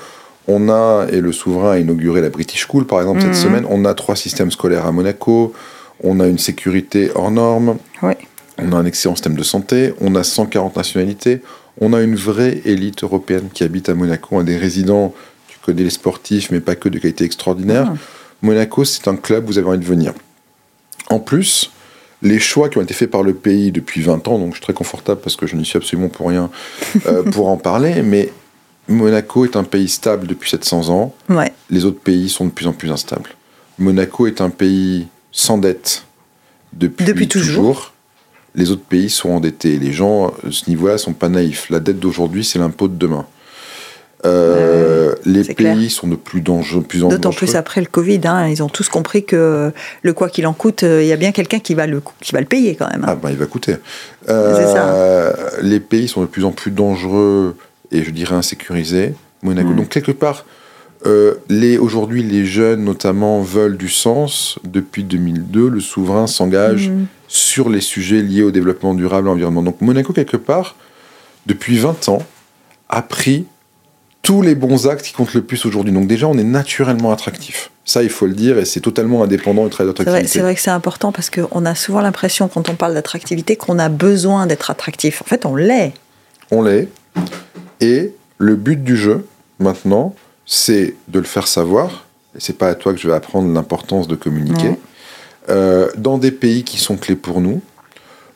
on 0.47 0.69
a, 0.69 1.07
et 1.11 1.21
le 1.21 1.31
souverain 1.31 1.71
a 1.71 1.79
inauguré 1.79 2.21
la 2.21 2.29
British 2.29 2.67
School, 2.67 2.85
par 2.85 2.99
exemple, 2.99 3.21
cette 3.21 3.29
mhm. 3.29 3.35
semaine, 3.35 3.65
on 3.69 3.85
a 3.85 3.93
trois 3.93 4.15
systèmes 4.15 4.51
scolaires 4.51 4.85
à 4.85 4.91
Monaco, 4.91 5.53
on 6.03 6.19
a 6.19 6.27
une 6.27 6.37
sécurité 6.37 7.11
hors 7.15 7.31
norme, 7.31 7.77
on 8.01 8.71
a 8.71 8.75
un 8.75 8.85
excellent 8.85 9.15
système 9.15 9.35
de 9.35 9.43
santé, 9.43 9.93
on 10.01 10.15
a 10.15 10.23
140 10.23 10.75
nationalités, 10.75 11.41
on 11.81 11.93
a 11.93 12.01
une 12.01 12.15
vraie 12.15 12.61
élite 12.65 13.03
européenne 13.03 13.49
qui 13.53 13.63
habite 13.63 13.89
à 13.89 13.95
Monaco, 13.95 14.29
on 14.31 14.39
a 14.39 14.43
des 14.43 14.57
résidents, 14.57 15.13
tu 15.47 15.57
connais 15.63 15.83
les 15.83 15.89
sportifs, 15.89 16.51
mais 16.51 16.59
pas 16.59 16.75
que 16.75 16.89
de 16.89 16.99
qualité 16.99 17.23
extraordinaire. 17.25 17.91
Ah. 17.93 17.97
Monaco, 18.41 18.85
c'est 18.85 19.07
un 19.07 19.15
club, 19.15 19.45
vous 19.47 19.57
avez 19.57 19.67
envie 19.67 19.79
de 19.79 19.85
venir. 19.85 20.13
En 21.09 21.19
plus, 21.19 21.71
les 22.21 22.39
choix 22.39 22.69
qui 22.69 22.77
ont 22.77 22.81
été 22.81 22.93
faits 22.93 23.11
par 23.11 23.23
le 23.23 23.33
pays 23.33 23.71
depuis 23.71 24.01
20 24.01 24.27
ans, 24.27 24.39
donc 24.39 24.49
je 24.51 24.55
suis 24.55 24.63
très 24.63 24.73
confortable 24.73 25.21
parce 25.21 25.35
que 25.35 25.47
je 25.47 25.55
n'y 25.55 25.65
suis 25.65 25.77
absolument 25.77 26.09
pour 26.09 26.29
rien 26.29 26.49
euh, 27.07 27.23
pour 27.31 27.49
en 27.49 27.57
parler, 27.57 28.01
mais 28.01 28.31
Monaco 28.87 29.45
est 29.45 29.55
un 29.55 29.63
pays 29.63 29.89
stable 29.89 30.27
depuis 30.27 30.49
700 30.49 30.89
ans. 30.89 31.15
Les 31.69 31.85
autres 31.85 31.99
pays 31.99 32.29
sont 32.29 32.45
de 32.45 32.51
plus 32.51 32.67
en 32.67 32.73
plus 32.73 32.91
instables. 32.91 33.31
Monaco 33.79 34.27
est 34.27 34.41
un 34.41 34.49
pays 34.49 35.07
sans 35.31 35.57
dette 35.57 36.05
depuis, 36.73 37.27
toujours. 37.27 37.93
Les 38.53 38.71
autres 38.71 38.83
pays 38.83 39.09
sont 39.09 39.29
endettés. 39.29 39.77
Les 39.77 39.91
gens, 39.91 40.27
à 40.27 40.51
ce 40.51 40.69
niveau-là, 40.69 40.93
ne 40.93 40.97
sont 40.97 41.13
pas 41.13 41.29
naïfs. 41.29 41.69
La 41.69 41.79
dette 41.79 41.99
d'aujourd'hui, 41.99 42.43
c'est 42.43 42.59
l'impôt 42.59 42.87
de 42.87 42.95
demain. 42.95 43.25
Euh, 44.25 45.13
les 45.25 45.43
pays 45.43 45.89
sont 45.89 46.07
de 46.07 46.15
plus 46.15 46.41
dangereux, 46.41 46.81
plus 46.81 46.99
D'autant 46.99 47.31
plus 47.31 47.55
après 47.55 47.81
le 47.81 47.87
Covid, 47.87 48.21
hein, 48.25 48.47
ils 48.47 48.63
ont 48.63 48.69
tous 48.69 48.89
compris 48.89 49.23
que 49.23 49.71
le 50.01 50.13
quoi 50.13 50.29
qu'il 50.29 50.47
en 50.47 50.53
coûte, 50.53 50.83
euh, 50.83 51.03
il 51.03 51.07
y 51.07 51.13
a 51.13 51.17
bien 51.17 51.31
quelqu'un 51.31 51.59
qui 51.59 51.73
va 51.73 51.87
le 51.87 52.01
qui 52.21 52.31
va 52.33 52.39
le 52.39 52.45
payer 52.45 52.75
quand 52.75 52.89
même. 52.89 53.03
Hein. 53.03 53.09
Ah 53.09 53.15
ben 53.15 53.29
il 53.29 53.37
va 53.37 53.45
coûter. 53.45 53.75
Euh, 54.29 55.33
les 55.61 55.79
pays 55.79 56.07
sont 56.07 56.21
de 56.21 56.25
plus 56.27 56.45
en 56.45 56.51
plus 56.51 56.71
dangereux 56.71 57.55
et 57.91 58.03
je 58.03 58.11
dirais 58.11 58.35
insécurisés. 58.35 59.13
Monaco. 59.43 59.69
Hmm. 59.69 59.75
Donc 59.75 59.89
quelque 59.89 60.11
part, 60.11 60.45
euh, 61.05 61.35
Aujourd'hui, 61.79 62.23
les 62.23 62.45
jeunes, 62.45 62.83
notamment, 62.83 63.41
veulent 63.41 63.77
du 63.77 63.89
sens. 63.89 64.57
Depuis 64.63 65.03
2002, 65.03 65.69
le 65.69 65.79
souverain 65.79 66.25
s'engage 66.25 66.89
mm. 66.89 67.05
sur 67.27 67.69
les 67.69 67.81
sujets 67.81 68.21
liés 68.21 68.43
au 68.43 68.51
développement 68.51 68.93
durable 68.93 69.27
et 69.27 69.31
l'environnement. 69.31 69.61
Donc 69.61 69.81
Monaco, 69.81 70.13
quelque 70.13 70.37
part, 70.37 70.75
depuis 71.45 71.77
20 71.77 72.09
ans, 72.09 72.23
a 72.89 73.01
pris 73.01 73.45
tous 74.25 74.41
les 74.41 74.55
bons 74.55 74.87
actes 74.87 75.05
qui 75.05 75.13
comptent 75.13 75.35
le 75.35 75.43
plus 75.43 75.65
aujourd'hui. 75.65 75.93
Donc 75.93 76.07
déjà, 76.07 76.27
on 76.27 76.37
est 76.37 76.43
naturellement 76.43 77.11
attractif. 77.11 77.71
Ça, 77.85 78.01
il 78.01 78.09
faut 78.09 78.25
le 78.25 78.33
dire, 78.33 78.57
et 78.57 78.65
c'est 78.65 78.79
totalement 78.79 79.23
indépendant 79.23 79.63
du 79.63 79.69
travail 79.69 79.93
d'attractivité. 79.93 80.27
C'est 80.27 80.39
vrai, 80.39 80.55
que 80.55 80.61
c'est 80.61 80.71
important 80.71 81.11
parce 81.11 81.29
qu'on 81.29 81.65
a 81.65 81.75
souvent 81.75 82.01
l'impression, 82.01 82.47
quand 82.47 82.67
on 82.67 82.75
parle 82.75 82.95
d'attractivité, 82.95 83.55
qu'on 83.55 83.77
a 83.77 83.89
besoin 83.89 84.47
d'être 84.47 84.71
attractif. 84.71 85.21
En 85.21 85.25
fait, 85.25 85.45
on 85.45 85.55
l'est. 85.55 85.93
On 86.49 86.63
l'est. 86.63 86.89
Et 87.79 88.13
Le 88.37 88.55
but 88.55 88.83
du 88.83 88.97
jeu, 88.97 89.25
maintenant, 89.59 90.15
c'est 90.45 90.95
de 91.07 91.19
le 91.19 91.25
faire 91.25 91.47
savoir. 91.47 92.05
Et 92.35 92.39
c'est 92.39 92.57
pas 92.57 92.67
à 92.67 92.75
toi 92.75 92.93
que 92.93 92.99
je 92.99 93.07
vais 93.07 93.13
apprendre 93.13 93.53
l'importance 93.53 94.07
de 94.07 94.15
communiquer. 94.15 94.71
Euh, 95.47 95.89
dans 95.95 96.17
des 96.17 96.31
pays 96.31 96.63
qui 96.63 96.79
sont 96.79 96.97
clés 96.97 97.15
pour 97.15 97.39
nous. 97.39 97.61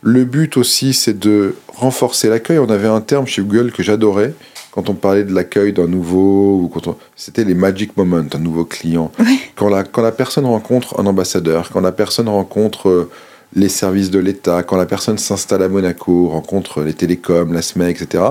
Le 0.02 0.24
but 0.24 0.56
aussi, 0.56 0.94
c'est 0.94 1.18
de 1.18 1.56
renforcer 1.68 2.30
l'accueil. 2.30 2.60
On 2.60 2.70
avait 2.70 2.88
un 2.88 3.02
terme 3.02 3.26
chez 3.26 3.42
Google 3.42 3.72
que 3.72 3.84
j'adorais 3.84 4.34
quand 4.72 4.90
on 4.90 4.94
parlait 4.94 5.24
de 5.24 5.34
l'accueil 5.34 5.74
d'un 5.74 5.88
nouveau, 5.88 6.62
ou 6.62 6.72
c'était 7.16 7.44
les 7.44 7.56
magic 7.56 7.98
moments, 7.98 8.24
un 8.34 8.40
nouveau 8.40 8.66
client. 8.66 9.12
Quand, 9.56 9.70
la, 9.70 9.84
quand 9.84 10.02
la 10.02 10.12
personne 10.12 10.46
rencontre 10.46 11.00
un 11.00 11.06
ambassadeur, 11.06 11.70
quand 11.72 11.82
la 11.82 11.92
personne 11.92 12.30
rencontre 12.30 12.90
euh, 12.90 13.10
les 13.56 13.70
services 13.70 14.12
de 14.12 14.20
l'État, 14.20 14.64
quand 14.64 14.78
la 14.78 14.86
personne 14.86 15.18
s'installe 15.18 15.64
à 15.64 15.70
Monaco, 15.70 16.30
rencontre 16.30 16.84
les 16.84 16.94
télécoms, 16.94 17.52
la 17.52 17.62
SMEC, 17.62 18.02
etc., 18.02 18.24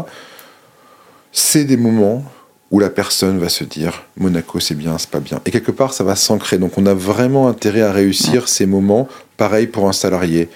c'est 1.33 1.64
des 1.64 1.77
moments 1.77 2.24
où 2.70 2.79
la 2.79 2.90
personne 2.90 3.38
va 3.38 3.48
se 3.48 3.64
dire 3.64 4.05
Monaco 4.16 4.61
c'est 4.61 4.74
bien, 4.74 4.98
c'est 4.98 5.11
pas 5.11 5.20
bien. 5.20 5.40
Et 5.46 5.51
quelque 5.51 5.70
part 5.70 5.92
ça 5.92 6.05
va 6.05 6.16
s'ancrer. 6.16 6.59
Donc 6.59 6.77
on 6.77 6.87
a 6.87 6.94
vraiment 6.94 7.48
intérêt 7.48 7.83
à 7.83 7.92
réussir 7.92 8.48
ces 8.48 8.66
moments. 8.66 9.09
Pareil 9.37 9.66
pour 9.66 9.88
un 9.88 9.92
salarié. 9.92 10.48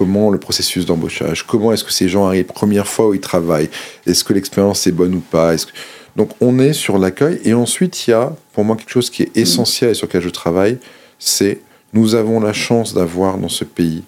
Comment 0.00 0.30
le 0.30 0.38
processus 0.38 0.86
d'embauchage 0.86 1.46
Comment 1.46 1.74
est-ce 1.74 1.84
que 1.84 1.92
ces 1.92 2.08
gens 2.08 2.24
arrivent 2.24 2.46
première 2.46 2.88
fois 2.88 3.08
où 3.08 3.12
ils 3.12 3.20
travaillent 3.20 3.68
Est-ce 4.06 4.24
que 4.24 4.32
l'expérience 4.32 4.86
est 4.86 4.92
bonne 4.92 5.14
ou 5.14 5.20
pas 5.20 5.54
Donc 6.16 6.30
on 6.40 6.58
est 6.58 6.72
sur 6.72 6.96
l'accueil. 6.96 7.38
Et 7.44 7.52
ensuite 7.52 8.06
il 8.06 8.12
y 8.12 8.14
a 8.14 8.34
pour 8.54 8.64
moi 8.64 8.76
quelque 8.76 8.92
chose 8.92 9.10
qui 9.10 9.24
est 9.24 9.36
essentiel 9.36 9.90
et 9.90 9.94
sur 9.94 10.06
lequel 10.06 10.22
je 10.22 10.30
travaille, 10.30 10.78
c'est 11.18 11.60
nous 11.92 12.14
avons 12.14 12.40
la 12.40 12.54
chance 12.54 12.94
d'avoir 12.94 13.36
dans 13.36 13.50
ce 13.50 13.64
pays 13.64 14.02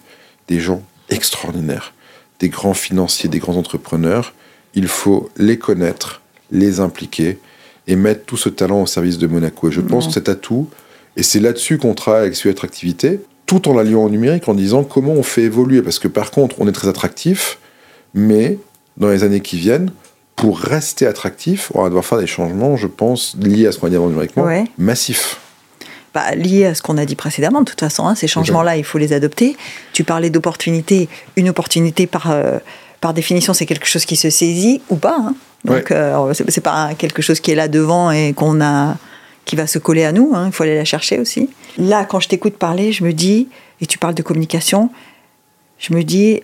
des 0.47 0.59
gens 0.59 0.81
extraordinaires, 1.09 1.93
des 2.39 2.49
grands 2.49 2.73
financiers, 2.73 3.29
des 3.29 3.37
grands 3.37 3.57
entrepreneurs. 3.57 4.33
Il 4.73 4.87
faut 4.87 5.29
les 5.37 5.59
connaître, 5.59 6.23
les 6.49 6.79
impliquer 6.79 7.37
et 7.85 7.95
mettre 7.95 8.25
tout 8.25 8.37
ce 8.37 8.49
talent 8.49 8.81
au 8.81 8.87
service 8.87 9.19
de 9.19 9.27
Monaco. 9.27 9.69
Et 9.69 9.71
je 9.71 9.81
pense 9.81 10.07
que 10.07 10.13
cet 10.13 10.27
atout, 10.27 10.67
et 11.17 11.21
c'est 11.21 11.39
là-dessus 11.39 11.77
qu'on 11.77 11.93
travaille 11.93 12.23
avec 12.23 12.35
Suez 12.35 12.49
Attractivité, 12.49 13.19
tout 13.45 13.67
en 13.67 13.73
l'alliant 13.73 14.03
au 14.03 14.09
numérique, 14.09 14.47
en 14.47 14.53
disant 14.53 14.83
comment 14.83 15.13
on 15.13 15.23
fait 15.23 15.43
évoluer. 15.43 15.81
Parce 15.81 15.99
que 15.99 16.07
par 16.07 16.31
contre, 16.31 16.55
on 16.59 16.67
est 16.67 16.71
très 16.71 16.87
attractif, 16.87 17.59
mais 18.13 18.57
dans 18.97 19.09
les 19.09 19.23
années 19.23 19.41
qui 19.41 19.57
viennent, 19.57 19.91
pour 20.35 20.59
rester 20.59 21.05
attractif, 21.05 21.71
on 21.73 21.83
va 21.83 21.89
devoir 21.89 22.05
faire 22.05 22.17
des 22.17 22.27
changements, 22.27 22.75
je 22.75 22.87
pense, 22.87 23.35
liés 23.39 23.67
à 23.67 23.71
ce 23.71 23.79
qu'on 23.79 23.87
a 23.87 23.89
dit 23.89 23.95
avant 23.95 24.07
numériquement, 24.07 24.47
massifs. 24.77 25.39
Bah, 26.13 26.35
liés 26.35 26.65
à 26.65 26.75
ce 26.75 26.81
qu'on 26.81 26.97
a 26.97 27.05
dit 27.05 27.15
précédemment, 27.15 27.61
de 27.61 27.65
toute 27.65 27.79
façon, 27.79 28.07
hein, 28.07 28.13
ces 28.13 28.27
changements-là, 28.27 28.77
il 28.77 28.83
faut 28.83 28.99
les 28.99 29.13
adopter. 29.13 29.57
Tu 29.93 30.03
parlais 30.03 30.29
d'opportunité, 30.29 31.09
une 31.37 31.49
opportunité 31.49 32.05
par, 32.05 32.29
euh, 32.29 32.59
par 33.01 33.13
définition, 33.13 33.53
c'est 33.53 33.65
quelque 33.65 33.87
chose 33.87 34.05
qui 34.05 34.15
se 34.15 34.29
saisit 34.29 34.81
ou 34.89 34.95
pas. 34.95 35.17
Hein. 35.19 35.35
Donc, 35.65 35.91
euh, 35.91 36.33
c'est 36.49 36.61
pas 36.61 36.91
quelque 36.97 37.21
chose 37.21 37.39
qui 37.39 37.51
est 37.51 37.55
là 37.55 37.67
devant 37.67 38.11
et 38.11 38.33
qu'on 38.33 38.61
a, 38.61 38.97
qui 39.45 39.55
va 39.55 39.67
se 39.67 39.79
coller 39.79 40.05
à 40.05 40.11
nous. 40.11 40.31
Hein. 40.33 40.47
Il 40.47 40.51
faut 40.51 40.63
aller 40.63 40.75
la 40.75 40.85
chercher 40.85 41.19
aussi. 41.19 41.49
Là, 41.77 42.05
quand 42.05 42.19
je 42.19 42.29
t'écoute 42.29 42.57
parler, 42.57 42.91
je 42.91 43.03
me 43.03 43.13
dis, 43.13 43.47
et 43.81 43.85
tu 43.85 43.97
parles 43.97 44.15
de 44.15 44.23
communication, 44.23 44.89
je 45.79 45.93
me 45.93 46.03
dis, 46.03 46.41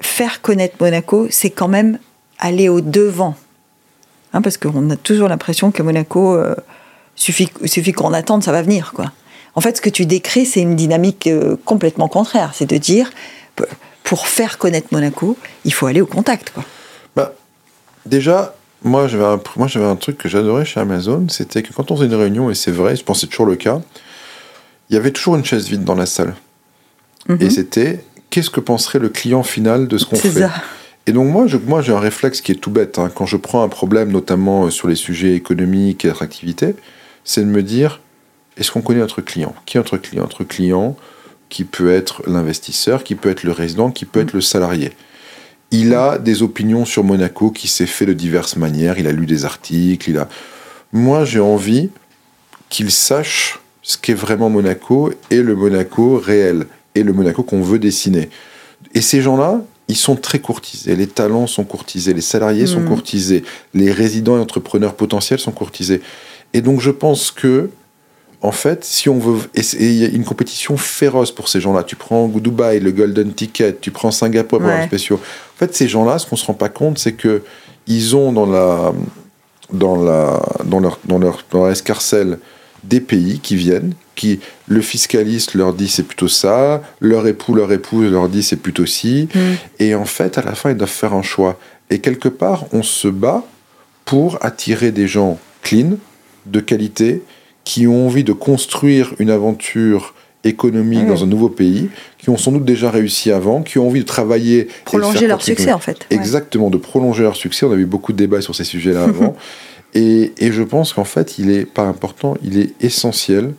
faire 0.00 0.40
connaître 0.42 0.76
Monaco, 0.80 1.28
c'est 1.30 1.50
quand 1.50 1.68
même 1.68 1.98
aller 2.38 2.68
au 2.68 2.80
devant. 2.80 3.36
Hein, 4.32 4.42
parce 4.42 4.56
qu'on 4.56 4.90
a 4.90 4.96
toujours 4.96 5.28
l'impression 5.28 5.70
que 5.70 5.82
Monaco, 5.82 6.34
euh, 6.34 6.54
suffit, 7.16 7.50
suffit 7.64 7.92
qu'on 7.92 8.12
attende, 8.12 8.42
ça 8.42 8.52
va 8.52 8.62
venir. 8.62 8.92
Quoi. 8.94 9.12
En 9.54 9.60
fait, 9.60 9.76
ce 9.76 9.82
que 9.82 9.90
tu 9.90 10.06
décris, 10.06 10.46
c'est 10.46 10.60
une 10.60 10.76
dynamique 10.76 11.26
euh, 11.26 11.56
complètement 11.64 12.08
contraire. 12.08 12.52
C'est 12.54 12.66
de 12.66 12.76
dire, 12.76 13.10
pour 14.04 14.26
faire 14.26 14.58
connaître 14.58 14.88
Monaco, 14.92 15.36
il 15.64 15.72
faut 15.72 15.86
aller 15.86 16.00
au 16.00 16.06
contact. 16.06 16.52
Bah, 17.16 17.34
déjà, 18.06 18.54
moi, 18.82 19.08
j'avais 19.08 19.24
un, 19.24 19.40
moi, 19.56 19.66
j'avais 19.66 19.86
un 19.86 19.96
truc 19.96 20.18
que 20.18 20.28
j'adorais 20.28 20.64
chez 20.64 20.80
Amazon, 20.80 21.26
c'était 21.28 21.62
que 21.62 21.72
quand 21.72 21.90
on 21.90 21.96
faisait 21.96 22.06
une 22.06 22.14
réunion, 22.14 22.50
et 22.50 22.54
c'est 22.54 22.70
vrai, 22.70 22.96
je 22.96 23.04
pense 23.04 23.18
que 23.18 23.20
c'est 23.22 23.26
toujours 23.26 23.46
le 23.46 23.56
cas, 23.56 23.80
il 24.88 24.94
y 24.94 24.96
avait 24.96 25.10
toujours 25.10 25.36
une 25.36 25.44
chaise 25.44 25.68
vide 25.68 25.84
dans 25.84 25.94
la 25.94 26.06
salle. 26.06 26.34
Et 27.28 27.44
mhm. 27.44 27.50
c'était 27.50 28.04
qu'est-ce 28.30 28.50
que 28.50 28.60
penserait 28.60 28.98
le 28.98 29.08
client 29.08 29.42
final 29.42 29.88
de 29.88 29.98
ce 29.98 30.06
qu'on 30.06 30.16
fait 30.16 30.30
ça. 30.30 30.50
Et 31.06 31.12
donc 31.12 31.30
moi, 31.30 31.46
je, 31.46 31.56
moi, 31.56 31.82
j'ai 31.82 31.92
un 31.92 32.00
réflexe 32.00 32.40
qui 32.40 32.52
est 32.52 32.56
tout 32.56 32.70
bête. 32.70 32.98
Hein. 32.98 33.10
Quand 33.14 33.26
je 33.26 33.36
prends 33.36 33.62
un 33.62 33.68
problème, 33.68 34.10
notamment 34.10 34.66
euh, 34.66 34.70
sur 34.70 34.88
les 34.88 34.94
sujets 34.94 35.34
économiques 35.34 36.04
et 36.04 36.08
d'attractivité, 36.08 36.74
c'est 37.24 37.40
de 37.40 37.46
me 37.46 37.62
dire, 37.62 38.00
est-ce 38.56 38.70
qu'on 38.70 38.82
connaît 38.82 39.00
notre 39.00 39.20
client? 39.20 39.54
Qui 39.66 39.76
est 39.76 39.80
notre 39.80 39.96
client? 39.96 40.22
Notre 40.22 40.44
client 40.44 40.96
qui 41.48 41.64
peut 41.64 41.92
être 41.92 42.22
l'investisseur, 42.26 43.02
qui 43.02 43.16
peut 43.16 43.30
être 43.30 43.42
le 43.42 43.52
résident, 43.52 43.90
qui 43.90 44.04
peut 44.04 44.20
mhm. 44.20 44.28
être 44.28 44.32
le 44.34 44.40
salarié. 44.40 44.92
Il 45.70 45.94
a 45.94 46.18
des 46.18 46.42
opinions 46.42 46.84
sur 46.84 47.04
Monaco 47.04 47.50
qui 47.50 47.68
s'est 47.68 47.86
fait 47.86 48.06
de 48.06 48.12
diverses 48.12 48.56
manières. 48.56 48.98
Il 48.98 49.06
a 49.06 49.12
lu 49.12 49.26
des 49.26 49.44
articles. 49.44 50.10
Il 50.10 50.18
a. 50.18 50.28
Moi, 50.92 51.24
j'ai 51.24 51.40
envie 51.40 51.90
qu'il 52.68 52.90
sache 52.90 53.60
ce 53.82 53.96
qu'est 53.96 54.14
vraiment 54.14 54.50
Monaco 54.50 55.12
et 55.30 55.42
le 55.42 55.54
Monaco 55.54 56.18
réel 56.18 56.66
et 56.94 57.02
le 57.02 57.12
Monaco 57.12 57.42
qu'on 57.42 57.62
veut 57.62 57.78
dessiner. 57.78 58.30
Et 58.94 59.00
ces 59.00 59.22
gens-là, 59.22 59.60
ils 59.88 59.96
sont 59.96 60.16
très 60.16 60.38
courtisés. 60.38 60.96
Les 60.96 61.06
talents 61.06 61.46
sont 61.46 61.64
courtisés, 61.64 62.14
les 62.14 62.20
salariés 62.20 62.66
sont 62.66 62.80
mmh. 62.80 62.88
courtisés, 62.88 63.44
les 63.74 63.90
résidents 63.92 64.36
et 64.36 64.40
entrepreneurs 64.40 64.94
potentiels 64.94 65.38
sont 65.38 65.52
courtisés. 65.52 66.00
Et 66.52 66.60
donc, 66.60 66.80
je 66.80 66.90
pense 66.90 67.30
que 67.30 67.70
en 68.42 68.52
fait, 68.52 68.84
si 68.84 69.08
on 69.08 69.18
veut. 69.18 69.38
Et 69.54 69.62
il 69.78 69.94
y 69.94 70.04
a 70.04 70.08
une 70.08 70.24
compétition 70.24 70.76
féroce 70.76 71.30
pour 71.30 71.48
ces 71.48 71.60
gens-là. 71.60 71.82
Tu 71.82 71.96
prends 71.96 72.26
Dubaï, 72.28 72.80
le 72.80 72.90
Golden 72.90 73.32
Ticket, 73.32 73.76
tu 73.80 73.90
prends 73.90 74.10
Singapour, 74.10 74.62
ouais. 74.62 74.86
spéciaux. 74.86 75.16
En 75.16 75.58
fait, 75.58 75.74
ces 75.74 75.88
gens-là, 75.88 76.18
ce 76.18 76.26
qu'on 76.26 76.36
se 76.36 76.46
rend 76.46 76.54
pas 76.54 76.70
compte, 76.70 76.98
c'est 76.98 77.12
que 77.12 77.42
ils 77.86 78.16
ont 78.16 78.32
dans 78.32 78.46
la. 78.46 78.92
Dans, 79.72 80.02
la, 80.02 80.42
dans, 80.64 80.80
leur, 80.80 80.98
dans, 81.04 81.18
leur, 81.18 81.44
dans 81.52 81.60
leur 81.60 81.70
escarcelle 81.70 82.40
des 82.82 83.00
pays 83.00 83.38
qui 83.38 83.54
viennent, 83.54 83.94
qui 84.16 84.40
le 84.66 84.80
fiscaliste 84.80 85.54
leur 85.54 85.74
dit 85.74 85.88
c'est 85.88 86.02
plutôt 86.02 86.26
ça, 86.28 86.82
leur 87.00 87.26
époux, 87.28 87.54
leur 87.54 87.70
épouse 87.70 88.10
leur 88.10 88.28
dit 88.28 88.42
c'est 88.42 88.56
plutôt 88.56 88.86
ci, 88.86 89.28
mm. 89.32 89.40
et 89.78 89.94
en 89.94 90.06
fait 90.06 90.38
à 90.38 90.42
la 90.42 90.54
fin 90.54 90.70
ils 90.70 90.76
doivent 90.76 90.88
faire 90.88 91.14
un 91.14 91.22
choix. 91.22 91.56
Et 91.88 92.00
quelque 92.00 92.28
part 92.28 92.64
on 92.72 92.82
se 92.82 93.06
bat 93.06 93.44
pour 94.04 94.38
attirer 94.44 94.90
des 94.90 95.06
gens 95.06 95.38
clean, 95.62 95.92
de 96.46 96.60
qualité, 96.60 97.22
qui 97.64 97.86
ont 97.86 98.06
envie 98.06 98.24
de 98.24 98.32
construire 98.32 99.14
une 99.18 99.30
aventure 99.30 100.14
économique 100.44 101.06
dans 101.06 101.22
un 101.22 101.26
nouveau 101.26 101.48
pays, 101.48 101.90
qui 102.18 102.30
ont 102.30 102.36
sans 102.36 102.52
doute 102.52 102.64
déjà 102.64 102.90
réussi 102.90 103.30
avant, 103.30 103.62
qui 103.62 103.78
ont 103.78 103.86
envie 103.86 104.00
de 104.00 104.06
travailler. 104.06 104.68
Prolonger 104.84 105.26
leur 105.26 105.42
succès, 105.42 105.72
en 105.72 105.78
fait. 105.78 106.06
Exactement, 106.10 106.70
de 106.70 106.78
prolonger 106.78 107.22
leur 107.22 107.36
succès. 107.36 107.66
On 107.66 107.72
a 107.72 107.76
eu 107.76 107.84
beaucoup 107.84 108.12
de 108.12 108.18
débats 108.18 108.40
sur 108.40 108.54
ces 108.54 108.64
sujets-là 108.64 109.04
avant. 109.04 109.36
et, 109.94 110.32
et, 110.38 110.52
je 110.52 110.62
pense 110.62 110.92
qu'en 110.92 111.04
fait, 111.04 111.38
il 111.38 111.50
est 111.50 111.66
pas 111.66 111.82
important, 111.82 112.36
il 112.42 112.58
est 112.58 112.72
essentiel 112.80 113.54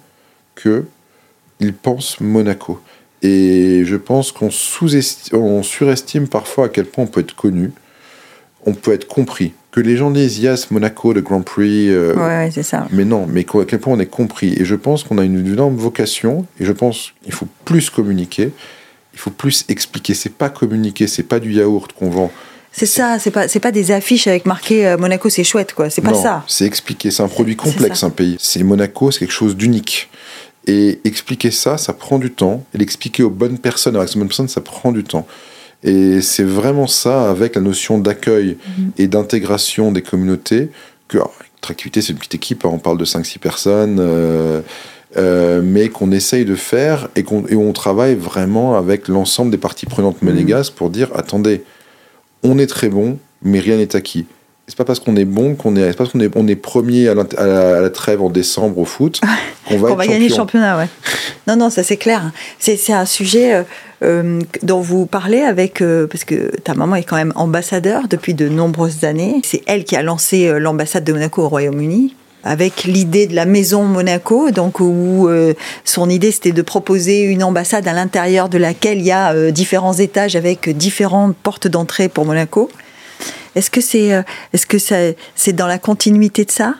qu'ils 0.59 1.73
pensent 1.73 2.19
Monaco. 2.19 2.79
Et 3.21 3.83
je 3.85 3.95
pense 3.95 4.31
qu'on 4.31 4.49
surestime 4.49 6.27
parfois 6.27 6.65
à 6.65 6.69
quel 6.69 6.85
point 6.85 7.03
on 7.03 7.07
peut 7.07 7.19
être 7.19 7.35
connu, 7.35 7.71
on 8.65 8.73
peut 8.73 8.93
être 8.93 9.07
compris 9.07 9.53
que 9.71 9.79
les 9.79 9.97
gens 9.97 10.11
disent 10.11 10.39
yes, 10.39 10.69
Monaco, 10.69 11.13
le 11.13 11.21
Grand 11.21 11.41
Prix. 11.41 11.89
Euh, 11.89 12.13
ouais, 12.15 12.51
c'est 12.53 12.63
ça. 12.63 12.87
Mais 12.91 13.05
non, 13.05 13.25
mais 13.27 13.41
à 13.41 13.65
quel 13.65 13.79
point 13.79 13.93
on 13.93 13.99
est 13.99 14.05
compris. 14.05 14.53
Et 14.59 14.65
je 14.65 14.75
pense 14.75 15.03
qu'on 15.03 15.17
a 15.17 15.23
une 15.23 15.47
énorme 15.47 15.75
vocation, 15.75 16.45
et 16.59 16.65
je 16.65 16.71
pense 16.71 17.13
qu'il 17.23 17.33
faut 17.33 17.47
plus 17.65 17.89
communiquer, 17.89 18.51
il 19.13 19.19
faut 19.19 19.31
plus 19.31 19.65
expliquer. 19.69 20.13
C'est 20.13 20.33
pas 20.33 20.49
communiquer, 20.49 21.07
c'est 21.07 21.23
pas 21.23 21.39
du 21.39 21.53
yaourt 21.53 21.91
qu'on 21.93 22.09
vend. 22.09 22.31
C'est 22.73 22.85
ça, 22.85 23.19
c'est 23.19 23.31
pas, 23.31 23.47
c'est 23.47 23.59
pas 23.59 23.71
des 23.71 23.91
affiches 23.91 24.27
avec 24.27 24.45
marqué 24.45 24.87
euh, 24.87 24.97
Monaco, 24.97 25.29
c'est 25.29 25.43
chouette, 25.43 25.73
quoi. 25.73 25.89
C'est 25.89 26.01
pas 26.01 26.13
ça. 26.13 26.43
C'est 26.47 26.65
expliquer. 26.65 27.11
C'est 27.11 27.23
un 27.23 27.27
produit 27.27 27.55
complexe, 27.55 28.03
un 28.03 28.09
pays. 28.09 28.37
C'est 28.39 28.63
Monaco, 28.63 29.11
c'est 29.11 29.19
quelque 29.19 29.33
chose 29.33 29.57
d'unique. 29.57 30.09
Et 30.67 30.99
expliquer 31.03 31.51
ça, 31.51 31.77
ça 31.77 31.91
prend 31.91 32.17
du 32.17 32.31
temps. 32.31 32.63
Et 32.73 32.77
l'expliquer 32.77 33.23
aux 33.23 33.29
bonnes 33.29 33.57
personnes, 33.57 33.95
avec 33.95 34.09
ces 34.09 34.19
bonnes 34.19 34.27
personnes, 34.27 34.47
ça 34.47 34.61
prend 34.61 34.91
du 34.91 35.03
temps. 35.03 35.27
Et 35.83 36.21
c'est 36.21 36.43
vraiment 36.43 36.87
ça, 36.87 37.29
avec 37.29 37.55
la 37.55 37.61
notion 37.61 37.97
d'accueil 37.97 38.57
mhm. 38.77 38.91
et 38.97 39.07
d'intégration 39.07 39.91
des 39.91 40.01
communautés, 40.01 40.69
que 41.07 41.17
Attractivité, 41.61 42.01
c'est 42.01 42.13
une 42.13 42.17
petite 42.17 42.33
équipe, 42.33 42.65
hein, 42.65 42.71
on 42.73 42.79
parle 42.79 42.97
de 42.97 43.05
5-6 43.05 43.37
personnes, 43.37 43.97
euh, 43.99 44.61
euh, 45.17 45.61
mais 45.63 45.89
qu'on 45.89 46.11
essaye 46.11 46.43
de 46.43 46.55
faire 46.55 47.07
et, 47.15 47.21
qu'on, 47.21 47.45
on 47.51 47.71
travaille 47.71 48.15
vraiment 48.15 48.75
avec 48.75 49.07
l'ensemble 49.07 49.51
des 49.51 49.59
parties 49.59 49.85
prenantes 49.85 50.23
mhm. 50.23 50.29
monégasques 50.29 50.73
pour 50.73 50.89
dire 50.89 51.09
attendez, 51.13 51.63
on 52.41 52.57
est 52.57 52.65
très 52.65 52.89
bon, 52.89 53.19
mais 53.43 53.59
rien 53.59 53.77
n'est 53.77 53.95
acquis 53.95 54.25
c'est 54.71 54.77
pas 54.77 54.85
parce 54.85 55.01
qu'on 55.01 55.17
est 55.17 55.25
bon 55.25 55.55
qu'on 55.55 55.75
est, 55.75 55.81
c'est 55.81 55.97
pas 55.97 56.05
parce 56.05 56.11
qu'on 56.13 56.21
est, 56.21 56.31
on 56.33 56.47
est 56.47 56.55
premier 56.55 57.09
à 57.09 57.13
la, 57.13 57.89
trêve 57.89 58.21
en 58.21 58.29
décembre 58.29 58.77
au 58.77 58.85
foot 58.85 59.19
qu'on 59.67 59.75
va, 59.75 59.95
va 59.95 60.07
gagner 60.07 60.29
le 60.29 60.33
championnat. 60.33 60.77
Ouais. 60.77 60.87
non, 61.47 61.57
non, 61.57 61.69
ça 61.69 61.83
c'est 61.83 61.97
clair. 61.97 62.31
C'est, 62.57 62.77
c'est 62.77 62.93
un 62.93 63.05
sujet 63.05 63.53
euh, 63.53 63.63
euh, 64.01 64.39
dont 64.63 64.79
vous 64.79 65.07
parlez 65.07 65.41
avec, 65.41 65.81
euh, 65.81 66.07
parce 66.07 66.23
que 66.23 66.55
ta 66.59 66.73
maman 66.73 66.95
est 66.95 67.03
quand 67.03 67.17
même 67.17 67.33
ambassadeur 67.35 68.07
depuis 68.07 68.33
de 68.33 68.47
nombreuses 68.47 69.03
années. 69.03 69.41
C'est 69.43 69.61
elle 69.65 69.83
qui 69.83 69.97
a 69.97 70.03
lancé 70.03 70.57
l'ambassade 70.57 71.03
de 71.03 71.11
Monaco 71.11 71.43
au 71.43 71.49
Royaume-Uni 71.49 72.15
avec 72.45 72.85
l'idée 72.85 73.27
de 73.27 73.35
la 73.35 73.45
maison 73.45 73.83
Monaco, 73.83 74.51
donc 74.51 74.79
où 74.79 75.29
son 75.83 76.09
idée 76.09 76.31
c'était 76.31 76.53
de 76.53 76.61
proposer 76.61 77.23
une 77.23 77.43
ambassade 77.43 77.87
à 77.87 77.93
l'intérieur 77.93 78.47
de 78.47 78.57
laquelle 78.57 78.99
il 78.99 79.05
y 79.05 79.11
a 79.11 79.51
différents 79.51 79.93
étages 79.93 80.35
avec 80.35 80.75
différentes 80.75 81.35
portes 81.35 81.67
d'entrée 81.67 82.09
pour 82.09 82.25
Monaco. 82.25 82.71
Est-ce 83.55 83.69
que 83.69 83.81
c'est 83.81 84.13
euh, 84.13 84.21
est-ce 84.53 84.65
que 84.65 84.77
ça 84.79 84.95
c'est 85.35 85.53
dans 85.53 85.67
la 85.67 85.77
continuité 85.79 86.45
de 86.45 86.51
ça 86.51 86.75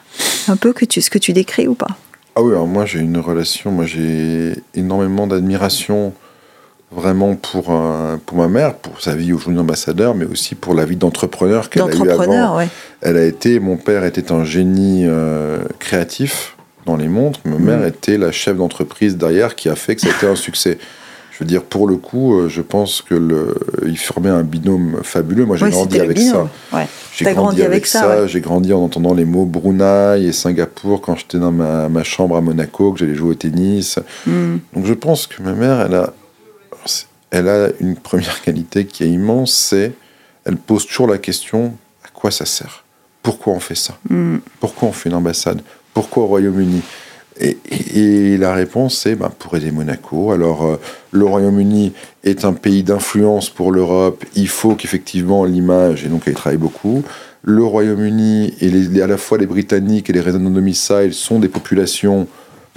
un 0.48 0.56
peu 0.56 0.74
que 0.74 0.86
tu 0.86 1.02
ce 1.02 1.10
que 1.10 1.18
tu 1.20 1.34
décris 1.34 1.68
ou 1.68 1.76
pas? 1.76 1.88
Ah 2.36 2.42
oui, 2.42 2.52
alors 2.54 2.68
moi 2.68 2.86
j'ai 2.86 3.00
une 3.00 3.18
relation, 3.18 3.72
moi 3.72 3.86
j'ai 3.86 4.54
énormément 4.74 5.28
d'admiration 5.28 6.14
vraiment 6.94 7.36
pour, 7.36 7.68
euh, 7.70 8.18
pour 8.26 8.38
ma 8.38 8.48
mère, 8.50 8.76
pour 8.76 9.00
sa 9.02 9.16
vie 9.16 9.32
aujourd'hui 9.32 9.58
d'ambassadeur, 9.58 10.14
mais 10.14 10.26
aussi 10.26 10.56
pour 10.56 10.74
la 10.74 10.84
vie 10.86 10.98
d'entrepreneur 10.98 11.70
qu'elle 11.70 11.84
a 11.84 11.96
eu 11.96 12.10
avant. 12.10 12.58
Ouais. 12.58 12.68
Elle 13.02 13.18
a 13.18 13.24
été, 13.26 13.60
mon 13.60 13.78
père 13.78 14.04
était 14.04 14.32
un 14.32 14.44
génie 14.44 15.06
euh, 15.06 15.60
créatif 15.80 16.56
dans 16.86 16.98
les 16.98 17.08
montres, 17.08 17.40
ma 17.46 17.58
mère 17.58 17.80
Mhm. 17.80 17.88
était 17.88 18.18
la 18.18 18.32
chef 18.32 18.58
d'entreprise 18.58 19.16
derrière 19.18 19.56
qui 19.56 19.70
a 19.70 19.76
fait 19.76 19.96
que 19.96 20.02
c'était 20.02 20.28
un 20.28 20.36
succès. 20.36 20.80
Veux 21.42 21.48
dire, 21.48 21.64
pour 21.64 21.88
le 21.88 21.98
coup, 21.98 22.36
euh, 22.36 22.50
je 22.50 22.62
pense 22.62 23.02
que 23.02 23.16
le, 23.16 23.56
il 23.88 23.98
formait 23.98 24.30
un 24.30 24.44
binôme 24.44 25.00
fabuleux. 25.02 25.44
Moi, 25.44 25.58
j'ai 25.58 25.72
grandi 25.72 26.00
avec 26.00 26.20
ça. 26.20 26.48
Ouais. 26.72 26.86
J'ai 27.16 27.26
grandi, 27.26 27.36
grandi 27.36 27.62
avec 27.62 27.72
avec 27.72 27.86
ça. 27.88 28.28
J'ai 28.28 28.42
grandi 28.42 28.72
en 28.72 28.84
entendant 28.84 29.16
les 29.16 29.26
mots 29.26 29.46
Brunei 29.46 30.24
et 30.24 30.34
Singapour 30.34 31.02
quand 31.02 31.16
j'étais 31.16 31.40
dans 31.40 31.52
ma, 31.52 31.90
ma 31.90 32.04
chambre 32.04 32.38
à 32.38 32.42
Monaco, 32.42 32.94
que 32.94 33.00
j'allais 33.00 33.16
jouer 33.16 33.32
au 33.32 33.34
tennis. 33.34 33.98
Hmm. 34.28 34.58
Donc 34.76 34.86
je 34.86 34.94
pense 34.94 35.26
que 35.26 35.42
ma 35.42 35.54
mère, 35.54 35.82
elle 35.82 35.96
a, 35.96 36.14
elle 37.32 37.50
a 37.50 37.70
une 37.80 37.96
première 37.96 38.40
qualité 38.44 38.86
qui 38.86 39.04
est 39.04 39.10
immense, 39.10 39.52
c'est 39.52 39.94
elle 40.46 40.58
pose 40.58 40.86
toujours 40.86 41.08
la 41.08 41.18
question 41.18 41.74
à 42.06 42.10
quoi 42.14 42.30
ça 42.30 42.46
sert? 42.46 42.84
Pourquoi 43.24 43.54
on 43.54 43.60
fait 43.60 43.74
ça? 43.74 43.98
Hmm. 44.12 44.38
Pourquoi 44.60 44.90
on 44.90 44.92
fait 44.92 45.10
une 45.10 45.16
ambassade? 45.16 45.62
Pourquoi 45.96 46.26
au 46.26 46.28
Royaume-Uni? 46.28 46.84
Et, 47.42 48.38
la 48.38 48.54
réponse 48.54 48.98
c'est 48.98 49.16
bah, 49.16 49.32
pour 49.38 49.56
aider 49.56 49.72
Monaco. 49.72 50.32
Alors 50.32 50.66
euh, 50.66 50.80
le 51.12 51.26
Royaume-Uni 51.26 51.94
est 52.24 52.46
un 52.46 52.54
pays 52.54 52.84
d'influence 52.84 53.50
pour 53.50 53.72
l'Europe. 53.72 54.24
Il 54.36 54.48
faut 54.48 54.76
qu'effectivement 54.76 55.46
l'image, 55.46 56.06
et 56.06 56.08
donc 56.08 56.24
elle 56.28 56.34
travaille 56.34 56.58
beaucoup. 56.58 57.04
Le 57.44 57.64
Royaume-Uni 57.64 58.54
et 58.62 58.70
les- 58.70 59.02
à 59.02 59.08
la 59.08 59.18
fois 59.18 59.38
les 59.38 59.48
Britanniques 59.48 60.10
et 60.10 60.14
les 60.14 60.22
résidents 60.22 60.50
de 60.50 60.56
domicile 60.56 61.14
sont 61.14 61.40
des 61.40 61.50
populations 61.50 62.28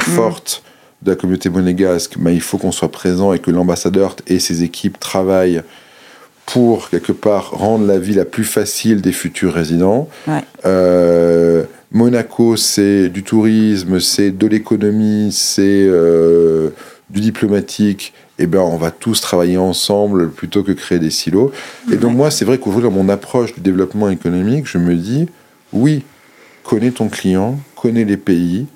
fortes 0.01 0.63
de 1.03 1.11
la 1.11 1.17
communauté 1.17 1.51
monégasque. 1.51 2.17
Mais 2.19 2.35
il 2.35 2.41
faut 2.41 2.59
qu'on 2.59 2.73
soit 2.73 2.91
présent 2.91 3.33
et 3.33 3.39
que 3.39 3.51
l'ambassadeur 3.51 4.17
et 4.27 4.39
ses 4.39 4.63
équipes 4.63 4.99
travaillent 4.99 5.63
pour 6.47 6.91
quelque 6.91 7.13
part 7.13 7.51
rendre 7.51 7.87
la 7.87 7.99
vie 7.99 8.15
la 8.15 8.25
plus 8.25 8.45
facile 8.45 9.01
des 9.01 9.13
futurs 9.13 9.53
résidents. 9.53 10.09
Ouais. 10.27 10.43
Euh, 10.67 11.65
Monaco, 11.91 12.57
c'est 12.57 13.09
du 13.09 13.23
tourisme, 13.23 14.01
c'est 14.01 14.31
de 14.31 14.47
l'économie, 14.47 15.31
c'est 15.33 15.87
euh, 15.87 16.71
du 17.11 17.21
diplomatique. 17.21 18.13
Eh 18.39 18.47
ben, 18.47 18.61
on 18.61 18.77
va 18.77 18.91
tous 18.91 19.21
travailler 19.21 19.59
ensemble 19.59 20.31
plutôt 20.31 20.65
que 20.65 20.73
créer 20.73 20.99
des 20.99 21.11
silos. 21.11 21.53
Et 21.93 21.97
donc 21.97 22.17
moi, 22.17 22.33
c'est 22.33 22.45
vrai 22.45 22.59
qu'aujourd'hui, 22.59 22.91
dans 22.91 22.97
mon 22.97 23.09
approche 23.09 23.55
du 23.55 23.61
développement 23.61 24.11
économique, 24.11 24.67
je 24.67 24.79
me 24.79 24.97
dis, 24.97 25.29
oui, 25.73 26.03
connais 26.65 26.91
ton 26.91 27.09
client, 27.09 27.61
connais 27.77 28.05
les 28.05 28.17
pays, 28.17 28.67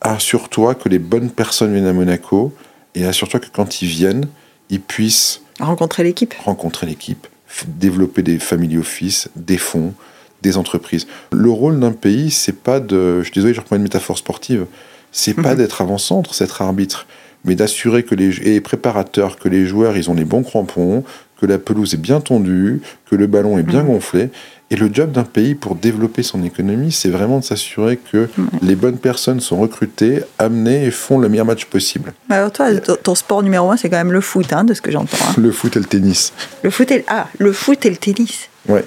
assure-toi 0.00 0.76
que 0.76 0.88
les 0.88 1.00
bonnes 1.00 1.30
personnes 1.30 1.72
viennent 1.72 1.86
à 1.86 1.92
Monaco 1.92 2.52
et 2.94 3.04
assure-toi 3.04 3.40
que 3.40 3.48
quand 3.52 3.82
ils 3.82 3.88
viennent, 3.88 4.26
ils 4.70 4.80
puissent 4.80 5.40
Rencontrer 5.60 6.02
l'équipe. 6.04 6.34
rencontrer 6.44 6.86
l'équipe, 6.86 7.26
développer 7.66 8.22
des 8.22 8.38
family 8.38 8.76
office, 8.78 9.28
des 9.36 9.56
fonds, 9.58 9.94
des 10.42 10.56
entreprises. 10.58 11.06
Le 11.32 11.50
rôle 11.50 11.80
d'un 11.80 11.92
pays, 11.92 12.30
c'est 12.30 12.52
pas 12.62 12.78
de. 12.80 13.18
Je 13.20 13.24
suis 13.24 13.32
désolé, 13.34 13.54
je 13.54 13.60
reprends 13.60 13.76
une 13.76 13.82
métaphore 13.82 14.18
sportive. 14.18 14.66
C'est 15.12 15.34
pas 15.34 15.52
Mhm. 15.52 15.58
d'être 15.58 15.80
avant-centre, 15.80 16.34
c'est 16.34 16.44
être 16.44 16.60
arbitre, 16.60 17.06
mais 17.44 17.54
d'assurer 17.54 18.02
que 18.02 18.14
les 18.14 18.36
et 18.56 18.60
préparateur, 18.60 19.38
que 19.38 19.48
les 19.48 19.64
joueurs, 19.66 19.96
ils 19.96 20.10
ont 20.10 20.14
les 20.14 20.26
bons 20.26 20.42
crampons, 20.42 21.04
que 21.40 21.46
la 21.46 21.58
pelouse 21.58 21.94
est 21.94 21.98
bien 22.00 22.20
tondue, 22.20 22.82
que 23.10 23.16
le 23.16 23.26
ballon 23.26 23.56
est 23.58 23.62
bien 23.62 23.82
Mhm. 23.82 23.88
gonflé. 23.88 24.28
Et 24.70 24.74
le 24.76 24.90
job 24.92 25.12
d'un 25.12 25.22
pays 25.22 25.54
pour 25.54 25.76
développer 25.76 26.24
son 26.24 26.42
économie, 26.42 26.90
c'est 26.90 27.08
vraiment 27.08 27.38
de 27.38 27.44
s'assurer 27.44 27.98
que 27.98 28.28
les 28.62 28.74
bonnes 28.74 28.98
personnes 28.98 29.38
sont 29.38 29.58
recrutées, 29.58 30.22
amenées 30.40 30.86
et 30.86 30.90
font 30.90 31.18
le 31.18 31.28
meilleur 31.28 31.46
match 31.46 31.66
possible. 31.66 32.12
Alors 32.30 32.50
toi, 32.50 32.74
ton, 32.74 32.96
ton 33.00 33.14
sport 33.14 33.44
numéro 33.44 33.70
un, 33.70 33.76
c'est 33.76 33.88
quand 33.88 33.96
même 33.96 34.12
le 34.12 34.20
foot, 34.20 34.52
hein, 34.52 34.64
de 34.64 34.74
ce 34.74 34.80
que 34.80 34.90
j'entends. 34.90 35.16
hein. 35.22 35.34
Le 35.38 35.52
foot 35.52 35.76
et 35.76 35.78
le 35.78 35.84
tennis. 35.84 36.32
Le 36.64 36.70
foot 36.70 36.90
et 36.90 36.96
le... 36.98 37.04
ah, 37.06 37.28
le 37.38 37.52
foot 37.52 37.86
et 37.86 37.90
le 37.90 37.96
tennis. 37.96 38.48
Ouais. 38.68 38.84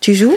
Tu 0.00 0.12
joues? 0.14 0.36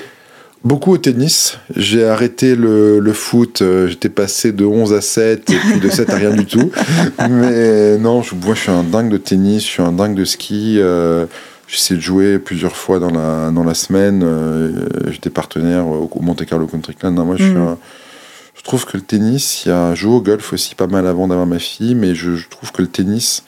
Beaucoup 0.64 0.94
au 0.94 0.98
tennis. 0.98 1.58
J'ai 1.76 2.06
arrêté 2.06 2.56
le, 2.56 3.00
le 3.00 3.14
foot. 3.14 3.62
euh, 3.62 3.88
J'étais 3.90 4.08
passé 4.10 4.54
de 4.54 4.64
11 4.64 4.94
à 4.94 5.02
7 5.02 5.50
et 5.50 5.56
puis 5.70 5.80
de 5.82 5.90
7 5.90 6.10
à 6.12 6.16
rien 6.16 6.32
du 6.32 6.46
tout. 6.46 6.72
Mais 7.30 7.98
non, 7.98 8.22
je, 8.24 8.36
moi 8.36 8.56
je 8.56 8.62
suis 8.62 8.72
un 8.72 8.84
dingue 8.84 9.10
de 9.10 9.18
tennis, 9.18 9.64
je 9.64 9.68
suis 9.68 9.84
un 9.84 9.92
dingue 9.92 10.16
de 10.16 10.24
ski. 10.26 10.76
euh, 10.80 11.26
J'essaie 11.68 11.96
de 11.96 12.00
jouer 12.00 12.40
plusieurs 12.40 12.76
fois 12.78 13.00
dans 13.00 13.10
la, 13.12 13.52
dans 13.52 13.64
la 13.64 13.74
semaine. 13.74 14.22
euh, 14.24 14.72
J'étais 15.12 15.30
partenaire 15.30 15.86
au, 15.88 16.10
au 16.12 16.22
Monte 16.22 16.46
Carlo 16.46 16.66
Country 16.66 16.96
Club. 16.96 17.14
Non, 17.14 17.26
moi, 17.26 17.36
je, 17.38 17.44
suis 17.44 17.54
Mhm. 17.54 17.68
un- 17.68 17.78
je 18.56 18.62
trouve 18.64 18.86
que 18.86 18.96
le 18.98 19.04
tennis, 19.04 19.66
il 19.66 19.70
y 19.70 19.72
a 19.72 19.94
joué 19.94 20.14
au 20.14 20.22
golf 20.22 20.54
aussi 20.54 20.76
pas 20.76 20.88
mal 20.88 21.06
avant 21.08 21.28
d'avoir 21.28 21.46
ma 21.46 21.60
fille, 21.60 21.94
mais 21.96 22.16
je, 22.16 22.36
je 22.36 22.48
trouve 22.48 22.72
que 22.72 22.82
le 22.82 22.88
tennis, 22.88 23.44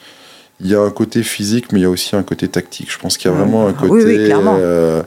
il 0.60 0.66
y 0.68 0.74
a 0.74 0.80
un 0.80 0.90
côté 0.90 1.22
physique, 1.22 1.72
mais 1.72 1.80
il 1.80 1.82
y 1.82 1.86
a 1.86 1.90
aussi 1.90 2.14
un 2.14 2.22
côté 2.22 2.46
tactique. 2.48 2.92
Je 2.92 2.98
pense 2.98 3.16
qu'il 3.16 3.30
y 3.30 3.34
a 3.34 3.36
vraiment 3.36 3.66
un 3.66 3.70
Ah, 3.76 3.82
oui, 3.84 3.88
côté. 3.88 4.04
oui, 4.04 4.30
euh, 4.32 5.02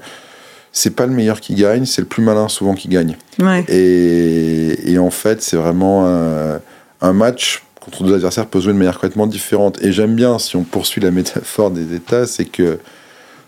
c'est 0.72 0.95
pas 0.95 1.05
le 1.05 1.14
meilleur 1.14 1.39
qui 1.39 1.53
gagne, 1.53 1.86
c'est 1.86 2.01
le 2.01 2.07
plus 2.07 2.24
malin 2.24 2.47
souvent 2.49 2.74
qui 2.74 2.88
gagne. 2.88 3.16
Ouais. 3.39 3.64
Et, 3.68 4.91
et 4.91 4.97
en 4.97 5.11
fait, 5.11 5.43
c'est 5.43 5.55
vraiment 5.57 6.07
un, 6.07 6.59
un 7.01 7.14
match 7.14 7.61
contre 7.80 8.03
deux 8.03 8.16
adversaires 8.16 8.47
peut 8.47 8.59
jouer 8.59 8.74
de 8.74 8.78
manière 8.80 8.95
complètement 8.95 9.28
différente. 9.28 9.78
Et 9.84 9.91
j'aime 9.91 10.16
bien, 10.16 10.39
si 10.39 10.55
on 10.55 10.64
poursuit 10.64 11.01
la 11.01 11.11
métaphore 11.11 11.70
des 11.70 11.93
États, 11.95 12.26
c'est 12.26 12.45
que 12.45 12.80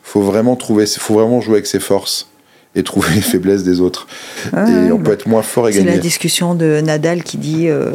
faut 0.08 0.22
vraiment 0.22 0.56
trouver, 0.56 0.86
faut 0.86 1.16
vraiment 1.16 1.42
jouer 1.42 1.56
avec 1.56 1.68
ses 1.68 1.80
forces 1.82 2.30
et 2.76 2.84
trouver 2.84 3.10
les 3.16 3.22
faiblesses 3.22 3.64
des 3.64 3.82
autres. 3.82 4.08
Ouais, 4.54 4.88
et 4.88 4.92
on 4.92 4.98
bah, 4.98 5.06
peut 5.06 5.12
être 5.14 5.26
moins 5.28 5.42
fort 5.42 5.68
et 5.68 5.74
C'est 5.74 5.80
la 5.80 5.86
gagner. 5.86 6.00
discussion 6.00 6.56
de 6.56 6.80
Nadal 6.82 7.24
qui 7.24 7.38
dit 7.38 7.68
euh, 7.70 7.92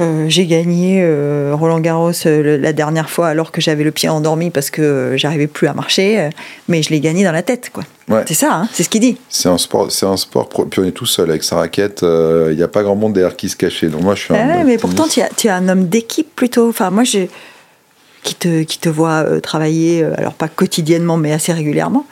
euh, 0.00 0.24
J'ai 0.28 0.46
gagné 0.46 1.00
euh, 1.02 1.52
Roland 1.54 1.80
Garros 1.80 2.12
le- 2.24 2.56
la 2.56 2.72
dernière 2.72 3.10
fois 3.10 3.28
alors 3.28 3.52
que 3.52 3.60
j'avais 3.60 3.84
le 3.84 3.90
pied 3.90 4.08
endormi 4.08 4.50
parce 4.50 4.70
que 4.70 5.14
j'arrivais 5.16 5.48
plus 5.48 5.66
à 5.68 5.74
marcher, 5.74 6.30
mais 6.68 6.82
je 6.82 6.90
l'ai 6.90 7.00
gagné 7.00 7.24
dans 7.24 7.32
la 7.32 7.42
tête. 7.42 7.70
quoi. 7.72 7.82
Ouais. 8.08 8.24
C'est 8.26 8.34
ça, 8.34 8.54
hein, 8.54 8.68
c'est 8.72 8.82
ce 8.84 8.88
qu'il 8.88 9.00
dit. 9.00 9.16
C'est 9.28 9.48
un 9.48 9.58
sport, 9.58 9.90
c'est 9.92 10.06
un 10.06 10.16
sport. 10.16 10.48
Puis 10.48 10.80
on 10.80 10.84
est 10.84 10.92
tout 10.92 11.06
seul 11.06 11.28
avec 11.30 11.42
sa 11.44 11.56
raquette. 11.56 12.02
Il 12.02 12.56
n'y 12.56 12.62
a 12.62 12.68
pas 12.68 12.82
grand 12.82 12.96
monde 12.96 13.12
derrière 13.12 13.36
qui 13.36 13.48
se 13.48 13.56
cachait. 13.56 13.88
Donc 13.88 14.02
moi, 14.02 14.14
je 14.14 14.22
suis 14.22 14.34
Ah 14.34 14.42
un. 14.42 14.48
ouais, 14.48 14.58
bon 14.62 14.64
mais 14.68 14.78
pourtant, 14.78 15.06
tu, 15.08 15.20
es 15.20 15.50
un 15.50 15.68
homme 15.68 15.88
d'équipe 15.88 16.34
plutôt. 16.34 16.68
Enfin, 16.68 16.90
moi, 16.90 17.04
je, 17.04 17.18
qui, 18.22 18.34
te, 18.34 18.62
qui 18.62 18.78
te 18.78 18.88
voit 18.88 19.24
euh, 19.24 19.40
travailler, 19.40 20.02
euh, 20.02 20.14
alors 20.16 20.34
pas 20.34 20.48
quotidiennement, 20.48 21.16
mais 21.16 21.32
assez 21.32 21.52
régulièrement. 21.52 22.06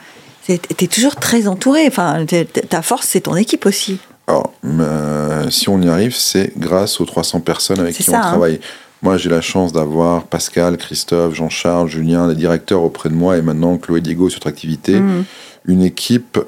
Tu 0.45 0.53
es 0.53 0.87
toujours 0.87 1.15
très 1.15 1.47
entouré. 1.47 1.85
Enfin, 1.87 2.25
ta 2.69 2.81
force, 2.81 3.07
c'est 3.07 3.21
ton 3.21 3.35
équipe 3.35 3.65
aussi. 3.65 3.99
Alors, 4.27 4.53
euh, 4.65 5.49
si 5.49 5.69
on 5.69 5.81
y 5.81 5.87
arrive, 5.87 6.15
c'est 6.15 6.51
grâce 6.57 6.99
aux 6.99 7.05
300 7.05 7.41
personnes 7.41 7.79
avec 7.79 7.95
qui 7.95 8.03
ça, 8.03 8.11
on 8.11 8.15
hein. 8.15 8.21
travaille. 8.21 8.59
Moi, 9.01 9.17
j'ai 9.17 9.29
la 9.29 9.41
chance 9.41 9.71
d'avoir 9.71 10.23
Pascal, 10.23 10.77
Christophe, 10.77 11.33
Jean-Charles, 11.33 11.89
Julien, 11.89 12.27
les 12.27 12.35
directeurs 12.35 12.83
auprès 12.83 13.09
de 13.09 13.15
moi, 13.15 13.37
et 13.37 13.41
maintenant 13.41 13.77
Chloé 13.77 14.01
Diego 14.01 14.29
sur 14.29 14.37
notre 14.37 14.47
activité. 14.47 14.99
Mhm. 14.99 15.25
Une 15.65 15.83
équipe 15.83 16.39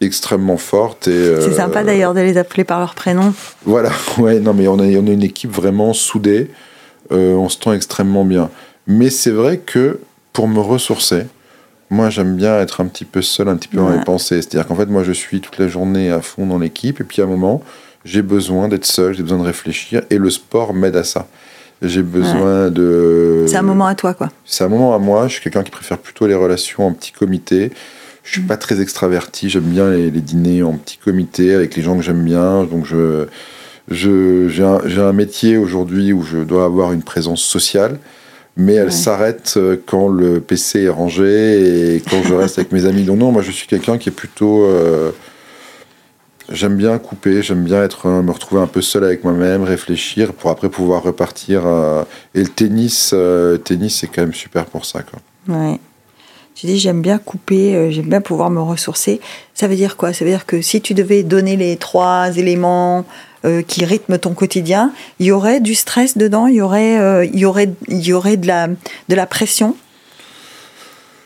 extrêmement 0.00 0.56
forte. 0.56 1.08
et 1.08 1.12
euh, 1.12 1.40
C'est 1.40 1.56
sympa 1.56 1.82
d'ailleurs 1.82 2.14
de 2.14 2.20
les 2.20 2.36
appeler 2.36 2.64
par 2.64 2.78
leur 2.78 2.94
prénom. 2.94 3.32
Voilà, 3.64 3.90
ouais, 4.18 4.40
non, 4.40 4.54
mais 4.54 4.68
on 4.68 4.78
a, 4.78 4.84
on 4.84 5.06
a 5.06 5.10
une 5.10 5.22
équipe 5.22 5.52
vraiment 5.52 5.92
soudée. 5.92 6.50
Euh, 7.12 7.34
on 7.34 7.48
se 7.48 7.58
tend 7.58 7.72
extrêmement 7.72 8.24
bien. 8.24 8.50
Mais 8.86 9.10
c'est 9.10 9.30
vrai 9.30 9.58
que 9.58 10.00
pour 10.32 10.48
me 10.48 10.60
ressourcer, 10.60 11.26
moi 11.90 12.10
j'aime 12.10 12.36
bien 12.36 12.58
être 12.60 12.80
un 12.80 12.86
petit 12.86 13.04
peu 13.04 13.22
seul, 13.22 13.48
un 13.48 13.56
petit 13.56 13.68
peu 13.68 13.78
dans 13.78 13.90
les 13.90 14.04
pensées. 14.04 14.42
C'est-à-dire 14.42 14.66
qu'en 14.66 14.76
fait, 14.76 14.86
moi 14.86 15.04
je 15.04 15.12
suis 15.12 15.40
toute 15.40 15.58
la 15.58 15.68
journée 15.68 16.10
à 16.10 16.20
fond 16.20 16.46
dans 16.46 16.58
l'équipe, 16.58 17.00
et 17.00 17.04
puis 17.04 17.22
à 17.22 17.24
un 17.24 17.28
moment, 17.28 17.62
j'ai 18.04 18.22
besoin 18.22 18.68
d'être 18.68 18.86
seul, 18.86 19.14
j'ai 19.14 19.22
besoin 19.22 19.38
de 19.38 19.44
réfléchir, 19.44 20.02
et 20.10 20.18
le 20.18 20.30
sport 20.30 20.74
m'aide 20.74 20.96
à 20.96 21.04
ça. 21.04 21.26
J'ai 21.82 22.02
besoin 22.02 22.70
de. 22.70 23.44
C'est 23.46 23.56
un 23.56 23.62
moment 23.62 23.86
à 23.86 23.94
toi, 23.94 24.14
quoi. 24.14 24.30
C'est 24.44 24.64
un 24.64 24.68
moment 24.68 24.94
à 24.94 24.98
moi. 24.98 25.28
Je 25.28 25.34
suis 25.34 25.42
quelqu'un 25.42 25.62
qui 25.62 25.70
préfère 25.70 25.98
plutôt 25.98 26.26
les 26.26 26.34
relations 26.34 26.86
en 26.86 26.92
petit 26.92 27.12
comité. 27.12 27.72
Je 28.22 28.30
suis 28.30 28.40
pas 28.40 28.56
très 28.56 28.80
extraverti. 28.80 29.50
J'aime 29.50 29.64
bien 29.64 29.90
les, 29.90 30.10
les 30.10 30.20
dîners 30.20 30.62
en 30.62 30.74
petit 30.74 30.96
comité 30.96 31.52
avec 31.52 31.76
les 31.76 31.82
gens 31.82 31.96
que 31.96 32.02
j'aime 32.02 32.24
bien. 32.24 32.64
Donc 32.64 32.86
je, 32.86 33.26
je, 33.90 34.48
j'ai 34.48 34.64
un, 34.64 34.80
j'ai 34.86 35.02
un 35.02 35.12
métier 35.12 35.58
aujourd'hui 35.58 36.12
où 36.12 36.22
je 36.22 36.38
dois 36.38 36.64
avoir 36.64 36.92
une 36.92 37.02
présence 37.02 37.42
sociale, 37.42 37.98
mais 38.56 38.74
elle 38.74 38.92
s'arrête 38.92 39.54
euh, 39.56 39.76
quand 39.84 40.08
le 40.08 40.40
PC 40.40 40.82
est 40.82 40.88
rangé 40.88 41.94
et 41.96 42.00
quand 42.00 42.22
je 42.22 42.34
reste 42.34 42.58
avec 42.58 42.72
mes 42.72 42.86
amis. 42.86 43.02
Donc 43.04 43.18
non, 43.18 43.32
moi 43.32 43.42
je 43.42 43.50
suis 43.50 43.66
quelqu'un 43.66 43.98
qui 43.98 44.08
est 44.08 44.12
plutôt 44.12 44.64
euh, 44.64 45.10
J'aime 46.50 46.76
bien 46.76 46.98
couper, 46.98 47.42
j'aime 47.42 47.64
bien 47.64 47.82
être, 47.82 48.06
euh, 48.06 48.22
me 48.22 48.30
retrouver 48.30 48.60
un 48.60 48.66
peu 48.66 48.82
seul 48.82 49.04
avec 49.04 49.24
moi-même, 49.24 49.62
réfléchir 49.62 50.34
pour 50.34 50.50
après 50.50 50.68
pouvoir 50.68 51.02
repartir. 51.02 51.62
euh, 51.66 52.04
et 52.34 52.42
le 52.42 52.48
tennis, 52.48 53.12
euh, 53.14 53.56
tennis 53.56 54.00
c'est 54.00 54.08
quand 54.08 54.20
même 54.22 54.34
super 54.34 54.66
pour 54.66 54.84
ça. 54.84 55.02
Quoi. 55.02 55.20
Ouais. 55.56 55.80
Tu 56.54 56.66
dis 56.66 56.78
j'aime 56.78 57.00
bien 57.00 57.18
couper, 57.18 57.90
j'aime 57.90 58.08
bien 58.10 58.20
pouvoir 58.20 58.50
me 58.50 58.60
ressourcer. 58.60 59.20
Ça 59.54 59.66
veut 59.68 59.74
dire 59.74 59.96
quoi? 59.96 60.12
Ça 60.12 60.24
veut 60.24 60.30
dire 60.30 60.44
que 60.46 60.60
si 60.60 60.80
tu 60.82 60.92
devais 60.94 61.22
donner 61.22 61.56
les 61.56 61.76
trois 61.76 62.36
éléments 62.36 63.06
euh, 63.44 63.62
qui 63.62 63.84
rythment 63.84 64.18
ton 64.18 64.32
quotidien, 64.34 64.92
il 65.18 65.26
y 65.26 65.32
aurait 65.32 65.60
du 65.60 65.74
stress 65.74 66.16
dedans, 66.16 66.46
il 66.46 66.56
y 66.56 66.60
aurait, 66.60 66.98
euh, 66.98 67.24
il 67.24 67.38
y 67.38 67.44
aurait, 67.44 67.70
il 67.88 68.04
y 68.04 68.12
aurait 68.12 68.36
de 68.36 68.46
la, 68.46 68.68
de 68.68 69.14
la 69.14 69.26
pression? 69.26 69.76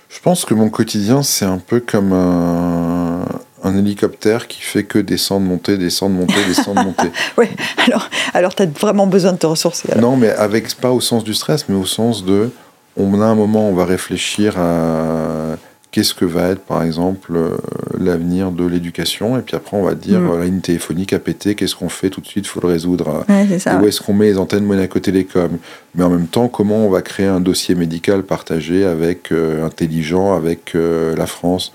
Je 0.08 0.20
pense 0.20 0.44
que 0.44 0.54
mon 0.54 0.68
quotidien, 0.70 1.22
c'est 1.22 1.44
un 1.44 1.58
peu 1.58 1.80
comme 1.80 2.12
un, 2.12 3.24
un 3.62 3.76
hélicoptère 3.76 4.48
qui 4.48 4.60
fait 4.62 4.84
que 4.84 4.98
descendre, 4.98 5.46
monter, 5.46 5.76
descendre, 5.78 6.16
monter, 6.16 6.44
descendre, 6.46 6.82
monter. 6.82 7.10
Ouais, 7.36 7.50
alors, 7.86 8.08
alors 8.34 8.54
tu 8.54 8.62
as 8.62 8.66
vraiment 8.66 9.06
besoin 9.06 9.32
de 9.32 9.38
te 9.38 9.46
ressourcer. 9.46 9.88
alors. 9.92 10.10
Non, 10.10 10.16
mais 10.16 10.30
avec 10.30 10.74
pas 10.76 10.90
au 10.90 11.00
sens 11.00 11.24
du 11.24 11.34
stress, 11.34 11.68
mais 11.68 11.76
au 11.76 11.86
sens 11.86 12.24
de, 12.24 12.50
on 12.96 13.20
a 13.20 13.26
un 13.26 13.34
moment, 13.34 13.68
on 13.68 13.74
va 13.74 13.84
réfléchir 13.84 14.58
à 14.58 15.56
qu'est-ce 15.90 16.12
que 16.14 16.24
va 16.26 16.48
être, 16.50 16.60
par 16.60 16.82
exemple, 16.82 17.32
euh, 17.34 17.56
l'avenir 17.98 18.50
de 18.52 18.66
l'éducation, 18.66 19.38
et 19.38 19.42
puis 19.42 19.56
après 19.56 19.76
on 19.76 19.82
va 19.82 19.94
dire, 19.94 20.20
Mm. 20.20 20.26
voilà, 20.26 20.44
une 20.44 20.60
téléphonique 20.60 21.12
a 21.14 21.18
pété, 21.18 21.54
qu'est-ce 21.54 21.74
qu'on 21.74 21.88
fait 21.88 22.10
tout 22.10 22.20
de 22.20 22.26
suite, 22.26 22.46
faut 22.46 22.60
le 22.60 22.68
résoudre. 22.68 23.24
Ouais, 23.28 23.46
c'est 23.48 23.54
Et 23.54 23.58
ça. 23.58 23.76
où 23.76 23.82
ouais. 23.82 23.88
est-ce 23.88 24.00
qu'on 24.02 24.12
met 24.12 24.26
les 24.26 24.38
antennes 24.38 24.64
Monaco 24.64 24.98
Télécom? 24.98 25.58
Mais 25.94 26.04
en 26.04 26.10
même 26.10 26.26
temps, 26.26 26.48
comment 26.48 26.86
on 26.86 26.90
va 26.90 27.00
créer 27.02 27.26
un 27.26 27.40
dossier 27.40 27.74
médical 27.74 28.22
partagé 28.22 28.84
avec 28.84 29.32
euh, 29.32 29.64
intelligent, 29.64 30.34
avec 30.34 30.74
euh, 30.74 31.16
la 31.16 31.26
France? 31.26 31.72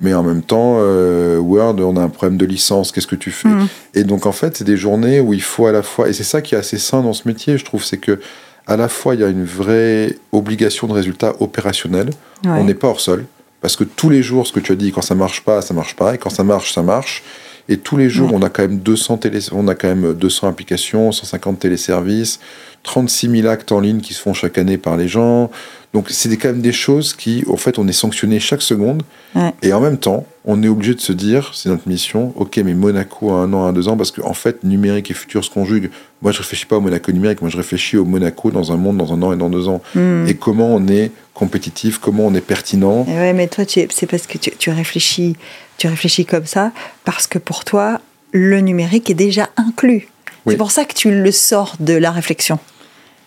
Mais 0.00 0.12
en 0.12 0.24
même 0.24 0.42
temps, 0.42 0.78
euh, 0.80 1.38
Word, 1.38 1.76
on 1.78 1.96
a 1.96 2.00
un 2.02 2.08
problème 2.08 2.36
de 2.36 2.44
licence, 2.46 2.90
qu'est-ce 2.90 3.06
que 3.06 3.14
tu 3.14 3.30
fais? 3.30 3.48
Mm. 3.48 3.68
Et 3.94 4.02
donc 4.02 4.26
en 4.26 4.32
fait, 4.32 4.56
c'est 4.56 4.64
des 4.64 4.76
journées 4.76 5.20
où 5.20 5.32
il 5.32 5.42
faut 5.42 5.66
à 5.66 5.72
la 5.72 5.82
fois, 5.84 6.08
et 6.08 6.12
c'est 6.12 6.24
ça 6.24 6.42
qui 6.42 6.56
est 6.56 6.58
assez 6.58 6.78
sain 6.78 7.02
dans 7.02 7.12
ce 7.12 7.28
métier, 7.28 7.56
je 7.56 7.64
trouve, 7.64 7.84
c'est 7.84 7.98
que 7.98 8.18
à 8.66 8.76
la 8.76 8.88
fois 8.88 9.14
il 9.14 9.20
y 9.20 9.24
a 9.24 9.28
une 9.28 9.44
vraie 9.44 10.16
obligation 10.32 10.88
de 10.88 10.92
résultat 10.94 11.34
opérationnel, 11.38 12.10
Ouais. 12.44 12.50
on 12.58 12.64
n'est 12.64 12.74
pas 12.74 12.88
hors 12.88 13.00
sol, 13.00 13.24
parce 13.64 13.76
que 13.76 13.84
tous 13.84 14.10
les 14.10 14.22
jours, 14.22 14.46
ce 14.46 14.52
que 14.52 14.60
tu 14.60 14.72
as 14.72 14.74
dit, 14.74 14.92
quand 14.92 15.00
ça 15.00 15.14
marche 15.14 15.40
pas, 15.40 15.62
ça 15.62 15.72
marche 15.72 15.96
pas, 15.96 16.14
et 16.14 16.18
quand 16.18 16.28
ça 16.28 16.44
marche, 16.44 16.74
ça 16.74 16.82
marche. 16.82 17.22
Et 17.70 17.78
tous 17.78 17.96
les 17.96 18.10
jours, 18.10 18.28
on 18.34 18.42
a 18.42 18.50
quand 18.50 18.60
même 18.60 18.80
200 18.80 19.16
télé, 19.16 19.38
on 19.52 19.68
a 19.68 19.74
quand 19.74 19.88
même 19.88 20.12
200 20.12 20.48
applications, 20.48 21.12
150 21.12 21.60
téléservices, 21.60 22.40
36 22.82 23.40
000 23.40 23.48
actes 23.48 23.72
en 23.72 23.80
ligne 23.80 24.02
qui 24.02 24.12
se 24.12 24.20
font 24.20 24.34
chaque 24.34 24.58
année 24.58 24.76
par 24.76 24.98
les 24.98 25.08
gens. 25.08 25.50
Donc 25.94 26.08
c'est 26.10 26.36
quand 26.36 26.48
même 26.48 26.60
des 26.60 26.72
choses 26.72 27.14
qui, 27.14 27.44
en 27.48 27.56
fait, 27.56 27.78
on 27.78 27.86
est 27.86 27.92
sanctionné 27.92 28.40
chaque 28.40 28.62
seconde. 28.62 29.04
Ouais. 29.36 29.52
Et 29.62 29.72
en 29.72 29.80
même 29.80 29.96
temps, 29.96 30.26
on 30.44 30.60
est 30.64 30.68
obligé 30.68 30.92
de 30.94 31.00
se 31.00 31.12
dire, 31.12 31.52
c'est 31.54 31.68
notre 31.68 31.88
mission, 31.88 32.32
ok, 32.34 32.56
mais 32.64 32.74
Monaco 32.74 33.30
a 33.30 33.34
un 33.34 33.52
an, 33.52 33.64
à 33.64 33.72
deux 33.72 33.86
ans, 33.86 33.96
parce 33.96 34.10
qu'en 34.10 34.30
en 34.30 34.34
fait, 34.34 34.64
numérique 34.64 35.12
et 35.12 35.14
futur 35.14 35.44
se 35.44 35.50
conjuguent. 35.50 35.90
Moi, 36.20 36.32
je 36.32 36.38
réfléchis 36.38 36.66
pas 36.66 36.76
au 36.76 36.80
Monaco 36.80 37.12
numérique, 37.12 37.40
moi, 37.42 37.48
je 37.50 37.56
réfléchis 37.56 37.96
au 37.96 38.04
Monaco 38.04 38.50
dans 38.50 38.72
un 38.72 38.76
monde, 38.76 38.96
dans 38.96 39.12
un 39.12 39.22
an 39.22 39.32
et 39.32 39.36
dans 39.36 39.48
deux 39.48 39.68
ans. 39.68 39.80
Mm. 39.94 40.26
Et 40.26 40.34
comment 40.34 40.74
on 40.74 40.88
est 40.88 41.12
compétitif, 41.32 41.98
comment 41.98 42.26
on 42.26 42.34
est 42.34 42.40
pertinent. 42.40 43.06
Et 43.08 43.12
ouais, 43.12 43.32
mais 43.32 43.46
toi, 43.46 43.64
c'est 43.68 44.06
parce 44.06 44.26
que 44.26 44.36
tu, 44.36 44.50
tu 44.50 44.70
réfléchis, 44.70 45.36
tu 45.78 45.86
réfléchis 45.86 46.26
comme 46.26 46.46
ça, 46.46 46.72
parce 47.04 47.28
que 47.28 47.38
pour 47.38 47.64
toi, 47.64 48.00
le 48.32 48.60
numérique 48.60 49.10
est 49.10 49.14
déjà 49.14 49.48
inclus. 49.56 50.08
Oui. 50.44 50.54
C'est 50.54 50.56
pour 50.56 50.72
ça 50.72 50.84
que 50.84 50.94
tu 50.94 51.10
le 51.10 51.30
sors 51.30 51.76
de 51.78 51.94
la 51.94 52.10
réflexion. 52.10 52.58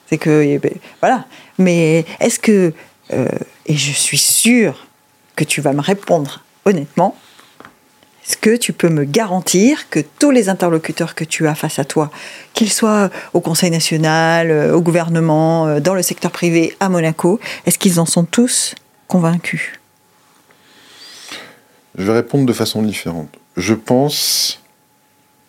C'est 0.09 0.17
que, 0.17 0.43
eh 0.43 0.57
ben, 0.57 0.73
voilà. 1.01 1.25
Mais 1.57 2.05
est-ce 2.19 2.39
que, 2.39 2.73
euh, 3.13 3.27
et 3.65 3.75
je 3.75 3.91
suis 3.91 4.17
sûre 4.17 4.87
que 5.35 5.43
tu 5.43 5.61
vas 5.61 5.73
me 5.73 5.81
répondre 5.81 6.43
honnêtement, 6.65 7.15
est-ce 8.27 8.35
que 8.35 8.57
tu 8.57 8.73
peux 8.73 8.89
me 8.89 9.05
garantir 9.05 9.89
que 9.89 10.01
tous 10.19 10.31
les 10.31 10.49
interlocuteurs 10.49 11.15
que 11.15 11.23
tu 11.23 11.47
as 11.47 11.55
face 11.55 11.79
à 11.79 11.85
toi, 11.85 12.11
qu'ils 12.53 12.71
soient 12.71 13.09
au 13.33 13.39
Conseil 13.39 13.71
national, 13.71 14.51
euh, 14.51 14.75
au 14.75 14.81
gouvernement, 14.81 15.67
euh, 15.67 15.79
dans 15.79 15.93
le 15.93 16.01
secteur 16.01 16.31
privé, 16.31 16.75
à 16.81 16.89
Monaco, 16.89 17.39
est-ce 17.65 17.79
qu'ils 17.79 18.01
en 18.01 18.05
sont 18.05 18.25
tous 18.25 18.75
convaincus? 19.07 19.79
Je 21.97 22.03
vais 22.03 22.13
répondre 22.13 22.45
de 22.45 22.51
façon 22.51 22.81
différente. 22.81 23.29
Je 23.55 23.73
pense 23.73 24.61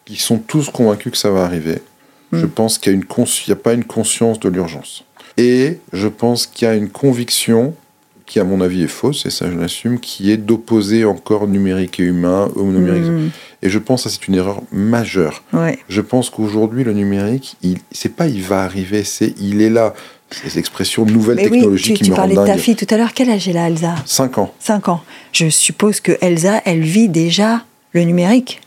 qu'ils 0.05 0.21
sont 0.21 0.39
tous 0.39 0.71
convaincus 0.71 1.13
que 1.13 1.19
ça 1.19 1.31
va 1.31 1.45
arriver. 1.45 1.83
Je 2.33 2.45
Mm. 2.47 2.51
pense 2.51 2.79
qu'il 2.79 2.97
n'y 2.97 3.03
a, 3.03 3.07
cons- 3.07 3.25
pas 3.63 3.73
une 3.75 3.85
conscience 3.85 4.39
de 4.41 4.49
l'urgence. 4.49 5.05
Et 5.37 5.79
je 5.93 6.09
pense 6.09 6.47
qu'il 6.47 6.67
y 6.67 6.71
a 6.71 6.75
une 6.75 6.89
conviction 6.91 7.75
qui, 8.27 8.39
à 8.41 8.45
mon 8.45 8.61
avis, 8.61 8.83
est 8.83 8.87
fausse, 8.89 9.25
et 9.25 9.31
ça 9.31 9.51
je 9.51 9.57
l'assume, 9.57 9.99
qui 10.01 10.31
est 10.31 10.37
d'opposer 10.37 11.05
encore 11.07 11.47
numérique 11.49 11.99
et 12.01 12.03
humain 12.03 12.51
au 12.57 12.65
numérique. 12.65 13.05
Mm, 13.05 13.31
Et 13.63 13.71
je 13.71 13.79
pense 13.79 14.05
que 14.05 14.11
ça, 14.11 14.17
c'est 14.21 14.29
une 14.29 14.35
erreur 14.35 14.61
majeure. 14.71 15.43
ouais. 15.55 15.79
Je 15.89 16.01
pense 16.03 16.29
qu'aujourd'hui, 16.29 16.85
le 16.85 16.93
numérique, 16.93 17.57
il, 17.63 17.79
c'est 17.93 18.15
pas 18.15 18.27
il 18.27 18.43
va 18.43 18.63
arriver, 18.63 19.03
c'est 19.05 19.35
il 19.41 19.63
est 19.63 19.71
là. 19.71 19.95
C'est 20.31 20.55
l'expression 20.57 21.07
nouvelle 21.07 21.37
Mais 21.37 21.45
oui, 21.49 21.53
technologie 21.53 21.85
tu, 21.85 21.95
qui 21.95 22.03
tu 22.05 22.11
me 22.11 22.17
rend 22.17 22.23
parlais 22.29 22.35
de 22.37 22.45
ta 22.45 22.59
fille 22.59 22.77
tout 22.77 22.87
à 22.91 22.99
l'heure. 22.99 23.15
Quel 23.15 23.31
âge 23.31 23.49
elle 23.49 23.57
a, 23.57 23.67
Elsa? 23.69 23.95
5 24.05 24.37
ans. 24.37 24.53
5 24.61 24.89
ans. 24.91 25.01
Je 25.33 25.49
suppose 25.49 26.01
que 26.01 26.13
Elsa, 26.21 26.61
elle 26.67 26.83
vit 26.83 27.09
déjà 27.09 27.65
le 27.95 28.03
numérique. 28.03 28.61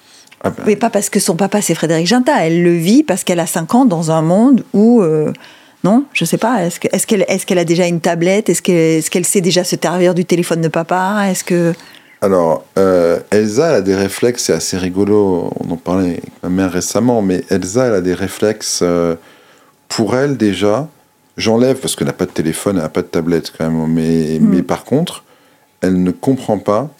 Ah 0.43 0.49
ben, 0.49 0.63
Mais 0.65 0.75
pas 0.75 0.89
parce 0.89 1.09
que 1.09 1.19
son 1.19 1.35
papa 1.35 1.61
c'est 1.61 1.75
Frédéric 1.75 2.07
Ginta. 2.07 2.45
Elle 2.45 2.63
le 2.63 2.73
vit 2.75 3.03
parce 3.03 3.23
qu'elle 3.23 3.39
a 3.39 3.45
5 3.47 3.75
ans 3.75 3.85
dans 3.85 4.11
un 4.11 4.21
monde 4.21 4.63
où. 4.73 5.01
euh, 5.01 5.31
non, 5.83 6.03
je 6.13 6.25
sais 6.25 6.37
pas. 6.37 6.63
Est-ce 6.63 6.79
que- 6.79 6.87
est-ce 6.91 7.07
qu'elle 7.07 7.25
est 7.27 7.45
qu'elle 7.45 7.57
a 7.57 7.65
déjà 7.65 7.87
une 7.87 8.01
tablette? 8.01 8.49
Est-ce 8.49 8.61
qu'elle 8.61 8.75
est 8.75 9.09
qu'elle 9.09 9.25
sait 9.25 9.41
déjà 9.41 9.63
se 9.63 9.75
servir 9.81 10.13
du 10.13 10.25
téléphone 10.25 10.61
de 10.61 10.67
papa? 10.67 11.23
Est-ce 11.29 11.43
que. 11.43 11.73
Alors, 12.23 12.65
euh, 12.77 13.19
Elsa, 13.31 13.69
elle 13.69 13.75
a 13.75 13.81
des 13.81 13.95
réflexes, 13.95 14.43
c'est 14.43 14.53
assez 14.53 14.77
rigolo, 14.77 15.51
on 15.59 15.71
en 15.71 15.77
parlait 15.77 16.09
avec 16.09 16.23
ma 16.43 16.49
mère 16.49 16.71
récemment, 16.71 17.23
mais 17.23 17.43
Elsa, 17.49 17.87
elle 17.87 17.95
a 17.95 18.01
des 18.01 18.13
réflexes, 18.13 18.81
euh, 18.83 19.15
pour 19.87 20.15
elle 20.15 20.37
déjà, 20.37 20.87
j'enlève, 21.37 21.77
parce 21.77 21.95
qu'elle 21.95 22.05
n'a 22.05 22.13
pas 22.13 22.27
de 22.27 22.31
téléphone, 22.31 22.75
elle 22.75 22.83
n'a 22.83 22.89
pas 22.89 23.01
de 23.01 23.07
tablette 23.07 23.51
quand 23.57 23.67
même, 23.67 23.87
mais, 23.91 24.37
Mm. 24.39 24.47
mais 24.49 24.61
par 24.61 24.83
contre, 24.83 25.23
elle 25.81 26.03
ne 26.03 26.11
comprend 26.11 26.59
pas 26.59 26.91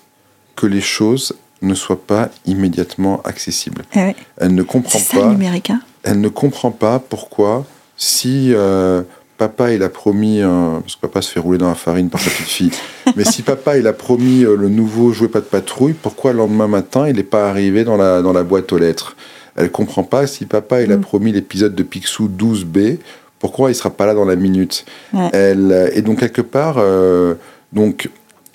que 0.55 0.65
les 0.65 0.81
choses 0.81 1.33
ne 1.61 1.73
soient 1.75 2.01
pas 2.01 2.29
immédiatement 2.45 3.21
accessibles. 3.23 3.83
Eh. 3.95 4.15
Elle 4.37 4.55
ne 4.55 4.63
comprend 4.63 4.99
ça 4.99 5.17
pas, 5.19 5.27
hein 5.27 5.79
elle 6.03 6.19
ne 6.21 6.29
comprend 6.29 6.71
pas 6.71 6.99
pourquoi, 6.99 7.65
si 7.97 8.51
euh, 8.53 9.03
papa 9.37 9.71
il 9.73 9.83
a 9.83 9.89
promis, 9.89 10.41
un- 10.41 10.79
parce 10.81 10.95
que 10.95 11.01
papa 11.01 11.21
se 11.21 11.31
fait 11.31 11.39
rouler 11.39 11.57
dans 11.59 11.67
la 11.69 11.75
farine 11.75 12.09
par 12.09 12.19
sa 12.21 12.29
petite 12.31 12.47
fille, 12.47 12.71
mais 13.15 13.23
si 13.25 13.41
papa 13.43 13.77
il 13.77 13.85
a 13.87 13.93
promis 13.93 14.43
euh, 14.43 14.55
le 14.55 14.69
nouveau 14.69 15.11
jouet 15.13 15.27
pas 15.27 15.39
de 15.39 15.45
patrouille, 15.45 15.93
pourquoi 15.93 16.31
le 16.31 16.39
lendemain 16.39 16.67
matin 16.67 17.07
il 17.07 17.15
n'est 17.17 17.23
pas 17.23 17.49
arrivé 17.49 17.83
dans 17.83 17.97
la, 17.97 18.21
dans 18.21 18.33
la 18.33 18.43
boîte 18.43 18.71
aux 18.73 18.77
lettres? 18.79 19.15
Elle 19.55 19.69
comprend 19.69 20.03
pas 20.03 20.25
si 20.27 20.45
papa 20.45 20.81
il 20.81 20.91
a 20.91 20.97
Mm. 20.97 21.01
promis 21.01 21.31
l'épisode 21.33 21.75
de 21.75 21.83
Picsou 21.83 22.29
12B, 22.29 22.97
pourquoi 23.37 23.69
il 23.69 23.75
sera 23.75 23.89
pas 23.89 24.05
là 24.05 24.13
dans 24.15 24.25
la 24.25 24.35
minute? 24.37 24.85
Ouais. 25.13 25.29
elle, 25.33 25.71
euh, 25.71 25.89
Et 25.93 26.01
donc 26.01 26.19
quelque 26.21 26.41
part, 26.41 26.75
euh, 26.77 27.35
donc 27.73 28.09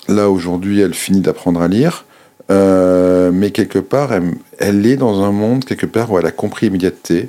là 0.08 0.30
aujourd'hui 0.30 0.80
elle 0.80 0.94
finit 0.94 1.20
d'apprendre 1.20 1.60
à 1.60 1.68
lire. 1.68 2.04
Euh, 2.50 3.30
mais 3.32 3.50
quelque 3.50 3.78
part, 3.78 4.12
elle, 4.12 4.32
elle 4.58 4.86
est 4.86 4.96
dans 4.96 5.22
un 5.24 5.32
monde 5.32 5.64
quelque 5.64 5.86
part 5.86 6.10
où 6.12 6.18
elle 6.18 6.26
a 6.26 6.30
compris 6.32 6.66
l'immédiateté, 6.66 7.28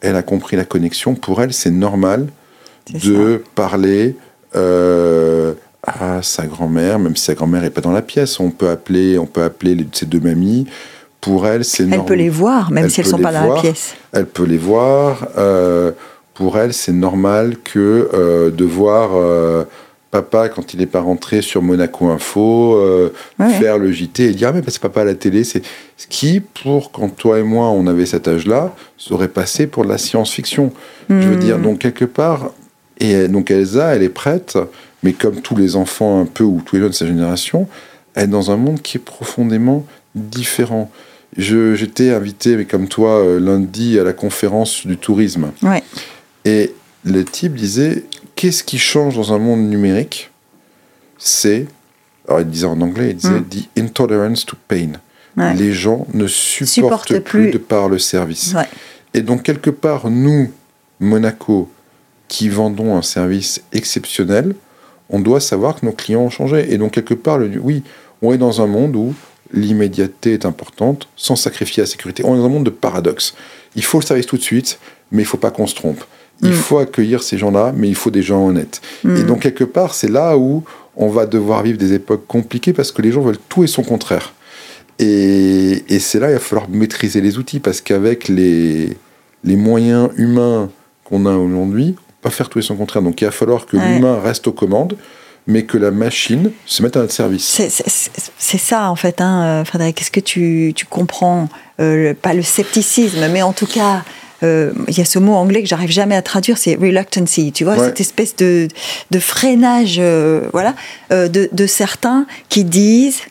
elle 0.00 0.16
a 0.16 0.22
compris 0.22 0.56
la 0.56 0.64
connexion. 0.64 1.14
Pour 1.14 1.40
elle, 1.42 1.52
c'est 1.52 1.70
normal 1.70 2.26
de 2.92 3.42
parler 3.54 4.16
euh, 4.54 5.54
à 5.82 6.22
sa 6.22 6.46
grand-mère, 6.46 6.98
même 6.98 7.14
si 7.16 7.24
sa 7.24 7.34
grand-mère 7.34 7.62
n'est 7.62 7.70
pas 7.70 7.80
dans 7.80 7.92
la 7.92 8.02
pièce. 8.02 8.40
On 8.40 8.50
peut 8.50 8.68
appeler, 8.70 9.18
on 9.18 9.26
peut 9.26 9.42
appeler 9.42 9.74
les- 9.74 9.86
ses 9.92 10.06
deux 10.06 10.20
mamies. 10.20 10.66
Pour 11.20 11.46
elle, 11.46 11.64
c'est 11.64 11.82
Elle 11.84 11.90
normal. 11.90 12.06
peut 12.06 12.14
les 12.14 12.28
voir, 12.28 12.70
même 12.70 12.84
Elle 12.84 12.90
si 12.90 13.00
elles 13.00 13.04
peut 13.06 13.10
sont 13.10 13.18
pas 13.18 13.32
dans 13.32 13.54
la 13.54 13.60
pièce. 13.60 13.94
Elle 14.12 14.26
peut 14.26 14.44
les 14.44 14.58
voir. 14.58 15.28
euh, 15.38 15.92
pour 16.34 16.58
elle, 16.58 16.72
c'est 16.74 16.92
normal 16.92 17.56
que 17.64 18.50
de 18.54 18.64
voir 18.64 19.10
papa 20.22 20.48
quand 20.48 20.72
il 20.74 20.80
n'est 20.80 20.86
pas 20.86 21.00
rentré 21.00 21.42
sur 21.42 21.60
Monaco 21.62 22.08
Info, 22.08 22.76
euh, 22.76 23.10
Ouais, 23.38 23.50
faire 23.54 23.76
le 23.78 23.92
JT 23.92 24.24
et 24.30 24.34
dire 24.34 24.48
ah 24.48 24.52
mais 24.52 24.62
c'est 24.68 24.80
papa 24.80 25.02
à 25.02 25.04
la 25.04 25.14
télé, 25.14 25.44
c'est 25.44 25.62
ce 25.96 26.06
qui 26.06 26.40
pour 26.40 26.90
quand 26.92 27.08
toi 27.14 27.38
et 27.38 27.42
moi 27.42 27.66
on 27.70 27.86
avait 27.86 28.06
cet 28.06 28.26
âge-là, 28.28 28.74
serait 28.96 29.28
passé 29.28 29.66
pour 29.66 29.84
de 29.84 29.88
la 29.90 29.98
science-fiction. 29.98 30.72
Je 31.08 31.14
veux 31.14 31.36
Hmm. 31.36 31.38
dire 31.40 31.58
donc 31.58 31.78
quelque 31.78 32.04
part 32.06 32.50
et 32.98 33.28
donc 33.28 33.50
Elsa, 33.50 33.94
elle 33.94 34.02
est 34.02 34.08
prête, 34.08 34.58
mais 35.02 35.12
comme 35.12 35.40
tous 35.42 35.56
les 35.56 35.76
enfants 35.76 36.20
un 36.20 36.26
peu 36.26 36.44
ou 36.44 36.62
tous 36.64 36.76
les 36.76 36.80
jeunes 36.82 36.90
de 36.90 36.94
sa 36.94 37.06
génération, 37.06 37.68
elle 38.14 38.24
est 38.24 38.26
dans 38.28 38.50
un 38.50 38.56
monde 38.56 38.80
qui 38.80 38.96
est 38.96 39.00
profondément 39.04 39.84
différent. 40.14 40.90
J'étais 41.36 42.10
invité, 42.14 42.56
mais 42.56 42.64
comme 42.64 42.88
toi, 42.88 43.10
euh, 43.18 43.38
lundi 43.38 43.98
à 43.98 44.04
la 44.04 44.14
conférence 44.14 44.86
du 44.86 44.96
tourisme. 44.96 45.50
Ouais. 45.62 45.82
Et 46.46 46.72
le 47.04 47.24
type 47.24 47.54
disait 47.54 48.04
Qu'est-ce 48.36 48.62
qui 48.62 48.78
change 48.78 49.16
dans 49.16 49.32
un 49.32 49.38
monde 49.38 49.68
numérique? 49.68 50.30
C'est, 51.18 51.66
alors 52.28 52.40
il 52.40 52.46
disait 52.48 52.66
en 52.66 52.80
anglais, 52.80 53.10
il 53.10 53.16
disait 53.16 53.40
Mm. 53.40 53.48
The 53.48 53.68
intolerance 53.78 54.44
to 54.46 54.56
pain. 54.68 54.92
Ouais. 55.36 55.54
Les 55.54 55.72
gens 55.72 56.06
ne 56.14 56.26
supportent, 56.26 56.70
Supportent 57.08 57.18
plus, 57.20 57.42
plus. 57.44 57.50
de 57.50 57.58
par 57.58 57.88
le 57.88 57.98
service. 57.98 58.54
Ouais. 58.54 58.68
Et 59.14 59.20
donc, 59.20 59.42
quelque 59.42 59.70
part, 59.70 60.08
nous, 60.10 60.50
Monaco, 61.00 61.70
qui 62.28 62.48
vendons 62.48 62.96
un 62.96 63.02
service 63.02 63.62
exceptionnel, 63.72 64.54
on 65.10 65.20
doit 65.20 65.40
savoir 65.40 65.76
que 65.78 65.84
nos 65.86 65.92
clients 65.92 66.22
ont 66.22 66.30
changé. 66.30 66.72
Et 66.72 66.78
donc, 66.78 66.92
quelque 66.92 67.14
part, 67.14 67.38
le- 67.38 67.58
oui, 67.60 67.82
on 68.22 68.32
est 68.32 68.38
dans 68.38 68.60
un 68.62 68.66
monde 68.66 68.96
où 68.96 69.14
l'immédiateté 69.52 70.32
est 70.32 70.44
importante 70.46 71.08
sans 71.16 71.36
sacrifier 71.36 71.82
la 71.82 71.86
sécurité. 71.86 72.24
On 72.24 72.34
est 72.34 72.38
dans 72.38 72.46
un 72.46 72.50
monde 72.50 72.64
de 72.64 72.70
paradoxe. 72.70 73.34
Il 73.76 73.84
faut 73.84 74.00
le 74.00 74.04
service 74.04 74.26
tout 74.26 74.36
de 74.36 74.42
suite, 74.42 74.78
mais 75.12 75.22
il 75.22 75.26
faut 75.26 75.36
pas 75.36 75.50
qu'on 75.50 75.66
se 75.66 75.74
trompe. 75.74 76.02
Il 76.42 76.50
Mm. 76.50 76.52
faut 76.54 76.78
accueillir 76.78 77.22
ces 77.22 77.38
gens-là, 77.38 77.72
mais 77.74 77.88
il 77.88 77.94
faut 77.94 78.10
des 78.10 78.22
gens 78.22 78.46
honnêtes. 78.46 78.80
Mm. 79.04 79.16
Et 79.16 79.22
donc, 79.22 79.40
quelque 79.40 79.64
part, 79.64 79.94
c'est 79.94 80.10
là 80.10 80.36
où 80.36 80.62
on 80.96 81.08
va 81.08 81.26
devoir 81.26 81.62
vivre 81.62 81.78
des 81.78 81.92
époques 81.94 82.26
compliquées 82.26 82.72
parce 82.72 82.92
que 82.92 83.00
les 83.02 83.10
gens 83.12 83.20
veulent 83.22 83.38
tout 83.48 83.64
et 83.64 83.66
son 83.66 83.82
contraire. 83.82 84.34
Et, 84.98 85.84
et 85.88 85.98
c'est 85.98 86.18
là 86.18 86.30
il 86.30 86.34
va 86.34 86.38
falloir 86.40 86.68
maîtriser 86.70 87.20
les 87.20 87.36
outils 87.36 87.60
parce 87.60 87.82
qu'avec 87.82 88.28
les, 88.28 88.96
les 89.44 89.56
moyens 89.56 90.08
humains 90.16 90.70
qu'on 91.04 91.26
a 91.26 91.34
aujourd'hui, 91.36 91.94
on 91.98 92.00
peut 92.00 92.12
pas 92.22 92.30
faire 92.30 92.48
tout 92.48 92.58
et 92.58 92.62
son 92.62 92.76
contraire. 92.76 93.02
Donc 93.02 93.20
il 93.20 93.24
va 93.26 93.30
falloir 93.30 93.66
que 93.66 93.76
Ouais. 93.76 93.94
l'humain 93.94 94.18
reste 94.20 94.46
aux 94.46 94.52
commandes, 94.52 94.96
mais 95.46 95.64
que 95.64 95.76
la 95.76 95.90
machine 95.90 96.50
se 96.64 96.82
mette 96.82 96.96
à 96.96 97.00
notre 97.00 97.12
service. 97.12 97.44
C'est 98.38 98.58
ça, 98.58 98.90
en 98.90 98.96
fait, 98.96 99.20
hein, 99.20 99.64
Frédéric. 99.66 100.00
Est-ce 100.00 100.10
que 100.10 100.20
tu, 100.20 100.72
tu 100.74 100.86
comprends, 100.86 101.48
euh, 101.78 102.14
pas 102.20 102.32
le 102.34 102.42
scepticisme, 102.42 103.28
mais 103.30 103.42
en 103.42 103.52
tout 103.52 103.66
cas, 103.66 104.02
euh, 104.42 104.72
il 104.88 104.98
y 104.98 105.00
a 105.00 105.04
ce 105.04 105.18
mot 105.18 105.34
anglais 105.34 105.62
que 105.62 105.68
j'arrive 105.68 105.90
jamais 105.90 106.16
à 106.16 106.22
traduire, 106.22 106.58
c'est 106.58 106.74
reluctancy, 106.74 107.52
tu 107.52 107.64
vois, 107.64 107.76
cette 107.78 108.00
espèce 108.00 108.36
de, 108.36 108.68
de 109.10 109.18
freinage, 109.18 109.96
euh, 109.98 110.48
voilà, 110.52 110.74
de, 111.10 111.48
de, 111.50 111.66
certains 111.66 112.26
qui 112.48 112.64
disent 112.64 113.22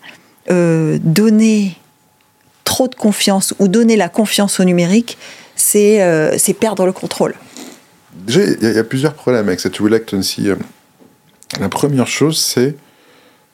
donner 0.50 1.76
trop 2.64 2.88
de 2.88 2.96
confiance 2.96 3.54
ou 3.60 3.68
donner 3.68 3.96
la 3.96 4.10
confiance 4.10 4.60
au 4.60 4.64
numérique, 4.64 5.18
c'est 5.56 6.00
perdre 6.60 6.86
le 6.86 6.92
contrôle. 6.92 7.36
Déjà, 8.14 8.42
il 8.44 8.74
y, 8.74 8.80
a 8.80 8.84
plusieurs 8.84 9.14
problèmes 9.14 9.48
avec 9.48 9.60
cette 9.60 9.78
reluctancy. 9.78 10.48
La 11.60 11.70
première 11.70 12.08
chose, 12.08 12.40
c'est 12.40 12.76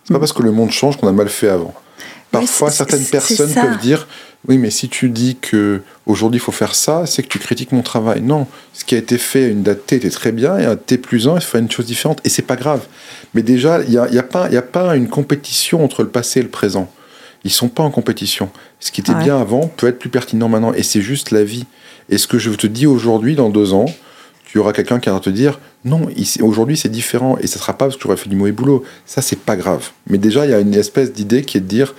c'est 0.03 0.13
pas 0.13 0.19
parce 0.19 0.33
que 0.33 0.43
le 0.43 0.51
monde 0.51 0.71
change 0.71 0.97
qu'on 0.97 1.07
a 1.07 1.11
mal 1.11 1.29
fait 1.29 1.49
avant. 1.49 1.73
Parfois, 2.31 2.71
certaines 2.71 3.03
personnes 3.03 3.53
peuvent 3.53 3.79
dire 3.79 4.07
oui, 4.47 4.57
mais 4.57 4.71
si 4.71 4.89
tu 4.89 5.09
dis 5.09 5.37
que 5.39 5.81
aujourd'hui 6.07 6.39
il 6.39 6.41
faut 6.41 6.51
faire 6.51 6.73
ça, 6.73 7.05
c'est 7.05 7.21
que 7.21 7.27
tu 7.27 7.37
critiques 7.37 7.71
mon 7.71 7.83
travail. 7.83 8.21
Non, 8.21 8.47
ce 8.73 8.83
qui 8.83 8.95
a 8.95 8.97
été 8.97 9.19
fait 9.19 9.45
à 9.45 9.47
une 9.49 9.61
date 9.61 9.85
T 9.85 9.97
était 9.97 10.09
très 10.09 10.31
bien, 10.31 10.57
et 10.57 10.65
à 10.65 10.75
T 10.75 10.97
plus 10.97 11.27
1, 11.27 11.35
il 11.35 11.41
faut 11.41 11.51
faire 11.51 11.61
une 11.61 11.69
chose 11.69 11.85
différente, 11.85 12.19
et 12.23 12.29
c'est 12.29 12.41
pas 12.41 12.55
grave. 12.55 12.87
Mais 13.35 13.43
déjà, 13.43 13.83
il 13.83 13.91
n'y 13.91 13.97
a, 13.97 14.09
y 14.09 14.17
a, 14.17 14.23
pas, 14.23 14.45
a 14.45 14.61
pas 14.63 14.95
une 14.95 15.09
compétition 15.09 15.83
entre 15.83 16.01
le 16.01 16.09
passé 16.09 16.39
et 16.39 16.43
le 16.43 16.49
présent. 16.49 16.91
Ils 17.43 17.51
sont 17.51 17.69
pas 17.69 17.83
en 17.83 17.91
compétition. 17.91 18.49
Ce 18.79 18.91
qui 18.91 19.01
était 19.01 19.15
bien 19.15 19.39
avant 19.39 19.67
peut 19.67 19.87
être 19.87 19.99
plus 19.99 20.09
pertinent 20.09 20.49
maintenant, 20.49 20.73
et 20.73 20.81
c'est 20.81 21.01
juste 21.01 21.29
la 21.29 21.43
vie. 21.43 21.65
Et 22.09 22.17
ce 22.17 22.27
que 22.27 22.39
je 22.39 22.49
te 22.51 22.65
dis 22.65 22.87
aujourd'hui, 22.87 23.35
dans 23.35 23.49
deux 23.49 23.73
ans, 23.73 23.85
tu 24.45 24.57
auras 24.57 24.73
quelqu'un 24.73 24.99
qui 24.99 25.09
va 25.09 25.19
te 25.19 25.29
dire 25.29 25.59
non, 25.85 26.09
aujourd'hui 26.41 26.75
c'est 26.75 26.89
différent 26.89 27.37
et 27.37 27.47
ça 27.47 27.57
sera 27.57 27.73
pas 27.73 27.85
parce 27.85 27.95
que 27.95 28.01
tu 28.01 28.07
aurais 28.07 28.17
fait 28.17 28.27
du 28.27 28.35
mauvais 28.35 28.51
boulot. 28.51 28.83
Ça, 29.05 29.21
c'est 29.21 29.39
pas 29.39 29.55
grave. 29.55 29.91
Mais 30.07 30.17
déjà, 30.17 30.45
il 30.45 30.51
y 30.51 30.53
a 30.53 30.59
une 30.59 30.73
espèce 30.73 31.13
d'idée 31.13 31.43
qui 31.43 31.57
est 31.57 31.61
de 31.61 31.67
dire 31.67 31.95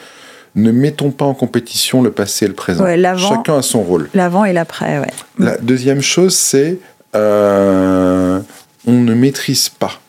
ne 0.55 0.70
mettons 0.70 1.11
pas 1.11 1.24
en 1.24 1.34
compétition 1.34 2.03
le 2.03 2.11
passé 2.11 2.44
et 2.44 2.48
le 2.48 2.55
présent. 2.55 2.84
Chacun 3.16 3.59
a 3.59 3.62
son 3.62 3.82
rôle. 3.82 4.09
L'avant 4.14 4.44
et 4.44 4.53
l'après, 4.53 4.98
ouais. 4.98 5.11
La 5.38 5.57
deuxième 5.57 6.03
chose, 6.03 6.34
c'est 6.34 6.78
euh, 7.14 8.40
on 8.86 8.92
ne 8.92 9.14
maîtrise 9.14 9.68
pas. 9.68 10.00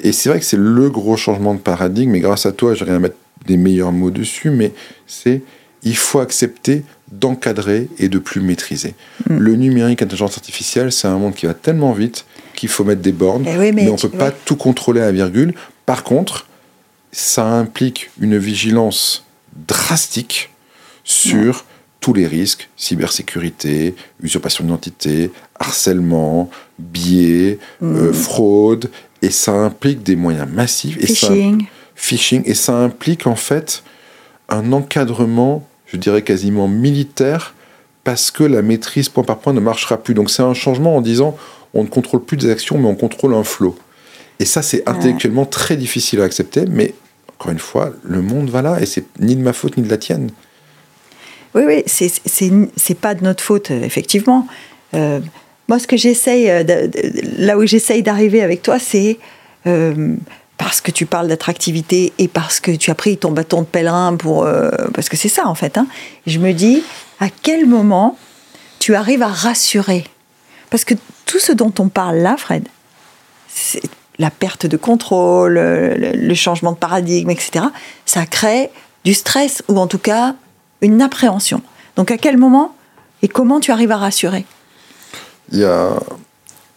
Et 0.00 0.12
c'est 0.12 0.28
vrai 0.28 0.40
que 0.40 0.44
c'est 0.44 0.58
le 0.58 0.90
gros 0.90 1.16
changement 1.16 1.54
de 1.54 1.60
paradigme, 1.60 2.14
et 2.14 2.20
grâce 2.20 2.46
à 2.46 2.52
toi, 2.52 2.74
je 2.74 2.84
vais 2.84 2.98
mettre 2.98 3.16
des 3.46 3.56
meilleurs 3.56 3.92
mots 3.92 4.10
dessus, 4.10 4.50
mais 4.50 4.72
c'est 5.06 5.42
il 5.82 5.96
faut 5.96 6.18
accepter 6.18 6.82
d'encadrer 7.12 7.88
et 7.98 8.08
de 8.08 8.18
plus 8.18 8.40
maîtriser. 8.40 8.94
Mm. 9.28 9.38
Le 9.38 9.56
numérique, 9.56 10.00
l'intelligence 10.00 10.36
artificielle, 10.36 10.90
c'est 10.92 11.08
un 11.08 11.18
monde 11.18 11.34
qui 11.34 11.46
va 11.46 11.54
tellement 11.54 11.92
vite 11.92 12.24
qu'il 12.54 12.68
faut 12.68 12.84
mettre 12.84 13.02
des 13.02 13.12
bornes, 13.12 13.44
eh 13.46 13.72
mais, 13.72 13.88
on 13.88 13.94
ne 13.94 13.98
peut 13.98 14.08
pas 14.08 14.30
tout 14.30 14.56
contrôler 14.56 15.00
à 15.00 15.12
virgule. 15.12 15.54
Par 15.86 16.02
contre, 16.02 16.46
ça 17.12 17.44
implique 17.44 18.10
une 18.20 18.38
vigilance 18.38 19.24
drastique 19.66 20.50
sur 21.04 21.64
tous 22.00 22.12
les 22.12 22.26
risques, 22.26 22.68
cybersécurité, 22.76 23.94
usurpation 24.22 24.64
d'identité, 24.64 25.30
harcèlement, 25.58 26.50
biais, 26.78 27.58
euh, 27.82 28.12
fraude, 28.12 28.90
et 29.22 29.30
ça 29.30 29.52
implique 29.52 30.02
des 30.02 30.16
moyens 30.16 30.48
massifs. 30.50 30.98
Et 31.00 31.06
phishing. 31.06 31.66
phishing, 31.94 32.42
et 32.44 32.54
ça 32.54 32.76
implique 32.76 33.26
en 33.26 33.36
fait 33.36 33.82
un 34.50 34.72
encadrement, 34.72 35.66
je 35.86 35.96
dirais 35.96 36.22
quasiment 36.22 36.68
militaire, 36.68 37.54
parce 38.04 38.30
que 38.30 38.44
la 38.44 38.60
maîtrise 38.60 39.08
point 39.08 39.24
par 39.24 39.38
point 39.38 39.54
ne 39.54 39.60
marchera 39.60 39.96
plus. 39.96 40.12
Donc 40.12 40.30
c'est 40.30 40.42
un 40.42 40.54
changement 40.54 40.96
en 40.96 41.00
disant 41.00 41.36
on 41.72 41.84
ne 41.84 41.88
contrôle 41.88 42.22
plus 42.22 42.36
des 42.36 42.50
actions, 42.50 42.78
mais 42.78 42.86
on 42.86 42.94
contrôle 42.94 43.34
un 43.34 43.44
flot. 43.44 43.76
Et 44.40 44.44
ça, 44.44 44.62
c'est 44.62 44.88
intellectuellement 44.88 45.46
très 45.46 45.76
difficile 45.76 46.20
à 46.20 46.24
accepter, 46.24 46.64
mais 46.68 46.94
encore 47.44 47.52
une 47.52 47.58
fois, 47.58 47.92
le 48.04 48.22
monde 48.22 48.48
va 48.48 48.62
là 48.62 48.80
et 48.80 48.86
c'est 48.86 49.04
ni 49.20 49.36
de 49.36 49.42
ma 49.42 49.52
faute 49.52 49.76
ni 49.76 49.82
de 49.82 49.90
la 49.90 49.98
tienne. 49.98 50.30
Oui, 51.54 51.62
oui, 51.66 51.84
c'est 51.86 52.98
pas 52.98 53.14
de 53.14 53.22
notre 53.22 53.44
faute, 53.44 53.70
effectivement. 53.70 54.46
Euh, 54.94 55.20
moi, 55.68 55.78
ce 55.78 55.86
que 55.86 55.98
j'essaye, 55.98 56.48
euh, 56.50 56.88
là 57.36 57.58
où 57.58 57.66
j'essaye 57.66 58.02
d'arriver 58.02 58.42
avec 58.42 58.62
toi, 58.62 58.78
c'est 58.78 59.18
euh, 59.66 60.16
parce 60.56 60.80
que 60.80 60.90
tu 60.90 61.04
parles 61.04 61.28
d'attractivité 61.28 62.14
et 62.16 62.28
parce 62.28 62.60
que 62.60 62.70
tu 62.70 62.90
as 62.90 62.94
pris 62.94 63.18
ton 63.18 63.30
bâton 63.30 63.60
de 63.60 63.66
pèlerin 63.66 64.16
pour. 64.16 64.48
parce 64.94 65.10
que 65.10 65.18
c'est 65.18 65.28
ça, 65.28 65.46
en 65.46 65.54
fait. 65.54 65.76
Hein. 65.76 65.86
je 66.26 66.38
me 66.38 66.52
dis, 66.52 66.82
à 67.20 67.28
quel 67.28 67.66
moment 67.66 68.16
tu 68.78 68.94
arrives 68.94 69.22
à 69.22 69.28
rassurer? 69.28 70.04
Parce 70.70 70.86
que 70.86 70.94
tout 71.26 71.38
ce 71.38 71.52
dont 71.52 71.74
on 71.78 71.88
parle 71.88 72.16
là, 72.16 72.36
Fred, 72.38 72.66
c'est 73.48 73.82
la 74.18 74.30
perte 74.30 74.66
de 74.66 74.76
contrôle, 74.76 75.54
le, 75.54 76.34
changement 76.34 76.72
de 76.72 76.76
paradigme, 76.76 77.30
etc., 77.30 77.66
ça 78.06 78.26
crée 78.26 78.70
du 79.04 79.14
stress 79.14 79.62
ou 79.68 79.78
en 79.78 79.86
tout 79.86 79.98
cas 79.98 80.34
une 80.80 81.02
appréhension. 81.02 81.62
Donc 81.96 82.10
à 82.10 82.18
quel 82.18 82.36
moment 82.36 82.74
et 83.22 83.28
comment 83.28 83.60
tu 83.60 83.70
arrives 83.70 83.90
à 83.90 83.96
rassurer? 83.96 84.44
Il 85.52 85.58
y, 85.58 85.64
a, 85.64 85.90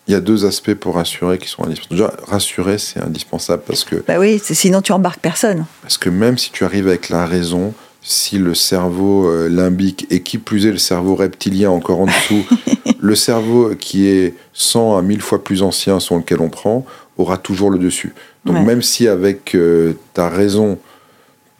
il 0.08 0.14
y 0.14 0.16
a 0.16 0.20
deux 0.20 0.46
aspects 0.46 0.74
pour 0.74 0.96
rassurer 0.96 1.38
qui 1.38 1.48
sont 1.48 1.64
indispensables. 1.64 1.96
Déjà, 1.96 2.14
rassurer, 2.28 2.78
c'est 2.78 3.02
indispensable 3.02 3.64
parce 3.66 3.84
que... 3.84 4.04
Bah 4.08 4.20
oui, 4.20 4.42
sinon 4.44 4.82
tu 4.82 4.92
embarques 4.92 5.22
personne. 5.22 5.66
Parce 5.82 5.98
que 5.98 6.10
même 6.10 6.38
si 6.38 6.52
tu 6.52 6.64
arrives 6.64 6.88
avec 6.88 7.10
la 7.10 7.26
raison, 7.26 7.74
si 8.02 8.38
le 8.38 8.56
cerveau 8.56 9.28
euh, 9.28 9.50
limbique, 9.50 10.08
et 10.10 10.22
qui 10.22 10.38
plus 10.38 10.66
est 10.66 10.72
le 10.72 10.78
cerveau 10.78 11.16
reptilien 11.16 11.70
encore 11.70 12.00
en 12.00 12.06
dessous, 12.06 12.46
le 13.00 13.16
cerveau 13.16 13.76
qui 13.76 14.08
est 14.08 14.36
100 14.54 14.98
à 14.98 15.02
1000 15.02 15.22
fois 15.22 15.44
plus 15.44 15.62
ancien 15.62 16.00
sur 16.00 16.16
lequel 16.16 16.40
on 16.40 16.50
prend, 16.50 16.86
aura 17.18 17.38
toujours 17.38 17.70
le 17.70 17.80
dessus. 17.80 18.13
Donc 18.45 18.65
même 18.65 18.82
si 18.82 19.07
avec 19.07 19.55
euh, 19.55 19.93
ta 20.13 20.30
raison, 20.30 20.78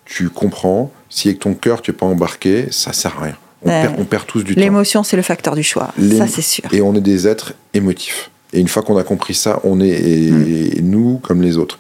tu 0.06 0.30
comprends, 0.30 0.92
si 1.10 1.28
avec 1.28 1.40
ton 1.40 1.54
cœur, 1.54 1.82
tu 1.82 1.92
n'es 1.92 1.98
pas 1.98 2.06
embarqué, 2.06 2.68
ça 2.72 2.94
sert 2.94 3.18
à 3.18 3.24
rien. 3.24 3.38
On, 3.64 4.06
perd, 4.06 4.26
tous 4.28 4.44
du 4.44 4.56
temps. 4.56 4.62
L'émotion, 4.62 5.04
c'est 5.04 5.18
le 5.18 5.24
facteur 5.24 5.56
du 5.56 5.64
choix. 5.64 5.92
Ça, 6.18 6.28
c'est 6.28 6.44
sûr. 6.44 6.66
Et 6.72 6.82
on 6.82 6.94
est 6.96 7.02
des 7.02 7.28
êtres 7.28 7.54
émotifs. 7.74 8.30
Et 8.54 8.60
une 8.60 8.68
fois 8.68 8.84
qu'on 8.84 8.98
a 8.98 9.04
compris 9.04 9.34
ça, 9.34 9.60
on 9.64 9.82
est 9.82 9.90
et, 9.90 10.32
mm. 10.32 10.80
nous 10.82 11.18
comme 11.18 11.42
les 11.42 11.58
autres. 11.58 11.80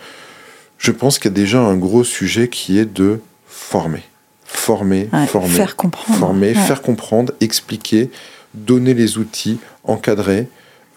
Je 0.77 0.91
pense 0.91 1.17
qu'il 1.17 1.31
y 1.31 1.33
a 1.33 1.35
déjà 1.35 1.59
un 1.59 1.77
gros 1.77 2.03
sujet 2.03 2.49
qui 2.49 2.77
est 2.77 2.85
de 2.85 3.19
former. 3.47 4.03
Former, 4.43 5.09
former. 5.27 5.49
Faire 5.49 5.75
comprendre. 5.75 6.19
Former, 6.19 6.53
faire 6.53 6.81
comprendre, 6.81 7.33
expliquer, 7.41 8.09
donner 8.53 8.93
les 8.93 9.17
outils, 9.17 9.59
encadrer. 9.83 10.47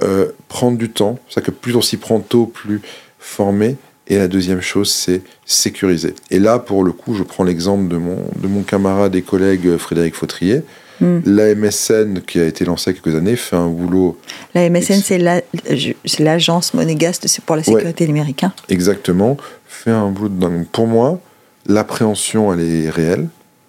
Euh, 0.02 0.32
prendre 0.48 0.78
du 0.78 0.90
temps, 0.90 1.18
c'est 1.28 1.42
que 1.42 1.50
plus 1.50 1.74
on 1.76 1.82
s'y 1.82 1.96
prend 1.96 2.20
tôt, 2.20 2.46
plus 2.46 2.80
formé. 3.18 3.76
Et 4.06 4.16
la 4.16 4.26
deuxième 4.26 4.60
chose, 4.60 4.90
c'est 4.90 5.22
sécuriser. 5.46 6.14
Et 6.30 6.40
là, 6.40 6.58
pour 6.58 6.82
le 6.82 6.90
coup, 6.90 7.14
je 7.14 7.22
prends 7.22 7.44
l'exemple 7.44 7.86
de 7.88 7.96
mon, 7.96 8.16
de 8.36 8.48
mon 8.48 8.62
camarade 8.62 9.14
et 9.14 9.22
collègue 9.22 9.76
Frédéric 9.76 10.16
Fautrier. 10.16 10.62
Hmm. 11.00 11.20
La 11.24 11.54
MSN, 11.54 12.20
qui 12.26 12.40
a 12.40 12.44
été 12.44 12.64
lancée 12.64 12.90
il 12.90 12.94
y 12.94 12.98
a 12.98 13.00
quelques 13.00 13.16
années, 13.16 13.36
fait 13.36 13.56
un 13.56 13.68
boulot. 13.68 14.18
La 14.54 14.68
MSN, 14.68 15.00
c'est 15.00 16.18
l'agence 16.18 16.74
monégasque 16.74 17.26
pour 17.46 17.56
la 17.56 17.62
sécurité 17.62 18.06
numérique. 18.06 18.44
Hein. 18.44 18.52
Exactement. 18.68 19.36
Fait 19.66 19.92
un 19.92 20.10
boulot 20.10 20.28
de 20.28 20.64
Pour 20.72 20.86
moi, 20.86 21.20
l'appréhension, 21.66 22.52
elle 22.52 22.60
est 22.60 22.90
réelle, 22.90 23.28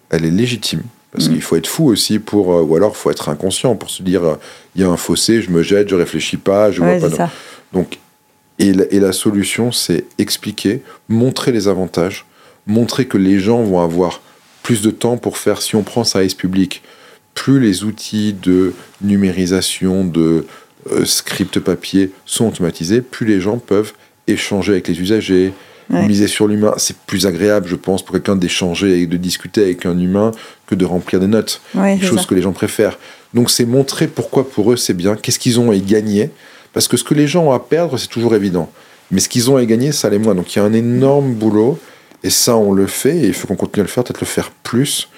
elle 0.09 0.25
est 0.25 0.31
légitime. 0.31 0.81
Parce 1.11 1.27
mm. 1.27 1.33
qu'il 1.33 1.41
faut 1.41 1.55
être 1.55 1.67
fou 1.67 1.87
aussi 1.87 2.19
pour. 2.19 2.53
Euh, 2.53 2.61
ou 2.61 2.75
alors, 2.75 2.93
il 2.95 2.97
faut 2.97 3.11
être 3.11 3.29
inconscient 3.29 3.75
pour 3.75 3.89
se 3.89 4.03
dire 4.03 4.23
euh, 4.23 4.35
il 4.75 4.81
y 4.81 4.85
a 4.85 4.89
un 4.89 4.97
fossé, 4.97 5.41
je 5.41 5.51
me 5.51 5.63
jette, 5.63 5.89
je 5.89 5.95
réfléchis 5.95 6.37
pas, 6.37 6.71
je 6.71 6.81
vois 6.81 6.99
pas. 6.99 7.09
Ça. 7.09 7.29
Donc, 7.73 7.99
et 8.59 8.73
la, 8.73 8.85
et 8.91 8.99
la 8.99 9.11
solution, 9.11 9.71
c'est 9.71 10.05
expliquer, 10.17 10.81
montrer 11.09 11.51
les 11.51 11.67
avantages, 11.67 12.25
montrer 12.67 13.05
que 13.05 13.17
les 13.17 13.39
gens 13.39 13.63
vont 13.63 13.81
avoir 13.81 14.21
plus 14.63 14.81
de 14.81 14.91
temps 14.91 15.17
pour 15.17 15.37
faire. 15.37 15.61
Si 15.61 15.75
on 15.75 15.83
prend 15.83 16.03
service 16.03 16.35
public, 16.35 16.81
plus 17.33 17.59
les 17.59 17.83
outils 17.83 18.33
de 18.33 18.73
numérisation, 19.01 20.05
de 20.05 20.45
euh, 20.91 21.05
script 21.05 21.59
papier 21.59 22.11
sont 22.25 22.47
automatisés, 22.47 23.01
plus 23.01 23.25
les 23.25 23.39
gens 23.39 23.57
peuvent 23.57 23.93
échanger 24.27 24.73
avec 24.73 24.87
les 24.87 24.99
usagers, 24.99 25.53
Miser 25.91 26.27
sur 26.27 26.47
l'humain, 26.47 26.73
c'est 26.77 26.95
plus 26.95 27.25
agréable, 27.25 27.67
je 27.67 27.75
pense, 27.75 28.03
pour 28.03 28.13
quelqu'un 28.13 28.35
d'échanger 28.35 29.01
et 29.01 29.07
de 29.07 29.17
discuter 29.17 29.61
avec 29.63 29.85
un 29.85 29.99
humain 29.99 30.31
que 30.67 30.75
de 30.75 30.85
remplir 30.85 31.19
des 31.19 31.27
notes. 31.27 31.61
chose 32.01 32.25
que 32.25 32.35
les 32.35 32.41
gens 32.41 32.53
préfèrent. 32.53 32.97
Donc 33.33 33.51
c'est 33.51 33.65
montrer 33.65 34.07
pourquoi 34.07 34.49
pour 34.49 34.71
eux 34.71 34.77
c'est 34.77 34.93
bien, 34.93 35.15
qu'est-ce 35.15 35.39
qu'ils 35.39 35.59
ont 35.59 35.71
à 35.71 35.75
y 35.75 35.81
gagner. 35.81 36.29
Parce 36.73 36.87
que 36.87 36.97
ce 36.97 37.03
que 37.03 37.13
les 37.13 37.27
gens 37.27 37.45
ont 37.45 37.51
à 37.51 37.59
perdre, 37.59 37.97
c'est 37.97 38.07
toujours 38.07 38.35
évident. 38.35 38.71
Mais 39.11 39.19
ce 39.19 39.27
qu'ils 39.27 39.51
ont 39.51 39.57
à 39.57 39.61
y 39.61 39.67
gagner, 39.67 39.91
ça 39.91 40.09
l'est 40.09 40.19
moins. 40.19 40.35
Donc 40.35 40.55
il 40.55 40.59
y 40.59 40.61
a 40.61 40.65
un 40.65 40.73
énorme 40.73 41.33
boulot. 41.33 41.77
Et 42.23 42.29
ça, 42.29 42.55
on 42.55 42.71
le 42.71 42.87
fait. 42.87 43.17
Et 43.17 43.27
il 43.27 43.33
faut 43.33 43.47
qu'on 43.47 43.55
continue 43.55 43.81
à 43.81 43.83
le 43.83 43.89
faire, 43.89 44.03
peut-être 44.03 44.21
le 44.21 44.27
faire 44.27 44.51
plus. 44.63 45.09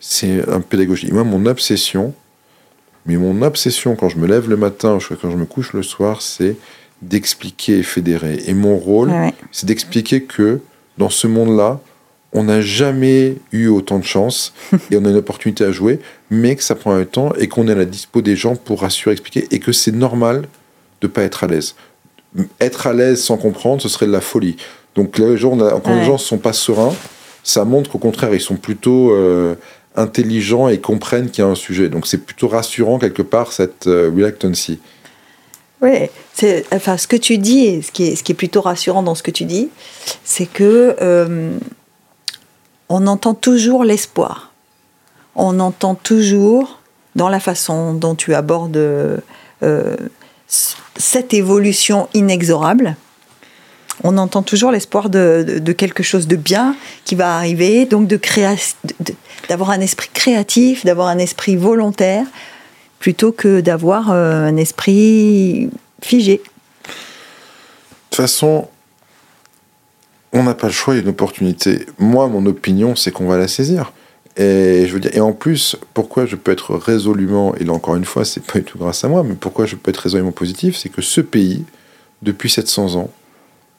C'est 0.00 0.48
un 0.48 0.60
pédagogie. 0.60 1.12
Moi, 1.12 1.24
mon 1.24 1.44
obsession, 1.46 2.14
mais 3.06 3.16
mon 3.16 3.42
obsession 3.42 3.94
quand 3.94 4.08
je 4.08 4.16
me 4.16 4.26
lève 4.26 4.48
le 4.48 4.56
matin, 4.56 4.98
quand 5.20 5.30
je 5.30 5.36
me 5.36 5.44
couche 5.44 5.72
le 5.72 5.82
soir, 5.82 6.22
c'est 6.22 6.56
d'expliquer 7.02 7.78
et 7.78 7.82
fédérer. 7.82 8.42
Et 8.46 8.54
mon 8.54 8.76
rôle, 8.76 9.12
c'est 9.50 9.66
d'expliquer 9.66 10.22
que 10.22 10.60
dans 10.98 11.10
ce 11.10 11.26
monde-là, 11.26 11.80
on 12.32 12.44
n'a 12.44 12.62
jamais 12.62 13.36
eu 13.52 13.66
autant 13.66 13.98
de 13.98 14.04
chance 14.04 14.54
et 14.90 14.96
on 14.96 15.04
a 15.04 15.10
une 15.10 15.16
opportunité 15.16 15.64
à 15.64 15.72
jouer, 15.72 16.00
mais 16.30 16.56
que 16.56 16.62
ça 16.62 16.74
prend 16.74 16.92
un 16.92 17.04
temps 17.04 17.32
et 17.38 17.48
qu'on 17.48 17.68
est 17.68 17.72
à 17.72 17.76
la 17.76 17.84
dispo 17.84 18.22
des 18.22 18.36
gens 18.36 18.56
pour 18.56 18.80
rassurer, 18.80 19.12
expliquer 19.12 19.46
et 19.50 19.58
que 19.58 19.72
c'est 19.72 19.92
normal 19.92 20.42
de 21.00 21.08
ne 21.08 21.12
pas 21.12 21.22
être 21.22 21.44
à 21.44 21.46
l'aise. 21.46 21.74
Être 22.60 22.86
à 22.86 22.94
l'aise 22.94 23.22
sans 23.22 23.36
comprendre, 23.36 23.82
ce 23.82 23.88
serait 23.88 24.06
de 24.06 24.12
la 24.12 24.22
folie. 24.22 24.56
Donc 24.94 25.18
les 25.18 25.36
gens, 25.36 25.56
quand 25.56 25.94
les 25.94 26.04
gens 26.04 26.14
ne 26.14 26.18
sont 26.18 26.38
pas 26.38 26.52
sereins, 26.52 26.94
ça 27.42 27.64
montre 27.64 27.90
qu'au 27.90 27.98
contraire, 27.98 28.32
ils 28.32 28.40
sont 28.40 28.56
plutôt 28.56 29.12
euh, 29.12 29.54
intelligents 29.96 30.68
et 30.68 30.78
comprennent 30.78 31.30
qu'il 31.30 31.44
y 31.44 31.46
a 31.46 31.50
un 31.50 31.54
sujet. 31.54 31.88
Donc 31.88 32.06
c'est 32.06 32.24
plutôt 32.24 32.48
rassurant 32.48 32.98
quelque 32.98 33.22
part 33.22 33.52
cette 33.52 33.86
euh, 33.86 34.10
reluctancy. 34.14 34.80
Oui, 35.82 36.08
enfin 36.72 36.96
ce 36.96 37.06
que 37.08 37.16
tu 37.16 37.38
dis, 37.38 37.82
ce 37.82 37.90
qui 37.90 38.04
est, 38.04 38.34
plutôt 38.34 38.60
rassurant 38.60 39.02
dans 39.02 39.14
ce 39.14 39.22
que 39.22 39.32
tu 39.32 39.44
dis, 39.44 39.68
c'est 40.24 40.46
que 40.46 40.96
euh, 41.02 41.50
on 42.88 43.06
entend 43.06 43.34
toujours 43.34 43.84
l'espoir. 43.84 44.52
On 45.34 45.58
entend 45.60 45.94
toujours 45.94 46.80
dans 47.16 47.28
la 47.28 47.40
façon 47.40 47.94
dont 47.94 48.14
tu 48.14 48.34
abordes 48.34 49.22
cette 50.96 51.34
évolution 51.34 52.08
inexorable 52.14 52.96
on 54.04 54.18
entend 54.18 54.42
toujours 54.42 54.72
l'espoir 54.72 55.10
de, 55.10 55.60
quelque 55.76 56.02
chose 56.02 56.26
de 56.26 56.36
bien 56.36 56.76
qui 57.04 57.14
va 57.14 57.36
arriver, 57.36 57.86
donc 57.86 58.08
de 58.08 58.20
d'avoir 59.48 59.70
un 59.70 59.80
esprit 59.80 60.08
créatif, 60.12 60.84
d'avoir 60.84 61.08
un 61.08 61.18
esprit 61.18 61.56
volontaire, 61.56 62.26
plutôt 63.02 63.32
que 63.32 63.60
d'avoir 63.60 64.12
euh, 64.12 64.44
un 64.44 64.56
esprit 64.56 65.68
figé. 66.00 66.36
De 66.36 66.90
toute 68.10 68.14
façon, 68.14 68.68
on 70.32 70.44
n'a 70.44 70.54
pas 70.54 70.68
le 70.68 70.72
choix, 70.72 70.94
il 70.94 70.98
y 70.98 71.00
a 71.00 71.02
une 71.02 71.08
opportunité. 71.08 71.84
Moi, 71.98 72.28
mon 72.28 72.46
opinion, 72.46 72.94
c'est 72.94 73.10
qu'on 73.10 73.26
va 73.26 73.36
la 73.36 73.48
saisir. 73.48 73.92
Et 74.36 74.84
je 74.86 74.92
veux 74.92 75.00
dire, 75.00 75.10
et 75.14 75.20
en 75.20 75.32
plus, 75.32 75.74
pourquoi 75.94 76.26
je 76.26 76.36
peux 76.36 76.52
être 76.52 76.76
résolument, 76.76 77.56
et 77.56 77.64
là 77.64 77.72
encore 77.72 77.96
une 77.96 78.04
fois, 78.04 78.24
c'est 78.24 78.44
pas 78.44 78.60
du 78.60 78.64
tout 78.64 78.78
grâce 78.78 79.02
à 79.02 79.08
moi, 79.08 79.24
mais 79.24 79.34
pourquoi 79.34 79.66
je 79.66 79.74
peux 79.74 79.90
être 79.90 79.96
résolument 79.96 80.30
positif, 80.30 80.76
c'est 80.76 80.88
que 80.88 81.02
ce 81.02 81.20
pays, 81.20 81.64
depuis 82.22 82.50
700 82.50 82.94
ans, 82.94 83.10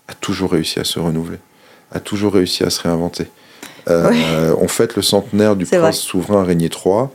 a 0.10 0.14
toujours 0.16 0.52
réussi 0.52 0.82
à 0.82 0.84
se 0.84 1.00
renouveler, 1.00 1.40
a 1.94 2.02
toujours 2.02 2.34
réussi 2.34 2.66
à 2.66 2.70
se 2.70 2.82
réinventer. 2.82 3.28
Euh, 3.88 4.54
On 4.60 4.68
fête 4.68 4.98
le 4.98 5.02
centenaire 5.02 5.56
du 5.56 5.66
prince 5.66 6.00
souverain 6.00 6.44
Régnier 6.44 6.70
III. 6.70 7.08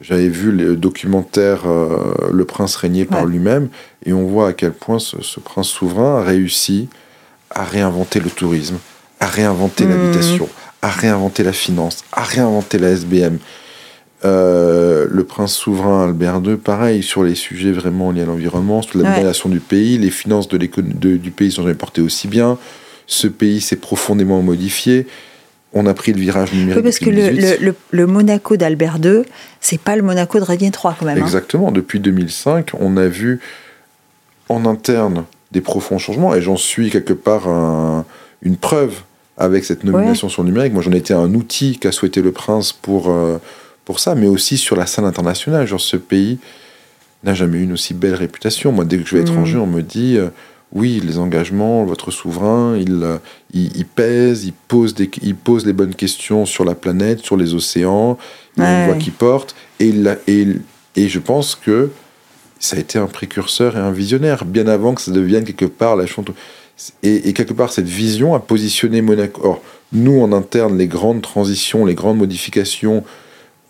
J'avais 0.00 0.28
vu 0.28 0.52
le 0.52 0.76
documentaire 0.76 1.62
euh, 1.66 2.12
Le 2.30 2.44
prince 2.44 2.76
régné 2.76 3.06
par 3.06 3.24
lui-même, 3.24 3.68
et 4.04 4.12
on 4.12 4.26
voit 4.26 4.48
à 4.48 4.52
quel 4.52 4.72
point 4.72 4.98
ce, 4.98 5.40
prince 5.40 5.68
souverain 5.68 6.20
a 6.20 6.22
réussi 6.22 6.88
à 7.50 7.64
réinventer 7.64 8.20
le 8.20 8.28
tourisme, 8.28 8.76
à 9.20 9.26
réinventer 9.26 9.86
mmh. 9.86 9.90
l'habitation, 9.90 10.48
à 10.82 10.90
réinventer 10.90 11.42
la 11.44 11.52
finance, 11.52 12.04
à 12.12 12.22
réinventer 12.22 12.78
la 12.78 12.90
SBM. 12.90 13.38
Euh, 14.24 15.06
le 15.10 15.24
prince 15.24 15.54
souverain 15.54 16.04
Albert 16.04 16.40
II, 16.44 16.56
pareil, 16.56 17.02
sur 17.02 17.22
les 17.22 17.34
sujets 17.34 17.72
vraiment 17.72 18.10
liés 18.10 18.22
à 18.22 18.26
l'environnement, 18.26 18.82
sur 18.82 18.98
la 18.98 19.10
ouais. 19.10 19.50
du 19.50 19.60
pays, 19.60 19.98
les 19.98 20.10
finances 20.10 20.48
de 20.48 20.56
du 20.56 21.30
pays 21.30 21.52
sont 21.52 21.62
jamais 21.62 21.74
portées 21.74 22.00
aussi 22.00 22.28
bien. 22.28 22.58
Ce 23.06 23.28
pays 23.28 23.60
s'est 23.60 23.76
profondément 23.76 24.42
modifié. 24.42 25.06
On 25.78 25.84
a 25.86 25.94
pris 25.94 26.12
le 26.12 26.20
virage 26.20 26.52
numérique. 26.52 26.76
Oui, 26.76 26.82
parce 26.82 26.98
que 26.98 27.10
le, 27.10 28.06
Monaco 28.06 28.56
d'Albert 28.56 28.98
II, 29.02 29.22
c'est 29.60 29.80
pas 29.80 29.94
le 29.94 30.02
Monaco 30.02 30.38
de 30.38 30.44
Régnier 30.44 30.68
III 30.68 30.94
quand 30.98 31.04
même. 31.04 31.18
Hein. 31.18 31.22
Exactement. 31.24 31.70
Depuis 31.70 32.00
2005, 32.00 32.70
on 32.80 32.96
a 32.96 33.06
vu 33.08 33.40
en 34.48 34.64
interne 34.64 35.24
des 35.52 35.60
profonds 35.60 35.98
changements, 35.98 36.34
et 36.34 36.40
j'en 36.40 36.56
suis 36.56 36.90
quelque 36.90 37.12
part 37.12 37.46
une 38.42 38.56
preuve 38.56 39.02
avec 39.36 39.64
cette 39.64 39.84
nomination 39.84 40.28
sur 40.28 40.42
le 40.42 40.48
numérique. 40.48 40.72
Moi, 40.72 40.82
j'en 40.82 40.92
étais 40.92 41.14
un 41.14 41.34
outil 41.34 41.78
qu'a 41.78 41.92
souhaité 41.92 42.22
le 42.22 42.32
prince 42.32 42.72
pour. 42.72 43.10
Euh, 43.10 43.38
pour 43.86 44.00
ça, 44.00 44.14
mais 44.14 44.26
aussi 44.26 44.58
sur 44.58 44.76
la 44.76 44.84
scène 44.84 45.04
internationale. 45.06 45.66
Genre, 45.66 45.80
ce 45.80 45.96
pays 45.96 46.38
n'a 47.24 47.34
jamais 47.34 47.58
eu 47.58 47.62
une 47.62 47.72
aussi 47.72 47.94
belle 47.94 48.14
réputation. 48.14 48.72
Moi, 48.72 48.84
dès 48.84 48.98
que 48.98 49.08
je 49.08 49.16
vais 49.16 49.22
étranger, 49.22 49.56
mm. 49.56 49.62
on 49.62 49.66
me 49.66 49.80
dit 49.80 50.18
euh, 50.18 50.28
oui, 50.76 51.00
les 51.02 51.16
engagements, 51.16 51.84
votre 51.84 52.10
souverain, 52.10 52.76
il, 52.76 53.02
euh, 53.02 53.16
il, 53.54 53.86
pèse, 53.86 54.44
il 54.44 54.52
pose, 54.52 54.94
des, 54.94 55.10
il 55.22 55.34
pose 55.34 55.64
les 55.64 55.72
bonnes 55.72 55.94
questions 55.94 56.44
sur 56.44 56.66
la 56.66 56.74
planète, 56.74 57.20
sur 57.20 57.38
les 57.38 57.54
océans, 57.54 58.18
il 58.56 58.62
a 58.62 58.80
une 58.80 58.86
voix 58.90 58.98
qui 58.98 59.10
porte. 59.10 59.56
Et, 59.80 59.94
et, 60.26 60.48
et 60.96 61.08
je 61.08 61.18
pense 61.18 61.54
que 61.54 61.90
ça 62.58 62.76
a 62.76 62.78
été 62.78 62.98
un 62.98 63.06
précurseur 63.06 63.76
et 63.76 63.80
un 63.80 63.90
visionnaire, 63.90 64.44
bien 64.44 64.66
avant 64.66 64.94
que 64.94 65.00
ça 65.00 65.12
devienne 65.12 65.44
quelque 65.44 65.64
part 65.64 65.96
la 65.96 66.04
chanteuse. 66.04 66.34
Et, 67.02 67.26
et, 67.26 67.32
quelque 67.32 67.54
part, 67.54 67.72
cette 67.72 67.88
vision 67.88 68.34
a 68.34 68.40
positionné 68.40 69.00
Monaco. 69.00 69.40
Or, 69.42 69.62
nous, 69.94 70.20
en 70.20 70.30
interne, 70.32 70.76
les 70.76 70.88
grandes 70.88 71.22
transitions, 71.22 71.86
les 71.86 71.94
grandes 71.94 72.18
modifications 72.18 73.02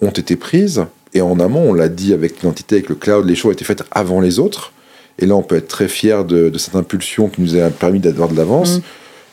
ont 0.01 0.11
été 0.11 0.35
prises. 0.35 0.85
Et 1.15 1.21
en 1.21 1.39
amont, 1.39 1.71
on 1.71 1.73
l'a 1.73 1.89
dit 1.89 2.13
avec 2.13 2.41
l'identité, 2.41 2.77
avec 2.77 2.89
le 2.89 2.97
cloud, 2.97 3.25
les 3.27 3.37
choses 3.37 3.51
ont 3.51 3.53
été 3.53 3.65
faites 3.65 3.85
avant 3.93 4.21
les 4.21 4.41
autres. 4.41 4.73
Et 5.19 5.27
là, 5.27 5.35
on 5.35 5.43
peut 5.43 5.57
être 5.57 5.69
très 5.69 5.89
fier 5.89 6.25
de, 6.25 6.57
cette 6.59 6.75
impulsion 6.75 7.29
qui 7.29 7.41
nous 7.41 7.57
a 7.57 7.71
permis 7.71 8.01
d'avoir 8.01 8.29
de 8.29 8.37
l'avance. 8.37 8.79
Mm. 8.79 8.83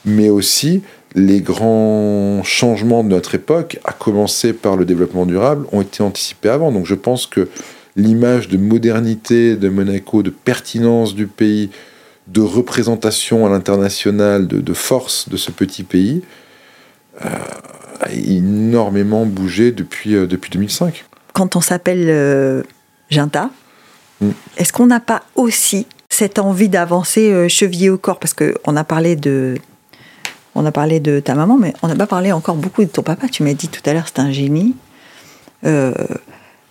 Mais 0.05 0.29
aussi, 0.29 0.81
les 1.15 1.41
grands 1.41 2.41
changements 2.43 3.03
de 3.03 3.09
notre 3.09 3.35
époque, 3.35 3.79
à 3.83 3.91
commencer 3.91 4.53
par 4.53 4.75
le 4.75 4.85
développement 4.85 5.25
durable, 5.25 5.65
ont 5.71 5.81
été 5.81 6.03
anticipés 6.03 6.49
avant. 6.49 6.71
Donc 6.71 6.85
je 6.85 6.95
pense 6.95 7.27
que 7.27 7.47
l'image 7.95 8.47
de 8.47 8.57
modernité 8.57 9.55
de 9.55 9.69
Monaco, 9.69 10.23
de 10.23 10.29
pertinence 10.29 11.15
du 11.15 11.27
pays, 11.27 11.69
de 12.27 12.41
représentation 12.41 13.45
à 13.45 13.49
l'international, 13.49 14.47
de, 14.47 14.73
force 14.73 15.29
de 15.29 15.37
ce 15.37 15.51
petit 15.51 15.83
pays, 15.83 16.21
euh, 17.23 17.29
a 17.99 18.11
énormément 18.11 19.25
bougé 19.25 19.71
depuis, 19.71 20.15
euh, 20.15 20.25
depuis 20.25 20.49
2005. 20.49 21.05
Quand 21.33 21.55
on 21.55 21.61
s'appelle 21.61 22.05
euh, 22.07 22.63
Ginta. 23.09 23.49
Est-ce 24.57 24.73
qu'on 24.73 24.87
n'a 24.87 24.99
pas 24.99 25.23
aussi 25.35 25.87
cette 26.09 26.39
envie 26.39 26.69
d'avancer 26.69 27.31
euh, 27.31 27.47
chevillé 27.47 27.89
au 27.89 27.97
corps? 27.97 28.19
Parce 28.19 28.33
qu'on 28.33 28.75
a 28.75 28.83
parlé 28.83 29.15
de. 29.15 29.57
On 30.55 30.65
a 30.65 30.71
parlé 30.71 30.99
de 30.99 31.19
ta 31.19 31.33
maman, 31.33 31.57
mais 31.57 31.73
on 31.81 31.87
n'a 31.87 31.95
pas 31.95 32.05
parlé 32.05 32.31
encore 32.31 32.55
beaucoup 32.55 32.83
de 32.83 32.89
ton 32.89 33.01
papa. 33.01 33.27
Tu 33.27 33.41
m'as 33.43 33.53
dit 33.53 33.69
tout 33.69 33.81
à 33.89 33.93
l'heure, 33.93 34.05
c'est 34.05 34.19
un 34.19 34.31
génie. 34.31 34.75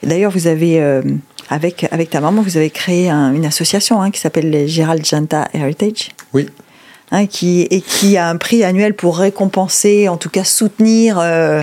D'ailleurs, 0.02 0.30
vous 0.30 0.46
avez, 0.46 0.80
avec, 1.48 1.88
avec 1.90 2.10
ta 2.10 2.20
maman, 2.20 2.42
vous 2.42 2.56
avez 2.56 2.70
créé 2.70 3.10
une 3.10 3.44
association 3.44 4.00
hein, 4.00 4.12
qui 4.12 4.20
s'appelle 4.20 4.68
Gérald 4.68 5.04
Ginta 5.04 5.48
Heritage. 5.52 6.10
Oui. 6.32 6.48
Hein, 7.14 7.26
qui, 7.26 7.68
et 7.70 7.82
qui 7.82 8.16
a 8.16 8.30
un 8.30 8.38
prix 8.38 8.64
annuel 8.64 8.94
pour 8.94 9.18
récompenser, 9.18 10.08
en 10.08 10.16
tout 10.16 10.30
cas 10.30 10.44
soutenir 10.44 11.18
euh, 11.18 11.62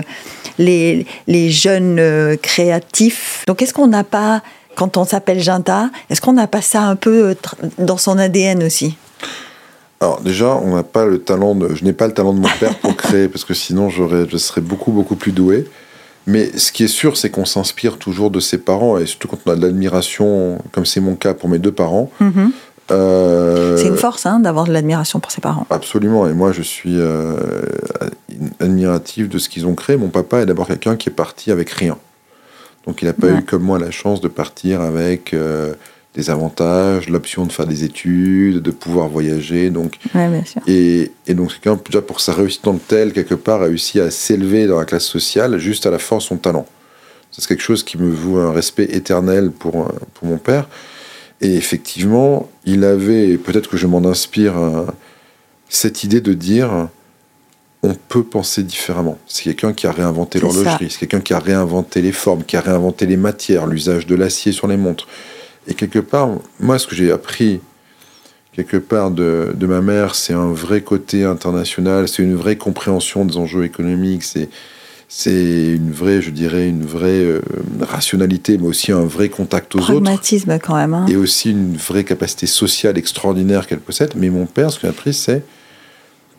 les, 0.58 1.06
les, 1.26 1.50
jeunes 1.50 1.98
euh, 1.98 2.36
créatifs. 2.36 3.42
Donc 3.48 3.60
est-ce 3.60 3.74
qu'on 3.74 3.88
n'a 3.88 4.04
pas, 4.04 4.44
quand 4.80 4.96
on 4.96 5.04
s'appelle 5.04 5.40
Ginta, 5.40 5.90
est-ce 6.08 6.22
qu'on 6.22 6.32
n'a 6.32 6.46
pas 6.46 6.62
ça 6.62 6.84
un 6.84 6.96
peu 6.96 7.28
euh, 7.28 7.34
dans 7.76 7.98
son 7.98 8.16
ADN 8.16 8.62
aussi? 8.62 8.96
Alors 10.00 10.22
déjà, 10.22 10.54
on 10.56 10.74
n'a 10.74 10.82
pas 10.82 11.04
le 11.04 11.18
talent 11.18 11.54
de, 11.54 11.74
je 11.74 11.84
n'ai 11.84 11.92
pas 11.92 12.06
le 12.06 12.14
talent 12.14 12.32
de 12.32 12.40
mon 12.40 12.48
père 12.58 12.74
pour 12.78 12.96
créer 12.96 13.28
parce 13.28 13.44
que 13.44 13.52
sinon 13.52 13.90
j'aurais, 13.90 14.26
je 14.26 14.38
serais 14.38 14.62
beaucoup 14.62 14.92
beaucoup 14.92 15.16
plus 15.16 15.32
doué. 15.32 15.66
Mais 16.26 16.56
ce 16.56 16.72
qui 16.72 16.84
est 16.84 16.88
sûr, 16.88 17.18
c'est 17.18 17.28
qu'on 17.28 17.44
s'inspire 17.44 17.98
toujours 17.98 18.30
de 18.30 18.40
ses 18.40 18.56
parents 18.56 18.96
et 18.96 19.04
surtout 19.04 19.28
quand 19.28 19.36
on 19.44 19.50
a 19.50 19.56
de 19.56 19.60
l'admiration, 19.60 20.56
comme 20.72 20.86
c'est 20.86 21.00
mon 21.00 21.14
cas 21.14 21.34
pour 21.34 21.50
mes 21.50 21.58
deux 21.58 21.72
parents. 21.72 22.10
Mm-hmm. 22.22 22.50
Euh, 22.90 23.76
c'est 23.76 23.86
une 23.86 23.96
force 23.98 24.24
hein, 24.24 24.40
d'avoir 24.40 24.64
de 24.64 24.72
l'admiration 24.72 25.20
pour 25.20 25.30
ses 25.30 25.42
parents. 25.42 25.66
Absolument, 25.68 26.26
et 26.26 26.32
moi 26.32 26.52
je 26.52 26.62
suis 26.62 26.98
euh, 26.98 27.36
admiratif 28.60 29.28
de 29.28 29.36
ce 29.36 29.50
qu'ils 29.50 29.66
ont 29.66 29.74
créé. 29.74 29.98
Mon 29.98 30.08
papa 30.08 30.38
est 30.38 30.46
d'abord 30.46 30.68
quelqu'un 30.68 30.96
qui 30.96 31.10
est 31.10 31.12
parti 31.12 31.50
avec 31.50 31.68
rien. 31.68 31.98
Donc 32.86 33.02
il 33.02 33.06
n'a 33.06 33.12
pas 33.12 33.30
eu 33.30 33.42
comme 33.42 33.62
moi 33.62 33.78
la 33.78 33.90
chance 33.90 34.20
de 34.20 34.28
partir 34.28 34.80
avec 34.80 35.34
euh, 35.34 35.74
des 36.14 36.30
avantages, 36.30 37.08
l'option 37.08 37.46
de 37.46 37.52
faire 37.52 37.66
des 37.66 37.84
études, 37.84 38.60
de 38.62 38.70
pouvoir 38.70 39.08
voyager. 39.08 39.70
Donc, 39.70 39.96
bien 40.14 40.44
sûr. 40.44 40.62
Et, 40.66 41.12
et, 41.26 41.34
donc 41.34 41.52
quelqu'un, 41.52 41.78
déjà 41.84 42.02
pour 42.02 42.20
sa 42.20 42.32
réussite 42.32 42.66
en 42.66 42.74
tel, 42.74 43.12
quelque 43.12 43.34
part, 43.34 43.62
a 43.62 43.66
réussi 43.66 44.00
à 44.00 44.10
s'élever 44.10 44.66
dans 44.66 44.78
la 44.78 44.86
classe 44.86 45.04
sociale 45.04 45.58
juste 45.58 45.86
à 45.86 45.90
la 45.90 45.98
force 45.98 46.24
de 46.24 46.28
son 46.28 46.36
talent. 46.36 46.66
C'est 47.30 47.46
quelque 47.46 47.62
chose 47.62 47.84
qui 47.84 47.96
me 47.96 48.10
vaut 48.10 48.38
un 48.38 48.52
respect 48.52 48.88
éternel 48.90 49.50
pour, 49.50 49.92
pour 50.14 50.28
mon 50.28 50.38
père. 50.38 50.68
Et 51.40 51.54
effectivement, 51.56 52.50
il 52.64 52.84
avait, 52.84 53.38
peut-être 53.38 53.70
que 53.70 53.76
je 53.76 53.86
m'en 53.86 54.04
inspire, 54.04 54.58
euh, 54.58 54.84
cette 55.68 56.02
idée 56.04 56.20
de 56.20 56.34
dire 56.34 56.88
on 57.82 57.94
peut 57.94 58.22
penser 58.22 58.62
différemment. 58.62 59.18
C'est 59.26 59.44
quelqu'un 59.44 59.72
qui 59.72 59.86
a 59.86 59.92
réinventé 59.92 60.38
l'horlogerie, 60.38 60.90
c'est 60.90 60.98
quelqu'un 60.98 61.20
qui 61.20 61.32
a 61.32 61.38
réinventé 61.38 62.02
les 62.02 62.12
formes, 62.12 62.44
qui 62.44 62.56
a 62.56 62.60
réinventé 62.60 63.06
les 63.06 63.16
matières, 63.16 63.66
l'usage 63.66 64.06
de 64.06 64.14
l'acier 64.14 64.52
sur 64.52 64.66
les 64.66 64.76
montres. 64.76 65.08
Et 65.66 65.74
quelque 65.74 65.98
part, 65.98 66.28
moi, 66.58 66.78
ce 66.78 66.86
que 66.86 66.94
j'ai 66.94 67.10
appris 67.10 67.60
quelque 68.52 68.76
part 68.76 69.10
de, 69.10 69.52
de 69.54 69.66
ma 69.66 69.80
mère, 69.80 70.14
c'est 70.14 70.34
un 70.34 70.52
vrai 70.52 70.82
côté 70.82 71.24
international, 71.24 72.08
c'est 72.08 72.22
une 72.22 72.34
vraie 72.34 72.56
compréhension 72.56 73.24
des 73.24 73.36
enjeux 73.36 73.64
économiques, 73.64 74.24
c'est 74.24 74.48
c'est 75.12 75.72
une 75.74 75.90
vraie, 75.90 76.22
je 76.22 76.30
dirais, 76.30 76.68
une 76.68 76.86
vraie 76.86 77.24
euh, 77.24 77.40
rationalité, 77.80 78.58
mais 78.58 78.68
aussi 78.68 78.92
un 78.92 79.04
vrai 79.04 79.28
contact 79.28 79.74
aux 79.74 79.80
Pragmatisme 79.80 80.52
autres. 80.52 80.64
quand 80.64 80.76
même. 80.76 80.94
Hein. 80.94 81.06
Et 81.08 81.16
aussi 81.16 81.50
une 81.50 81.76
vraie 81.76 82.04
capacité 82.04 82.46
sociale 82.46 82.96
extraordinaire 82.96 83.66
qu'elle 83.66 83.80
possède. 83.80 84.12
Mais 84.14 84.30
mon 84.30 84.46
père, 84.46 84.70
ce 84.70 84.78
qu'il 84.78 84.86
a 84.86 84.90
appris, 84.90 85.12
c'est 85.12 85.42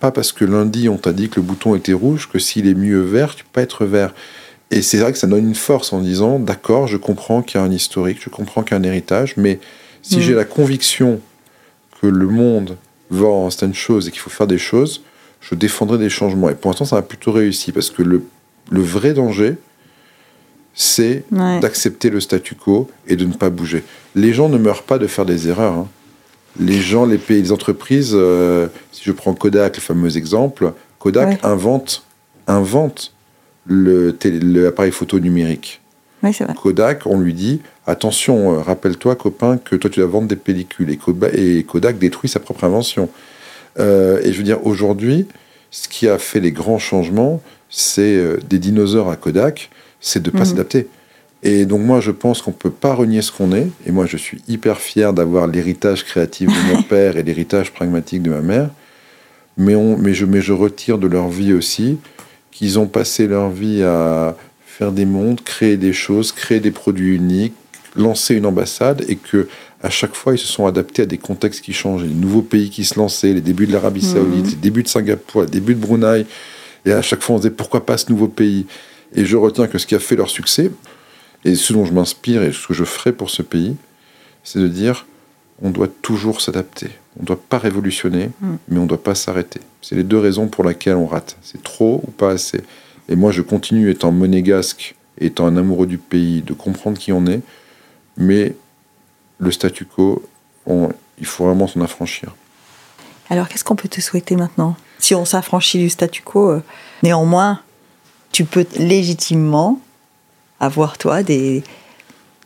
pas 0.02 0.12
parce 0.12 0.34
que 0.34 0.43
lundi 0.43 0.89
on 0.89 0.97
t'a 0.97 1.14
dit 1.14 1.30
que 1.30 1.39
le 1.39 1.45
bouton 1.45 1.76
était 1.76 1.93
rouge 1.93 2.28
que 2.28 2.39
s'il 2.39 2.68
est 2.68 2.74
mieux 2.74 2.99
vert, 2.99 3.36
tu 3.36 3.45
peux 3.45 3.52
pas 3.54 3.62
être 3.62 3.86
vert. 3.86 4.14
Et 4.72 4.82
c'est 4.82 4.97
vrai 4.97 5.12
que 5.12 5.18
ça 5.18 5.28
donne 5.28 5.47
une 5.47 5.56
force 5.56 5.93
en 5.93 6.02
disant, 6.02 6.39
d'accord, 6.39 6.88
je 6.88 6.97
comprends 6.97 7.41
qu'il 7.41 7.60
y 7.60 7.64
a 7.64 7.66
un 7.66 7.72
historique, 7.72 8.20
je 8.22 8.30
comprends 8.30 8.64
qu'il 8.64 8.72
y 8.72 8.78
a 8.78 8.80
un 8.80 8.84
héritage, 8.84 9.36
mais 9.38 9.60
si 10.02 10.18
mm. 10.18 10.22
j'ai 10.22 10.34
la 10.34 10.45
conviction 10.45 11.22
que 12.02 12.08
le 12.08 12.28
monde 12.28 12.78
va 13.12 13.28
en 13.28 13.49
certaines 13.49 13.74
choses 13.76 14.08
et 14.08 14.12
qu'il 14.12 14.22
faut 14.22 14.30
faire 14.30 14.47
des 14.47 14.58
choses, 14.58 15.04
je 15.39 15.56
défendrai 15.56 15.97
des 15.97 16.10
changements. 16.10 16.49
Et 16.49 16.56
pour 16.56 16.72
l'instant, 16.72 16.86
ça 16.86 16.97
a 16.97 17.02
plutôt 17.02 17.32
réussi 17.32 17.72
parce 17.72 17.89
que 17.89 18.02
le, 18.02 18.24
le 18.72 18.82
vrai 18.82 19.14
danger, 19.14 19.58
c'est 20.74 21.26
d'accepter 21.32 22.10
le 22.10 22.22
statu 22.22 22.56
quo 22.56 22.89
et 23.08 23.16
de 23.16 23.26
ne 23.26 23.34
pas 23.34 23.49
bouger. 23.49 23.84
Les 24.16 24.34
gens 24.34 24.49
ne 24.49 24.58
meurent 24.58 24.84
pas 24.84 24.97
de 24.97 25.08
faire 25.08 25.26
des 25.26 25.49
erreurs. 25.49 25.74
Hein. 25.74 25.88
Les 26.60 26.82
gens, 26.82 27.06
les 27.06 27.18
pays, 27.18 27.41
les 27.41 27.52
entreprises, 27.52 28.12
euh, 28.14 28.68
si 28.91 29.04
je 29.04 29.12
prends 29.12 29.34
Kodak, 29.34 29.78
le 29.78 29.82
fameux 29.82 30.18
exemple, 30.18 30.74
Kodak 30.99 31.43
invente, 31.43 32.04
invente 32.47 33.14
l'appareil 33.68 34.91
photo 34.91 35.20
numérique. 35.20 35.82
Kodak, 36.54 37.08
on 37.08 37.20
lui 37.20 37.34
dit 37.34 37.62
attention, 37.88 38.54
euh, 38.54 38.60
rappelle-toi, 38.60 39.16
copain, 39.16 39.58
que 39.58 39.76
toi 39.76 39.89
tu 39.89 39.99
dois 39.99 40.10
vendre 40.10 40.28
des 40.28 40.36
pellicules. 40.36 40.95
Et 41.34 41.64
Kodak, 41.64 41.97
détruit 41.97 42.30
sa 42.30 42.39
propre 42.39 42.64
invention. 42.64 43.10
Euh, 43.80 44.20
et 44.24 44.34
je 44.34 44.38
veux 44.38 44.43
dire, 44.43 44.66
aujourd'hui, 44.68 45.28
ce 45.72 45.88
qui 45.88 46.08
a 46.08 46.18
fait 46.18 46.39
les 46.39 46.52
grands 46.52 46.80
changements, 46.80 47.41
c'est 47.70 48.45
des 48.45 48.60
dinosaures 48.60 49.10
à 49.10 49.16
Kodak 49.16 49.70
c'est 50.02 50.22
de 50.22 50.32
ne 50.32 50.34
pas 50.34 50.39
mhm. 50.39 50.45
s'adapter. 50.45 50.88
Et 51.43 51.65
donc 51.65 51.81
moi, 51.81 51.99
je 51.99 52.11
pense 52.11 52.41
qu'on 52.41 52.51
ne 52.51 52.55
peut 52.55 52.71
pas 52.71 52.93
renier 52.93 53.21
ce 53.21 53.31
qu'on 53.31 53.51
est. 53.51 53.67
Et 53.85 53.91
moi, 53.91 54.05
je 54.05 54.17
suis 54.17 54.41
hyper 54.47 54.79
fier 54.79 55.13
d'avoir 55.13 55.47
l'héritage 55.47 56.03
créatif 56.05 56.47
de 56.47 56.75
mon 56.75 56.83
père 56.89 57.17
et 57.17 57.23
l'héritage 57.23 57.71
pragmatique 57.71 58.21
de 58.21 58.29
ma 58.29 58.41
mère. 58.41 58.69
Mais, 59.57 59.75
on, 59.75 59.97
mais, 59.97 60.13
je, 60.13 60.25
mais 60.25 60.41
je 60.41 60.53
retire 60.53 60.97
de 60.97 61.07
leur 61.07 61.29
vie 61.29 61.53
aussi 61.53 61.97
qu'ils 62.51 62.79
ont 62.79 62.87
passé 62.87 63.27
leur 63.27 63.49
vie 63.49 63.81
à 63.83 64.35
faire 64.65 64.91
des 64.91 65.05
mondes, 65.05 65.41
créer 65.41 65.77
des 65.77 65.93
choses, 65.93 66.31
créer 66.31 66.59
des 66.59 66.71
produits 66.71 67.15
uniques, 67.15 67.53
lancer 67.95 68.35
une 68.35 68.45
ambassade 68.45 69.03
et 69.07 69.15
que 69.15 69.47
à 69.83 69.89
chaque 69.89 70.13
fois, 70.13 70.33
ils 70.33 70.39
se 70.39 70.47
sont 70.47 70.67
adaptés 70.67 71.01
à 71.01 71.05
des 71.07 71.17
contextes 71.17 71.61
qui 71.61 71.73
changeaient. 71.73 72.05
Les 72.05 72.13
nouveaux 72.13 72.43
pays 72.43 72.69
qui 72.69 72.85
se 72.85 72.99
lançaient, 72.99 73.33
les 73.33 73.41
débuts 73.41 73.65
de 73.65 73.73
l'Arabie 73.73 74.05
mhm. 74.05 74.13
Saoudite, 74.13 74.49
les 74.51 74.55
débuts 74.55 74.83
de 74.83 74.87
Singapour, 74.87 75.41
les 75.41 75.47
débuts 75.47 75.73
de 75.73 75.79
Brunei. 75.79 76.25
Et 76.85 76.91
à 76.91 77.01
chaque 77.01 77.23
fois, 77.23 77.35
on 77.35 77.37
se 77.39 77.43
disait 77.43 77.55
pourquoi 77.55 77.85
pas 77.85 77.97
ce 77.97 78.11
nouveau 78.11 78.27
pays? 78.27 78.67
Et 79.15 79.25
je 79.25 79.35
retiens 79.37 79.67
que 79.67 79.77
ce 79.77 79.87
qui 79.87 79.95
a 79.95 79.99
fait 79.99 80.15
leur 80.15 80.29
succès, 80.29 80.71
et 81.45 81.55
ce 81.55 81.73
dont 81.73 81.85
je 81.85 81.93
m'inspire 81.93 82.43
et 82.43 82.51
ce 82.51 82.67
que 82.67 82.73
je 82.73 82.83
ferai 82.83 83.11
pour 83.11 83.29
ce 83.29 83.41
pays, 83.41 83.75
c'est 84.43 84.59
de 84.59 84.67
dire 84.67 85.05
on 85.61 85.69
doit 85.69 85.87
toujours 86.01 86.41
s'adapter. 86.41 86.89
On 87.17 87.21
ne 87.21 87.27
doit 87.27 87.39
pas 87.39 87.59
révolutionner, 87.59 88.31
mm. 88.41 88.55
mais 88.69 88.79
on 88.79 88.83
ne 88.83 88.87
doit 88.87 89.03
pas 89.03 89.15
s'arrêter. 89.15 89.59
C'est 89.81 89.95
les 89.95 90.03
deux 90.03 90.17
raisons 90.17 90.47
pour 90.47 90.63
lesquelles 90.63 90.95
on 90.95 91.05
rate. 91.05 91.37
C'est 91.43 91.61
trop 91.61 92.01
ou 92.07 92.11
pas 92.11 92.31
assez? 92.31 92.61
Et 93.09 93.15
moi, 93.15 93.31
je 93.31 93.41
continue 93.41 93.89
étant 93.89 94.11
monégasque, 94.11 94.95
étant 95.19 95.45
un 95.45 95.57
amoureux 95.57 95.87
du 95.87 95.97
pays, 95.97 96.41
de 96.41 96.53
comprendre 96.53 96.97
qui 96.97 97.11
on 97.11 97.27
est, 97.27 97.41
mais 98.17 98.55
le 99.37 99.51
statu 99.51 99.85
quo, 99.85 100.23
il 100.67 101.25
faut 101.25 101.45
vraiment 101.45 101.67
s'en 101.67 101.81
affranchir. 101.81 102.35
Alors, 103.29 103.47
qu'est-ce 103.47 103.63
qu'on 103.63 103.75
peut 103.75 103.89
te 103.89 104.01
souhaiter 104.01 104.35
maintenant? 104.35 104.75
Si 104.99 105.15
on 105.15 105.25
s'affranchit 105.25 105.79
du 105.79 105.89
statu 105.89 106.21
quo, 106.21 106.49
euh, 106.49 106.63
néanmoins, 107.03 107.61
tu 108.31 108.45
peux 108.45 108.65
légitimement 108.77 109.79
avoir, 110.62 110.97
toi, 110.97 111.24
des, 111.24 111.64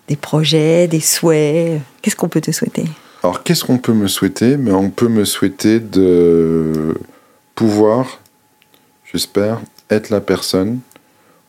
des 0.07 0.16
projets, 0.16 0.88
des 0.88 1.01
souhaits? 1.01 1.82
Qu'est-ce 2.01 2.16
qu'on 2.16 2.30
peut 2.30 2.41
te 2.41 2.51
souhaiter? 2.51 2.86
Alors, 3.22 3.43
qu'est-ce 3.43 3.63
qu'on 3.63 3.78
peut 3.78 3.93
me 3.93 4.07
souhaiter? 4.07 4.57
Mais 4.57 4.72
on 4.72 4.89
peut 4.89 5.09
me 5.09 5.26
souhaiter 5.26 5.80
de 5.80 6.95
pouvoir, 7.53 8.20
j'espère, 9.11 9.59
être 9.89 10.09
la 10.09 10.22
personne 10.22 10.80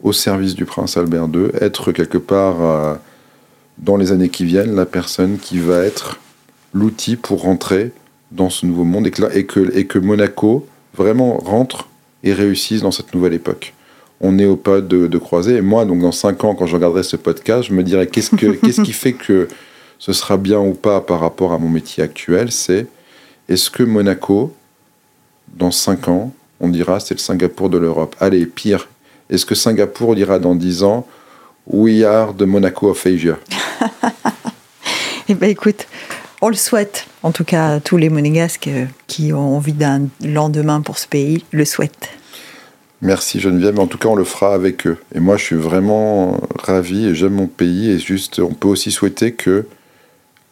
au 0.03 0.13
service 0.13 0.55
du 0.55 0.67
prince 0.67 0.97
Albert 0.97 1.29
II, 1.33 1.49
être 1.61 1.93
quelque 1.93 2.19
part, 2.19 2.63
euh, 2.63 2.95
dans 3.79 3.97
les 3.97 4.13
années 4.13 4.29
qui 4.29 4.45
viennent, 4.45 4.75
la 4.75 4.87
personne 4.87 5.39
qui 5.39 5.59
va 5.59 5.79
être 5.85 6.19
l'outil 6.75 7.17
pour 7.17 7.43
rentrer 7.43 7.93
dans 8.33 8.51
ce 8.51 8.67
nouveau 8.67 8.85
monde 8.85 9.07
et 9.07 9.11
que, 9.11 9.37
et 9.37 9.47
que, 9.47 9.77
et 9.77 9.87
que 9.87 9.99
Monaco 9.99 10.67
vraiment 10.95 11.39
rentre 11.39 11.89
et 12.25 12.33
réussisse 12.33 12.83
dans 12.83 12.91
cette 12.91 13.15
nouvelle 13.15 13.35
époque 13.35 13.75
on 14.21 14.39
est 14.39 14.47
au 14.47 14.57
pas 14.57 14.81
de, 14.81 15.07
de 15.07 15.19
croiser. 15.19 15.57
Et 15.57 15.61
moi, 15.61 15.85
donc 15.85 16.01
dans 16.01 16.13
5 16.13 16.45
ans, 16.45 16.55
quand 16.55 16.67
je 16.67 16.75
regarderai 16.75 17.03
ce 17.03 17.17
podcast, 17.17 17.65
je 17.65 17.73
me 17.73 17.83
dirais 17.83 18.07
qu'est-ce, 18.07 18.35
que, 18.35 18.47
qu'est-ce 18.63 18.83
qui 18.83 18.93
fait 18.93 19.13
que 19.13 19.49
ce 19.99 20.13
sera 20.13 20.37
bien 20.37 20.61
ou 20.61 20.73
pas 20.73 21.01
par 21.01 21.21
rapport 21.21 21.53
à 21.53 21.59
mon 21.59 21.69
métier 21.69 22.03
actuel 22.03 22.51
C'est 22.53 22.87
est-ce 23.49 23.71
que 23.71 23.83
Monaco, 23.83 24.55
dans 25.55 25.71
5 25.71 26.09
ans, 26.09 26.33
on 26.61 26.69
dira 26.69 27.01
c'est 27.01 27.15
le 27.15 27.21
Singapour 27.21 27.69
de 27.69 27.79
l'Europe? 27.79 28.17
Allez, 28.21 28.47
pire, 28.47 28.89
est-ce 29.31 29.45
que 29.45 29.55
Singapour 29.55 30.15
dira 30.15 30.39
dans 30.39 30.55
10 30.55 30.83
ans 30.83 31.07
We 31.67 32.05
are 32.05 32.35
the 32.35 32.43
Monaco 32.43 32.91
of 32.91 33.07
Asia? 33.07 33.39
Eh 35.29 35.35
bien, 35.35 35.49
écoute, 35.49 35.89
on 36.41 36.49
le 36.49 36.55
souhaite. 36.55 37.07
En 37.25 37.33
tout 37.33 37.43
cas, 37.43 37.81
tous 37.81 37.97
les 37.97 38.11
monégasques 38.11 38.71
qui 39.09 39.33
ont 39.33 39.57
envie 39.57 39.73
d'un 39.73 40.03
lendemain 40.23 40.81
pour 40.81 40.99
ce 40.99 41.09
pays 41.09 41.45
le 41.51 41.65
souhaitent. 41.65 42.11
Merci 43.03 43.41
Geneviève, 43.41 43.75
mais 43.75 43.81
en 43.81 43.87
tout 43.87 43.99
cas 43.99 44.09
on 44.09 44.15
le 44.15 44.25
fera 44.25 44.55
avec 44.55 44.87
eux. 44.87 44.99
Et 45.15 45.21
moi 45.21 45.37
je 45.37 45.45
suis 45.45 45.57
vraiment 45.57 46.41
ravi 46.59 47.07
et 47.07 47.15
j'aime 47.15 47.35
mon 47.35 47.47
pays 47.47 47.91
et 47.91 47.99
juste 47.99 48.39
on 48.39 48.55
peut 48.55 48.69
aussi 48.69 48.91
souhaiter 48.91 49.33
que 49.33 49.67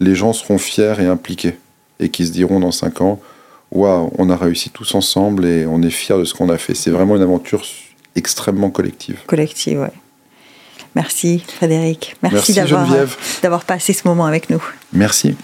les 0.00 0.14
gens 0.14 0.32
seront 0.32 0.58
fiers 0.58 0.94
et 0.98 1.06
impliqués 1.06 1.56
et 2.00 2.08
qu'ils 2.08 2.26
se 2.26 2.32
diront 2.32 2.60
dans 2.60 2.72
5 2.72 3.00
ans 3.00 3.20
waouh, 3.74 4.10
on 4.18 4.30
a 4.30 4.36
réussi 4.36 4.70
tous 4.70 4.94
ensemble 4.94 5.44
et 5.44 5.66
on 5.66 5.82
est 5.82 5.90
fiers 5.90 6.18
de 6.18 6.24
ce 6.24 6.32
qu'on 6.32 6.48
a 6.48 6.56
fait. 6.56 6.74
C'est 6.74 6.90
vraiment 6.90 7.16
une 7.16 7.22
aventure 7.22 7.62
extrêmement 8.16 8.70
collective. 8.70 9.18
Collective, 9.26 9.80
ouais. 9.80 9.92
Merci 10.94 11.42
Frédéric. 11.46 12.14
Merci, 12.22 12.36
Merci 12.36 12.52
d'avoir, 12.54 12.88
d'avoir 13.42 13.64
passé 13.64 13.92
ce 13.92 14.06
moment 14.06 14.26
avec 14.26 14.48
nous. 14.48 14.62
Merci. 14.92 15.36